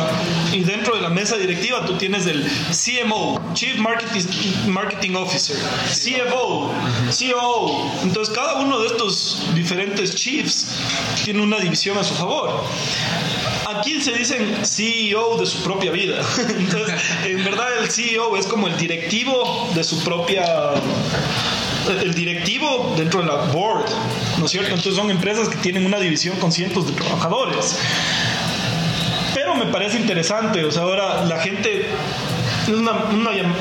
y 0.54 0.62
dentro 0.62 0.96
de 0.96 1.02
la 1.02 1.10
mesa 1.10 1.38
directiva 1.38 1.86
tú 1.86 1.98
tienes 1.98 2.28
el 2.28 2.44
CMO, 2.44 3.42
Chief 3.54 3.78
Marketing, 3.78 4.22
Marketing 4.68 5.16
Officer, 5.16 5.58
CFO, 5.88 6.72
COO. 7.10 7.92
Entonces 8.04 8.34
cada 8.34 8.56
uno 8.56 8.80
de 8.80 8.88
estos 8.88 9.42
diferentes 9.56 10.16
chiefs 10.16 10.68
tiene 11.24 11.42
una 11.42 11.60
división 11.60 11.98
a 11.98 12.04
su 12.04 12.14
favor. 12.14 12.64
aquí 13.68 14.02
se 14.02 14.14
dicen 14.14 14.64
CEO 14.64 15.38
de 15.38 15.46
su 15.46 15.64
propia 15.64 15.92
vida. 15.92 16.22
Entonces, 16.38 17.02
en 17.26 17.44
verdad 17.44 17.70
el 17.82 17.90
CEO 17.90 18.38
es 18.38 18.46
como 18.46 18.68
el 18.68 18.78
directivo 18.78 19.70
de 19.74 19.84
su 19.84 20.04
propia 20.04 20.46
el 21.90 22.14
directivo 22.14 22.94
dentro 22.98 23.22
de 23.22 23.28
la 23.28 23.36
board, 23.52 23.86
¿no 24.38 24.46
es 24.46 24.52
cierto? 24.52 24.70
Entonces 24.70 24.96
son 24.96 25.10
empresas 25.10 25.50
que 25.50 25.58
tienen 25.58 25.86
una 25.86 26.00
división 26.00 26.38
con 26.38 26.52
cientos 26.52 26.88
de 26.88 26.94
trabajadores. 26.94 27.80
Me 29.60 29.66
parece 29.66 29.99
interesante, 29.99 30.64
o 30.64 30.72
sea, 30.72 30.84
ahora 30.84 31.26
la 31.26 31.39
gente 31.39 31.86
es 32.64 32.74
una, 32.74 32.93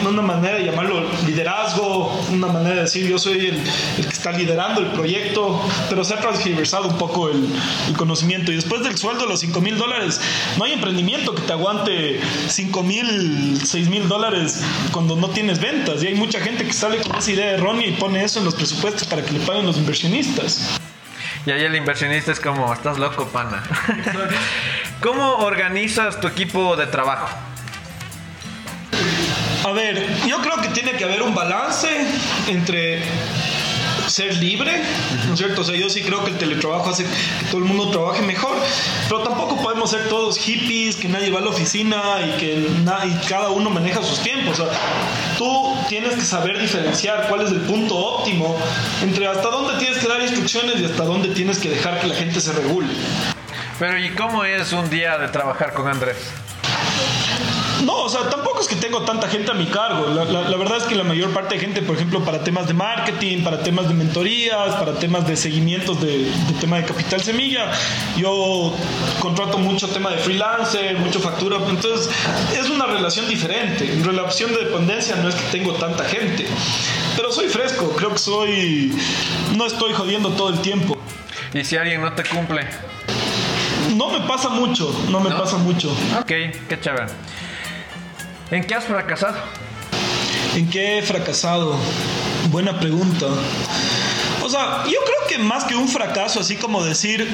una, 0.09 0.23
manera 0.23 0.59
de 0.59 0.65
llamarlo 0.65 1.03
liderazgo, 1.27 2.15
una 2.31 2.47
manera 2.47 2.77
de 2.77 2.83
decir 2.83 3.09
yo 3.09 3.19
soy 3.19 3.47
el, 3.47 3.63
que 3.97 4.13
está 4.13 4.33
liderando 4.33 4.81
el 4.81 4.89
proyecto, 4.89 5.61
pero 5.89 6.05
se 6.05 6.15
ha 6.15 6.21
transversado 6.21 6.89
un 6.89 6.99
poco 6.99 7.29
el, 7.31 7.49
el 7.89 7.97
conocimiento. 7.97 8.53
Y 8.53 8.57
después 8.57 8.85
del 8.85 8.97
sueldo 8.97 9.25
de 9.25 9.31
los 9.31 9.41
5 9.41 9.61
mil 9.61 9.77
dólares, 9.77 10.21
no 10.57 10.65
hay 10.65 10.73
emprendimiento 10.73 11.35
que 11.35 11.43
te 11.43 11.53
aguante 11.53 12.21
5 12.49 12.83
mil, 12.83 13.61
6 13.65 13.89
mil 13.89 14.09
dólares 14.09 14.63
cuando 14.93 15.17
no 15.17 15.31
tienes 15.31 15.59
ventas. 15.59 16.03
Y 16.03 16.09
hay 16.09 16.15
mucha 16.15 16.41
gente 16.41 16.65
que 16.65 16.73
sale 16.73 16.99
con 16.99 17.17
esa 17.17 17.31
idea 17.31 17.51
errónea 17.53 17.89
y 17.89 17.93
pone 17.93 18.23
eso 18.23 18.39
en 18.39 18.45
los 18.45 18.55
presupuestos 18.55 19.09
para 19.09 19.25
que 19.25 19.33
le 19.33 19.41
paguen 19.41 19.67
los 19.67 19.79
inversionistas. 19.79 20.79
Y 21.49 21.51
ahí 21.51 21.65
el 21.65 21.75
inversionista 21.77 22.31
es 22.31 22.41
como, 22.41 22.71
estás 22.71 22.99
loco, 22.99 23.27
pana. 23.29 23.63
¿Cómo 25.01 25.37
organizas 25.37 26.21
tu 26.21 26.27
equipo 26.27 26.77
de 26.77 26.87
trabajo? 26.87 27.27
A 29.65 29.73
ver, 29.73 30.07
yo 30.27 30.43
creo 30.43 30.61
que 30.61 30.69
tiene 30.69 30.93
que 30.93 31.05
haber 31.05 31.23
un 31.23 31.35
balance 31.35 31.89
entre 32.49 33.03
ser 34.09 34.37
libre, 34.37 34.83
¿no 35.27 35.35
es 35.35 35.39
cierto? 35.39 35.61
O 35.61 35.65
sea, 35.65 35.77
yo 35.77 35.89
sí 35.89 36.03
creo 36.03 36.25
que 36.25 36.31
el 36.31 36.39
teletrabajo 36.39 36.91
hace 36.91 37.05
que 37.05 37.47
todo 37.51 37.59
el 37.59 37.65
mundo 37.65 37.91
trabaje 37.91 38.23
mejor, 38.23 38.57
pero 39.09 39.23
tampoco 39.23 39.57
podemos 39.63 39.91
ser 39.91 40.09
todos 40.09 40.39
hippies, 40.39 40.97
que 40.97 41.09
nadie 41.09 41.31
va 41.31 41.39
a 41.39 41.43
la 41.43 41.51
oficina 41.51 42.03
y 42.27 42.39
que 42.39 42.67
cada 43.29 43.51
uno 43.51 43.71
maneja 43.71 44.03
sus 44.03 44.21
tiempos. 44.21 44.59
O 44.61 44.65
sea, 44.65 44.79
tú 45.37 45.75
tienes 45.89 46.15
que 46.15 46.23
saber 46.23 46.59
diferenciar 46.59 47.29
cuál 47.29 47.43
es 47.43 47.51
el 47.51 47.61
punto 47.61 47.97
óptimo 47.97 48.57
entre 49.03 49.27
hasta 49.27 49.49
dónde 49.49 49.79
tienes 49.79 49.99
que 49.99 50.09
dar 50.09 50.21
instrucciones 50.21 50.81
y 50.81 50.85
hasta 50.85 51.05
dónde 51.05 51.29
tienes 51.29 51.59
que 51.59 51.71
dejar 51.71 52.01
que 52.01 52.07
la 52.07 52.15
gente 52.15 52.41
se 52.41 52.53
regule. 52.53 52.89
Pero 53.79 53.99
¿y 53.99 54.11
cómo 54.11 54.45
es 54.45 54.73
un 54.73 54.91
día 54.91 55.19
de 55.19 55.29
trabajar 55.29 55.73
con 55.73 55.87
Andrés? 55.87 56.17
No, 57.85 58.03
o 58.03 58.09
sea, 58.09 58.29
tampoco 58.29 58.61
es 58.61 58.69
que 58.69 58.77
tengo 58.77 59.03
tanta 59.03 59.29
gente 59.29 59.51
a 59.51 59.55
mi 59.55 59.67
cargo. 59.67 60.09
La, 60.09 60.25
verdad 60.57 60.79
es 60.79 60.85
que 60.85 60.95
la 60.95 61.05
mayor 61.05 61.31
parte 61.33 61.55
de 61.55 61.61
gente, 61.61 61.83
por 61.83 61.97
ejemplo, 61.97 62.25
para 62.25 62.43
temas 62.43 62.67
de 62.67 62.75
marketing, 62.75 63.45
para 63.45 63.63
temas 63.63 63.89
de 63.89 63.95
mentorías, 63.95 64.75
para 64.75 64.95
temas 64.95 65.27
de 65.27 65.37
seguimientos 65.37 66.01
de, 66.01 66.31
tema 66.61 66.79
de 66.79 66.85
capital 66.85 67.21
semilla, 67.23 67.71
yo 68.17 68.75
contrato 69.21 69.59
mucho 69.59 69.89
tema 69.89 70.11
de 70.11 70.19
freelancer, 70.19 70.99
mucho 70.99 71.21
factura. 71.21 71.59
Entonces, 71.69 72.11
es 72.59 72.69
una 72.69 72.87
relación 72.87 73.29
diferente. 73.29 73.93
En 73.93 74.05
relación 74.05 74.53
de 74.53 74.65
dependencia 74.65 75.17
no 75.17 75.29
es 75.29 75.35
que 75.35 75.59
tengo 75.59 75.73
tanta 75.75 76.05
gente, 76.05 76.47
pero 77.17 77.31
soy 77.31 77.49
fresco. 77.49 77.91
Creo 77.97 78.13
que 78.13 78.19
soy. 78.19 78.93
No 79.57 79.67
estoy 79.67 79.93
jodiendo 79.93 80.31
todo 80.31 80.51
el 80.51 80.61
tiempo. 80.61 80.99
¿Y 81.55 81.65
si 81.65 81.77
alguien 81.77 82.01
no 82.01 82.13
te 82.13 82.25
cumple? 82.25 82.67
No 83.97 84.11
me 84.11 84.21
pasa 84.27 84.51
mucho, 84.51 84.95
no 85.09 85.21
me 85.21 85.31
pasa 85.31 85.57
mucho. 85.57 85.91
Ok, 86.21 86.27
qué 86.27 86.79
chévere. 86.81 87.07
¿En 88.51 88.65
qué 88.65 88.75
has 88.75 88.85
fracasado? 88.85 89.37
¿En 90.57 90.71
qué 90.71 90.99
he 90.99 91.03
fracasado? 91.03 91.77
Buena 92.51 92.81
pregunta. 92.81 93.27
O 94.43 94.49
sea, 94.49 94.85
yo 94.87 94.99
creo 95.05 95.29
que 95.29 95.39
más 95.39 95.65
que 95.65 95.75
un 95.75 95.87
fracaso, 95.87 96.41
así 96.41 96.57
como 96.57 96.83
decir, 96.83 97.29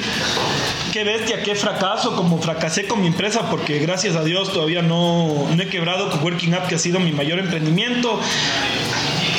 qué 0.93 1.05
bestia, 1.05 1.45
qué 1.45 1.55
fracaso, 1.55 2.17
como 2.17 2.43
fracasé 2.43 2.89
con 2.89 3.01
mi 3.01 3.07
empresa, 3.07 3.49
porque 3.49 3.79
gracias 3.79 4.17
a 4.17 4.25
Dios 4.25 4.53
todavía 4.53 4.83
no, 4.83 5.47
no 5.55 5.63
he 5.63 5.69
quebrado 5.69 6.11
con 6.11 6.25
Working 6.25 6.55
Up, 6.55 6.67
que 6.69 6.75
ha 6.75 6.79
sido 6.79 6.99
mi 6.99 7.13
mayor 7.13 7.39
emprendimiento 7.39 8.19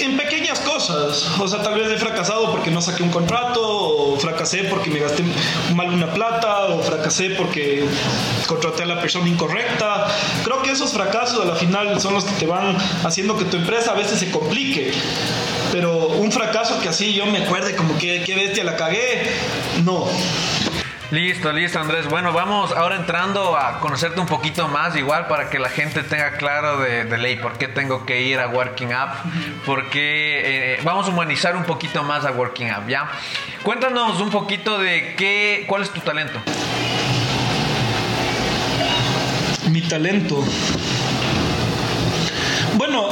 en 0.05 0.17
pequeñas 0.17 0.59
cosas. 0.59 1.27
O 1.39 1.47
sea, 1.47 1.61
tal 1.61 1.75
vez 1.75 1.91
he 1.91 1.97
fracasado 1.97 2.51
porque 2.51 2.71
no 2.71 2.81
saqué 2.81 3.03
un 3.03 3.09
contrato, 3.09 3.61
o 3.61 4.17
fracasé 4.17 4.65
porque 4.65 4.89
me 4.89 4.99
gasté 4.99 5.23
mal 5.73 5.89
una 5.89 6.11
plata, 6.13 6.65
o 6.65 6.81
fracasé 6.81 7.31
porque 7.31 7.83
contraté 8.47 8.83
a 8.83 8.85
la 8.85 9.01
persona 9.01 9.27
incorrecta. 9.27 10.07
Creo 10.43 10.61
que 10.61 10.71
esos 10.71 10.91
fracasos 10.91 11.41
a 11.41 11.45
la 11.45 11.55
final 11.55 11.99
son 11.99 12.13
los 12.13 12.25
que 12.25 12.35
te 12.35 12.45
van 12.45 12.77
haciendo 13.03 13.37
que 13.37 13.45
tu 13.45 13.57
empresa 13.57 13.91
a 13.91 13.95
veces 13.95 14.19
se 14.19 14.31
complique. 14.31 14.91
Pero 15.71 16.07
un 16.07 16.31
fracaso 16.31 16.79
que 16.79 16.89
así 16.89 17.13
yo 17.13 17.25
me 17.25 17.39
acuerde 17.39 17.75
como 17.75 17.97
que 17.97 18.23
qué 18.23 18.35
bestia 18.35 18.63
la 18.63 18.75
cagué, 18.75 19.29
no. 19.83 20.07
Listo, 21.15 21.53
listo 21.53 21.79
Andrés. 21.79 22.09
Bueno, 22.09 22.33
vamos 22.33 22.73
ahora 22.73 22.97
entrando 22.97 23.55
a 23.55 23.79
conocerte 23.79 24.19
un 24.19 24.25
poquito 24.25 24.67
más, 24.67 24.97
igual 24.97 25.27
para 25.27 25.49
que 25.49 25.59
la 25.59 25.69
gente 25.69 26.03
tenga 26.03 26.31
claro 26.33 26.79
de, 26.79 27.05
ley 27.17 27.37
por 27.37 27.57
qué 27.57 27.69
tengo 27.69 28.05
que 28.05 28.23
ir 28.23 28.37
a 28.37 28.49
Working 28.49 28.89
Up, 28.89 29.31
porque 29.65 30.73
eh, 30.73 30.79
vamos 30.83 31.07
a 31.07 31.11
humanizar 31.11 31.55
un 31.55 31.63
poquito 31.63 32.03
más 32.03 32.25
a 32.25 32.31
Working 32.31 32.69
Up, 32.69 32.89
¿ya? 32.89 33.09
Cuéntanos 33.63 34.19
un 34.19 34.29
poquito 34.29 34.77
de 34.77 35.15
qué, 35.15 35.63
cuál 35.69 35.83
es 35.83 35.91
tu 35.91 36.01
talento. 36.01 36.37
Mi 39.71 39.81
talento. 39.83 40.43
Bueno, 42.73 43.07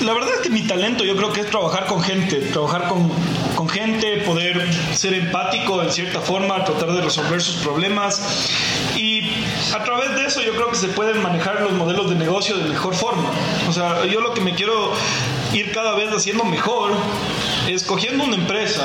la 0.00 0.14
verdad 0.14 0.30
es 0.36 0.40
que 0.40 0.48
mi 0.48 0.62
talento 0.62 1.04
yo 1.04 1.14
creo 1.16 1.34
que 1.34 1.42
es 1.42 1.50
trabajar 1.50 1.84
con 1.84 2.02
gente, 2.02 2.36
trabajar 2.36 2.88
con, 2.88 3.12
con 3.60 3.68
gente, 3.68 4.22
poder 4.24 4.66
ser 4.94 5.12
empático 5.12 5.82
en 5.82 5.92
cierta 5.92 6.18
forma, 6.22 6.64
tratar 6.64 6.92
de 6.92 7.02
resolver 7.02 7.42
sus 7.42 7.56
problemas 7.56 8.48
y 8.96 9.20
a 9.74 9.84
través 9.84 10.14
de 10.14 10.24
eso 10.24 10.40
yo 10.40 10.52
creo 10.52 10.70
que 10.70 10.76
se 10.76 10.88
pueden 10.88 11.22
manejar 11.22 11.60
los 11.60 11.72
modelos 11.72 12.08
de 12.08 12.16
negocio 12.16 12.56
de 12.56 12.64
mejor 12.64 12.94
forma. 12.94 13.30
O 13.68 13.72
sea, 13.74 14.06
yo 14.06 14.22
lo 14.22 14.32
que 14.32 14.40
me 14.40 14.54
quiero 14.54 14.94
ir 15.52 15.72
cada 15.72 15.94
vez 15.94 16.08
haciendo 16.10 16.42
mejor 16.44 16.92
es 17.68 17.82
cogiendo 17.82 18.24
una 18.24 18.36
empresa 18.36 18.82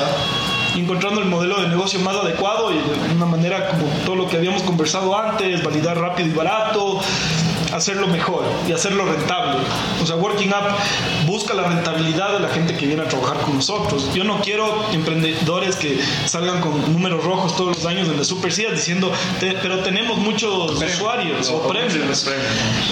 encontrando 0.74 1.22
el 1.22 1.28
modelo 1.28 1.58
de 1.62 1.68
negocio 1.68 1.98
más 2.00 2.14
adecuado 2.14 2.70
y 2.70 2.76
de 2.76 3.14
una 3.14 3.24
manera 3.24 3.68
como 3.70 3.86
todo 4.04 4.14
lo 4.14 4.28
que 4.28 4.36
habíamos 4.36 4.62
conversado 4.62 5.18
antes, 5.18 5.62
validar 5.64 5.98
rápido 5.98 6.28
y 6.28 6.32
barato, 6.32 7.00
hacerlo 7.72 8.06
mejor 8.06 8.44
y 8.68 8.72
hacerlo 8.72 9.04
rentable. 9.06 9.58
O 10.02 10.06
sea, 10.06 10.16
Working 10.16 10.50
Up 10.50 11.26
busca 11.26 11.54
la 11.54 11.64
rentabilidad 11.64 12.32
de 12.32 12.40
la 12.40 12.48
gente 12.48 12.76
que 12.76 12.86
viene 12.86 13.02
a 13.02 13.08
trabajar 13.08 13.38
con 13.40 13.56
nosotros. 13.56 14.10
Yo 14.14 14.24
no 14.24 14.40
quiero 14.40 14.86
emprendedores 14.92 15.76
que 15.76 15.98
salgan 16.24 16.60
con 16.60 16.92
números 16.92 17.24
rojos 17.24 17.56
todos 17.56 17.76
los 17.76 17.86
años 17.86 18.08
en 18.08 18.16
la 18.16 18.24
Super 18.24 18.52
diciendo, 18.54 19.12
pero 19.40 19.80
tenemos 19.80 20.18
muchos 20.18 20.72
usuarios 20.80 21.50
o, 21.50 21.66
premios. 21.68 22.26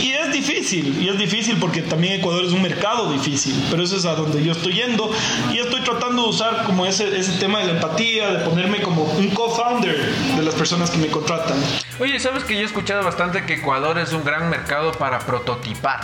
Y 0.02 0.12
es 0.12 0.32
difícil, 0.32 1.02
y 1.02 1.08
es 1.08 1.18
difícil 1.18 1.56
porque 1.58 1.82
también 1.82 2.14
Ecuador 2.20 2.44
es 2.44 2.52
un 2.52 2.62
mercado 2.62 3.12
difícil, 3.12 3.54
pero 3.70 3.82
eso 3.82 3.96
es 3.96 4.04
a 4.04 4.14
donde 4.14 4.42
yo 4.42 4.52
estoy 4.52 4.74
yendo 4.74 5.10
y 5.52 5.58
estoy 5.58 5.80
tratando 5.82 6.22
de 6.22 6.28
usar 6.28 6.64
como 6.64 6.86
ese, 6.86 7.16
ese 7.18 7.32
tema 7.38 7.60
de 7.60 7.66
la 7.66 7.72
empatía, 7.72 8.30
de 8.30 8.44
ponerme 8.44 8.82
como 8.82 9.04
un 9.04 9.30
co-founder 9.30 9.96
de 10.36 10.42
las 10.42 10.54
personas 10.54 10.90
que 10.90 10.98
me 10.98 11.08
contratan. 11.08 11.56
Oye, 12.00 12.18
sabes 12.18 12.44
que 12.44 12.54
yo 12.54 12.60
he 12.60 12.64
escuchado 12.64 13.04
bastante 13.04 13.44
que 13.46 13.54
Ecuador 13.54 13.98
es 13.98 14.12
un 14.12 14.24
gran 14.24 14.50
mercado 14.50 14.63
para 14.98 15.18
prototipar. 15.18 16.00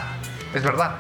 ¿Es 0.54 0.62
verdad? 0.62 0.96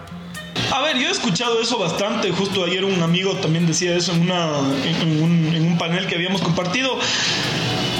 A 0.72 0.80
ver, 0.82 0.96
yo 0.96 1.08
he 1.08 1.10
escuchado 1.10 1.60
eso 1.60 1.78
bastante. 1.78 2.30
Justo 2.30 2.64
ayer 2.64 2.84
un 2.84 3.02
amigo 3.02 3.34
también 3.34 3.66
decía 3.66 3.94
eso 3.94 4.12
en, 4.12 4.22
una, 4.22 4.48
en, 4.84 5.22
un, 5.22 5.52
en 5.54 5.66
un 5.66 5.78
panel 5.78 6.06
que 6.06 6.14
habíamos 6.14 6.40
compartido. 6.40 6.98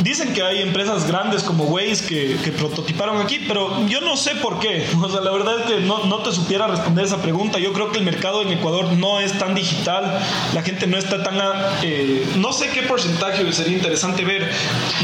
Dicen 0.03 0.33
que 0.33 0.43
hay 0.43 0.63
empresas 0.63 1.07
grandes 1.07 1.43
como 1.43 1.65
Waze 1.65 2.07
que, 2.07 2.37
que, 2.43 2.53
prototiparon 2.53 3.21
aquí, 3.21 3.45
pero 3.47 3.87
yo 3.87 4.01
no 4.01 4.17
sé 4.17 4.35
por 4.37 4.59
qué. 4.59 4.87
O 5.03 5.09
sea, 5.09 5.21
la 5.21 5.31
verdad 5.31 5.61
es 5.61 5.67
que 5.67 5.81
no, 5.81 6.05
no, 6.05 6.19
te 6.19 6.33
supiera 6.33 6.67
responder 6.69 7.05
esa 7.05 7.21
pregunta. 7.21 7.59
Yo 7.59 7.73
creo 7.73 7.93
que 7.93 7.99
el 7.99 8.05
mercado 8.05 8.43
en 8.43 8.53
Ecuador 8.53 8.93
no 8.93 9.21
es 9.21 9.39
tan 9.39 9.55
digital, 9.55 10.21
la 10.55 10.63
gente 10.63 10.87
no 10.87 10.97
está 10.97 11.23
tan... 11.23 11.39
Eh, 11.83 12.25
no 12.37 12.53
sé 12.53 12.71
qué 12.71 12.83
porcentaje 12.83 13.53
sería 13.53 13.77
interesante 13.77 14.25
ver, 14.25 14.51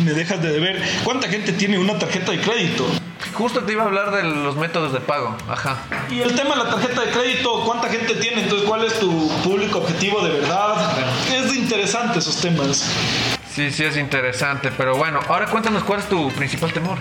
me 0.03 0.13
dejas 0.13 0.43
de 0.43 0.51
deber, 0.51 0.83
cuánta 1.05 1.29
gente 1.29 1.53
tiene 1.53 1.79
una 1.79 1.99
tarjeta 1.99 2.33
de 2.33 2.41
crédito. 2.41 2.87
Justo 3.35 3.61
te 3.61 3.73
iba 3.73 3.83
a 3.83 3.87
hablar 3.87 4.13
de 4.13 4.23
los 4.23 4.57
métodos 4.57 4.93
de 4.93 5.01
pago, 5.01 5.37
ajá. 5.49 5.77
Y 6.11 6.21
el 6.21 6.35
tema 6.35 6.57
de 6.57 6.65
la 6.65 6.71
tarjeta 6.71 7.03
de 7.03 7.11
crédito, 7.11 7.63
¿cuánta 7.65 7.89
gente 7.89 8.15
tiene? 8.15 8.43
Entonces, 8.43 8.67
¿cuál 8.69 8.85
es 8.85 8.99
tu 8.99 9.29
público 9.43 9.79
objetivo 9.79 10.23
de 10.23 10.41
verdad? 10.41 10.77
Es 11.31 11.55
interesante 11.55 12.19
esos 12.19 12.37
temas. 12.41 12.91
Sí, 13.53 13.71
sí, 13.71 13.85
es 13.85 13.97
interesante, 13.97 14.71
pero 14.77 14.97
bueno, 14.97 15.21
ahora 15.29 15.47
cuéntanos 15.47 15.83
cuál 15.85 16.01
es 16.01 16.09
tu 16.09 16.31
principal 16.33 16.73
temor. 16.73 16.99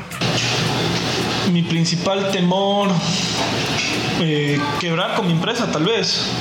Mi 1.51 1.61
principal 1.63 2.31
temor, 2.31 2.89
eh, 4.19 4.59
quebrar 4.79 5.15
con 5.15 5.27
mi 5.27 5.33
empresa, 5.33 5.71
tal 5.71 5.83
vez. 5.83 6.31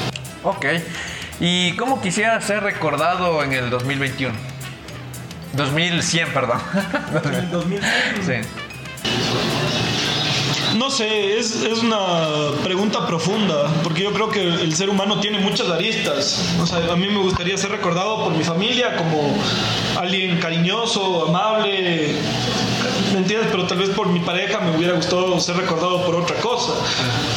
Ok. 0.43 0.67
¿Y 1.41 1.73
cómo 1.77 2.01
quisiera 2.01 2.41
ser 2.41 2.63
recordado 2.63 3.43
en 3.43 3.53
el 3.53 3.71
2021? 3.71 4.35
2100, 5.55 6.29
perdón. 6.33 6.61
¿En 7.25 7.35
el 7.35 7.51
2100? 7.51 8.45
Sí. 8.45 8.49
No 10.75 10.91
sé, 10.91 11.39
es, 11.39 11.55
una 11.83 12.51
pregunta 12.65 13.07
profunda, 13.07 13.73
porque 13.85 14.03
yo 14.03 14.13
creo 14.13 14.29
que 14.29 14.43
el 14.43 14.75
ser 14.75 14.91
humano 14.91 15.21
tiene 15.21 15.39
muchas 15.39 15.69
aristas. 15.69 16.57
O 16.61 16.67
sea, 16.67 16.93
a 16.93 16.97
mí 16.97 17.07
me 17.09 17.19
gustaría 17.19 17.57
ser 17.57 17.71
recordado 17.71 18.25
por 18.25 18.33
mi 18.37 18.43
familia 18.43 18.97
como 18.97 19.35
alguien 19.97 20.39
cariñoso, 20.41 21.29
amable, 21.29 22.17
¿me 23.13 23.19
entiendes? 23.19 23.49
Pero 23.53 23.67
tal 23.67 23.79
vez 23.79 23.91
por 23.91 24.09
mi 24.09 24.19
pareja 24.19 24.59
me 24.61 24.77
hubiera 24.77 24.95
gustado 24.95 25.39
ser 25.39 25.57
recordado 25.57 26.05
por 26.05 26.17
otra 26.17 26.37
cosa. 26.37 26.73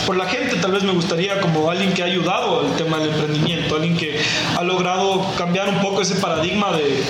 Por 0.08 0.18
la 0.18 0.26
gente 0.26 0.56
tal 0.56 0.72
vez 0.72 0.84
me 0.84 0.94
gustaría 0.94 1.40
como 1.40 1.70
alguien 1.70 1.94
que 1.94 2.02
ha 2.02 2.06
ayudado 2.06 2.62
al 2.62 2.76
tema 2.76 2.98
del 2.98 3.10
emprendimiento, 3.10 3.76
alguien 3.76 3.96
que 3.96 4.20
ha 4.58 4.64
logrado 4.64 5.24
cambiar 5.38 5.70
un 5.70 5.80
poco 5.82 6.02
ese 6.02 6.16
paradigma 6.16 6.72
de, 6.72 7.04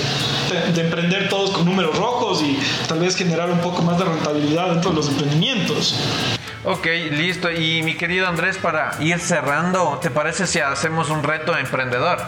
de, 0.49 0.71
de 0.73 0.81
emprender 0.81 1.29
todos 1.29 1.51
con 1.51 1.65
números 1.65 1.97
rojos 1.97 2.41
y 2.41 2.57
tal 2.87 2.99
vez 2.99 3.15
generar 3.15 3.49
un 3.49 3.59
poco 3.59 3.81
más 3.81 3.97
de 3.97 4.05
rentabilidad 4.05 4.69
dentro 4.69 4.91
de 4.91 4.95
los 4.95 5.09
emprendimientos. 5.09 5.95
Ok, 6.63 6.85
listo. 7.11 7.49
Y 7.49 7.81
mi 7.83 7.95
querido 7.95 8.27
Andrés, 8.27 8.57
para 8.57 8.91
ir 8.99 9.19
cerrando, 9.19 9.99
¿te 10.01 10.09
parece 10.09 10.47
si 10.47 10.59
hacemos 10.59 11.09
un 11.09 11.23
reto 11.23 11.57
emprendedor? 11.57 12.19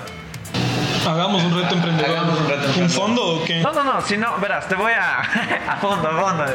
Hagamos 1.05 1.43
un 1.43 1.61
reto 1.61 1.75
emprendedor. 1.75 2.09
Hagamos 2.09 2.39
un 2.39 2.47
reto 2.47 2.65
emprendedor. 2.65 2.83
¿Un 2.83 2.89
fondo 2.89 3.25
o 3.25 3.43
qué? 3.43 3.61
No, 3.61 3.73
no, 3.73 3.83
no, 3.83 4.01
si 4.01 4.15
no, 4.15 4.37
verás, 4.37 4.67
te 4.67 4.75
voy 4.75 4.93
a. 4.93 5.19
a 5.71 5.77
fondo, 5.77 6.07
a 6.07 6.21
fondo. 6.21 6.45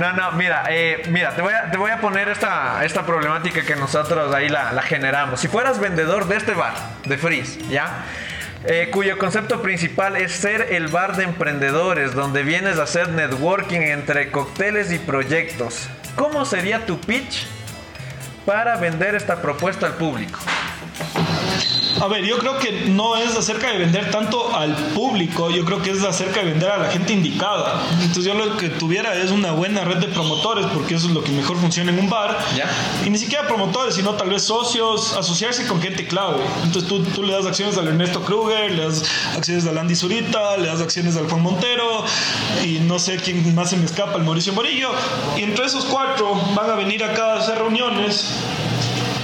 No, 0.00 0.12
no, 0.14 0.32
mira, 0.32 0.64
eh, 0.68 1.02
mira, 1.10 1.30
te 1.34 1.42
voy, 1.42 1.52
a, 1.52 1.70
te 1.70 1.76
voy 1.76 1.90
a 1.90 2.00
poner 2.00 2.28
esta, 2.28 2.84
esta 2.84 3.04
problemática 3.04 3.62
que 3.62 3.76
nosotros 3.76 4.34
ahí 4.34 4.48
la, 4.48 4.72
la 4.72 4.82
generamos. 4.82 5.38
Si 5.38 5.48
fueras 5.48 5.78
vendedor 5.78 6.26
de 6.26 6.36
este 6.36 6.54
bar, 6.54 6.74
de 7.04 7.18
Freeze, 7.18 7.60
¿ya? 7.68 8.04
Eh, 8.68 8.88
cuyo 8.90 9.16
concepto 9.16 9.62
principal 9.62 10.16
es 10.16 10.32
ser 10.32 10.72
el 10.72 10.88
bar 10.88 11.16
de 11.16 11.22
emprendedores, 11.22 12.14
donde 12.14 12.42
vienes 12.42 12.80
a 12.80 12.82
hacer 12.82 13.10
networking 13.10 13.80
entre 13.80 14.32
cócteles 14.32 14.90
y 14.90 14.98
proyectos. 14.98 15.88
¿Cómo 16.16 16.44
sería 16.44 16.84
tu 16.84 16.98
pitch 16.98 17.46
para 18.44 18.76
vender 18.76 19.14
esta 19.14 19.40
propuesta 19.40 19.86
al 19.86 19.94
público? 19.94 20.40
A 22.00 22.08
ver, 22.08 22.24
yo 22.24 22.38
creo 22.38 22.58
que 22.58 22.72
no 22.88 23.16
es 23.16 23.36
acerca 23.36 23.70
de 23.70 23.78
vender 23.78 24.10
tanto 24.10 24.54
al 24.54 24.74
público, 24.94 25.50
yo 25.50 25.64
creo 25.64 25.80
que 25.80 25.90
es 25.90 26.02
acerca 26.04 26.40
de 26.40 26.50
vender 26.50 26.70
a 26.70 26.76
la 26.76 26.90
gente 26.90 27.12
indicada. 27.14 27.82
Entonces 28.02 28.24
yo 28.24 28.34
lo 28.34 28.56
que 28.58 28.68
tuviera 28.68 29.14
es 29.14 29.30
una 29.30 29.52
buena 29.52 29.82
red 29.84 29.96
de 29.96 30.08
promotores, 30.08 30.66
porque 30.74 30.94
eso 30.94 31.06
es 31.06 31.14
lo 31.14 31.24
que 31.24 31.32
mejor 31.32 31.56
funciona 31.56 31.90
en 31.90 31.98
un 31.98 32.10
bar. 32.10 32.36
Ya. 32.54 32.70
Y 33.04 33.10
ni 33.10 33.18
siquiera 33.18 33.46
promotores, 33.46 33.94
sino 33.94 34.12
tal 34.14 34.28
vez 34.28 34.42
socios, 34.42 35.14
asociarse 35.14 35.66
con 35.66 35.80
gente 35.80 36.06
clave. 36.06 36.42
Entonces 36.64 36.88
tú, 36.88 37.02
tú 37.02 37.22
le 37.22 37.32
das 37.32 37.46
acciones 37.46 37.78
al 37.78 37.88
Ernesto 37.88 38.22
Kruger, 38.22 38.72
le 38.72 38.84
das 38.84 39.02
acciones 39.34 39.66
al 39.66 39.78
Andy 39.78 39.96
Zurita, 39.96 40.58
le 40.58 40.68
das 40.68 40.82
acciones 40.82 41.16
al 41.16 41.28
Juan 41.28 41.42
Montero, 41.42 42.04
y 42.62 42.80
no 42.80 42.98
sé 42.98 43.16
quién 43.16 43.54
más 43.54 43.70
se 43.70 43.76
me 43.78 43.86
escapa, 43.86 44.18
el 44.18 44.24
Mauricio 44.24 44.52
Morillo. 44.52 44.90
Y 45.36 45.44
entre 45.44 45.64
esos 45.64 45.86
cuatro 45.86 46.34
van 46.54 46.70
a 46.70 46.74
venir 46.74 47.02
acá 47.04 47.34
a 47.34 47.38
hacer 47.38 47.56
reuniones 47.56 48.34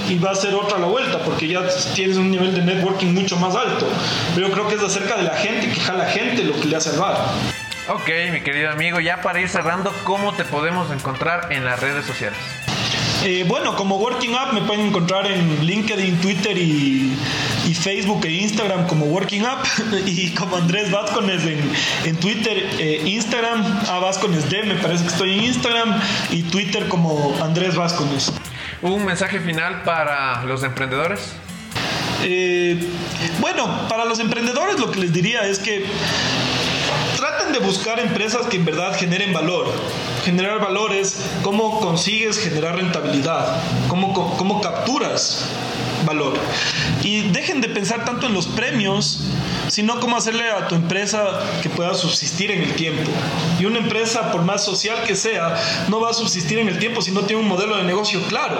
y 0.08 0.18
va 0.18 0.30
a 0.30 0.34
ser 0.34 0.54
otra 0.54 0.78
la 0.78 0.86
vuelta 0.86 1.18
porque 1.24 1.48
ya 1.48 1.62
tienes 1.94 2.16
un 2.16 2.30
nivel 2.30 2.54
de 2.54 2.62
networking 2.62 3.08
mucho 3.14 3.36
más 3.36 3.54
alto. 3.54 3.86
Pero 4.34 4.48
yo 4.48 4.52
creo 4.52 4.68
que 4.68 4.74
es 4.74 4.82
acerca 4.82 5.16
de 5.16 5.24
la 5.24 5.34
gente, 5.34 5.70
que 5.70 5.80
jala 5.80 6.06
gente 6.06 6.44
lo 6.44 6.54
que 6.60 6.68
le 6.68 6.76
hace 6.76 6.90
al 6.90 6.98
bar. 6.98 7.16
Ok, 7.88 8.08
mi 8.30 8.40
querido 8.42 8.70
amigo, 8.70 9.00
ya 9.00 9.20
para 9.22 9.40
ir 9.40 9.48
cerrando, 9.48 9.92
¿cómo 10.04 10.32
te 10.34 10.44
podemos 10.44 10.90
encontrar 10.92 11.52
en 11.52 11.64
las 11.64 11.80
redes 11.80 12.06
sociales? 12.06 12.38
Eh, 13.24 13.44
bueno, 13.46 13.76
como 13.76 13.98
Working 13.98 14.34
Up 14.34 14.52
me 14.52 14.62
pueden 14.62 14.86
encontrar 14.86 15.26
en 15.30 15.64
LinkedIn, 15.64 16.20
Twitter 16.20 16.58
y, 16.58 17.16
y 17.68 17.74
Facebook 17.74 18.24
e 18.24 18.32
Instagram 18.32 18.88
como 18.88 19.06
Working 19.06 19.42
Up 19.42 19.58
y 20.06 20.30
como 20.30 20.56
Andrés 20.56 20.90
Vázquez 20.90 21.44
en, 21.44 21.72
en 22.04 22.16
Twitter, 22.16 22.68
eh, 22.78 23.02
Instagram, 23.04 23.64
a 23.88 23.98
Vázquez 24.00 24.48
D 24.50 24.64
me 24.64 24.74
parece 24.74 25.04
que 25.04 25.10
estoy 25.10 25.34
en 25.34 25.44
Instagram 25.44 26.00
y 26.30 26.42
Twitter 26.42 26.88
como 26.88 27.36
Andrés 27.40 27.76
Vázquez. 27.76 28.32
¿Un 28.82 29.04
mensaje 29.04 29.38
final 29.38 29.84
para 29.84 30.42
los 30.42 30.64
emprendedores? 30.64 31.20
Eh, 32.24 32.84
bueno, 33.40 33.86
para 33.88 34.04
los 34.04 34.18
emprendedores 34.18 34.80
lo 34.80 34.90
que 34.90 34.98
les 34.98 35.12
diría 35.12 35.46
es 35.46 35.60
que 35.60 35.86
traten 37.16 37.52
de 37.52 37.60
buscar 37.60 38.00
empresas 38.00 38.46
que 38.46 38.56
en 38.56 38.64
verdad 38.64 38.92
generen 38.98 39.32
valor. 39.32 39.72
Generar 40.24 40.58
valor 40.58 40.92
es 40.92 41.24
cómo 41.44 41.78
consigues 41.78 42.40
generar 42.40 42.74
rentabilidad, 42.74 43.62
cómo, 43.86 44.12
cómo 44.36 44.60
capturas 44.60 45.46
Y 47.02 47.22
dejen 47.30 47.60
de 47.60 47.68
pensar 47.68 48.04
tanto 48.04 48.26
en 48.26 48.34
los 48.34 48.46
premios, 48.46 49.20
sino 49.68 50.00
cómo 50.00 50.16
hacerle 50.16 50.50
a 50.50 50.68
tu 50.68 50.74
empresa 50.74 51.40
que 51.62 51.70
pueda 51.70 51.94
subsistir 51.94 52.50
en 52.50 52.62
el 52.62 52.74
tiempo. 52.74 53.10
Y 53.58 53.64
una 53.64 53.78
empresa, 53.78 54.30
por 54.32 54.42
más 54.42 54.64
social 54.64 55.02
que 55.04 55.14
sea, 55.14 55.54
no 55.88 56.00
va 56.00 56.10
a 56.10 56.14
subsistir 56.14 56.58
en 56.58 56.68
el 56.68 56.78
tiempo 56.78 57.02
si 57.02 57.10
no 57.10 57.22
tiene 57.22 57.42
un 57.42 57.48
modelo 57.48 57.76
de 57.76 57.84
negocio 57.84 58.20
claro. 58.28 58.56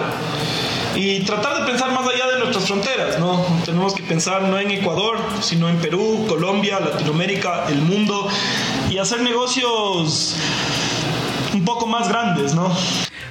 Y 0.95 1.21
tratar 1.21 1.61
de 1.61 1.67
pensar 1.67 1.91
más 1.93 2.07
allá 2.07 2.27
de 2.33 2.39
nuestras 2.39 2.67
fronteras, 2.67 3.19
¿no? 3.19 3.45
Tenemos 3.65 3.95
que 3.95 4.03
pensar 4.03 4.43
no 4.43 4.59
en 4.59 4.71
Ecuador, 4.71 5.19
sino 5.41 5.69
en 5.69 5.79
Perú, 5.79 6.27
Colombia, 6.29 6.81
Latinoamérica, 6.81 7.67
el 7.69 7.81
mundo, 7.81 8.29
y 8.91 8.99
hacer 8.99 9.23
negocios 9.23 10.37
un 11.55 11.65
poco 11.65 11.87
más 11.87 12.09
grandes, 12.09 12.55
¿no? 12.55 12.75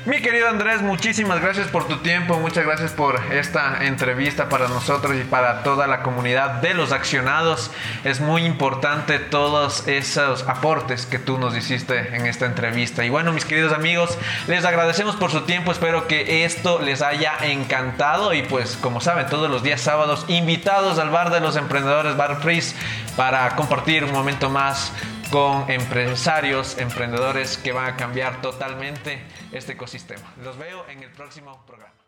Mi 0.04 0.20
querido 0.20 0.50
Andrés, 0.50 0.82
muchísimas 0.82 1.42
gracias 1.42 1.68
por 1.68 1.88
tu 1.88 1.98
tiempo, 1.98 2.40
muchas 2.40 2.66
gracias 2.66 2.92
por 2.92 3.22
esta 3.32 3.86
entrevista 3.86 4.50
para 4.50 4.68
nosotros 4.68 5.16
y 5.16 5.24
para 5.24 5.62
toda 5.62 5.86
la 5.86 6.02
comunidad 6.02 6.56
de 6.56 6.74
los 6.74 6.92
accionados. 6.92 7.70
Es 8.04 8.20
muy 8.20 8.44
importante 8.44 9.20
todos 9.20 9.88
esos 9.88 10.48
aportes 10.48 11.06
que 11.06 11.20
tú 11.20 11.38
nos 11.38 11.56
hiciste 11.56 12.16
en 12.16 12.26
esta 12.26 12.48
entrevista. 12.48 13.06
Y 13.06 13.10
bueno, 13.10 13.32
mis 13.32 13.46
queridos 13.46 13.74
amigos, 13.74 14.18
les 14.48 14.66
agradecemos 14.66 15.16
por 15.18 15.30
su 15.30 15.42
tiempo, 15.42 15.72
espero 15.72 16.08
que 16.08 16.46
esto 16.46 16.82
les 16.82 17.04
haya 17.04 17.34
encantado 17.44 18.34
y 18.34 18.42
pues 18.42 18.80
como 18.82 19.02
saben, 19.02 19.28
todos 19.28 19.52
los 19.52 19.62
días 19.62 19.82
sábados 19.82 20.26
invitados 20.28 20.98
al 20.98 21.12
bar 21.12 21.30
de 21.30 21.42
los 21.42 21.56
emprendedores 21.58 22.18
Bar 22.18 22.42
Freeze 22.42 22.76
para 23.16 23.56
compartir 23.56 24.04
un 24.04 24.14
momento 24.14 24.50
más 24.50 24.92
con 25.32 25.72
empresarios, 25.72 26.78
emprendedores 26.78 27.58
que 27.58 27.72
van 27.72 27.94
a 27.94 27.96
cambiar 27.96 28.42
totalmente 28.42 29.24
este 29.54 29.74
ecosistema. 29.74 30.34
Los 30.44 30.58
veo 30.58 30.86
en 30.90 31.04
el 31.04 31.12
próximo 31.12 31.66
programa. 31.66 32.01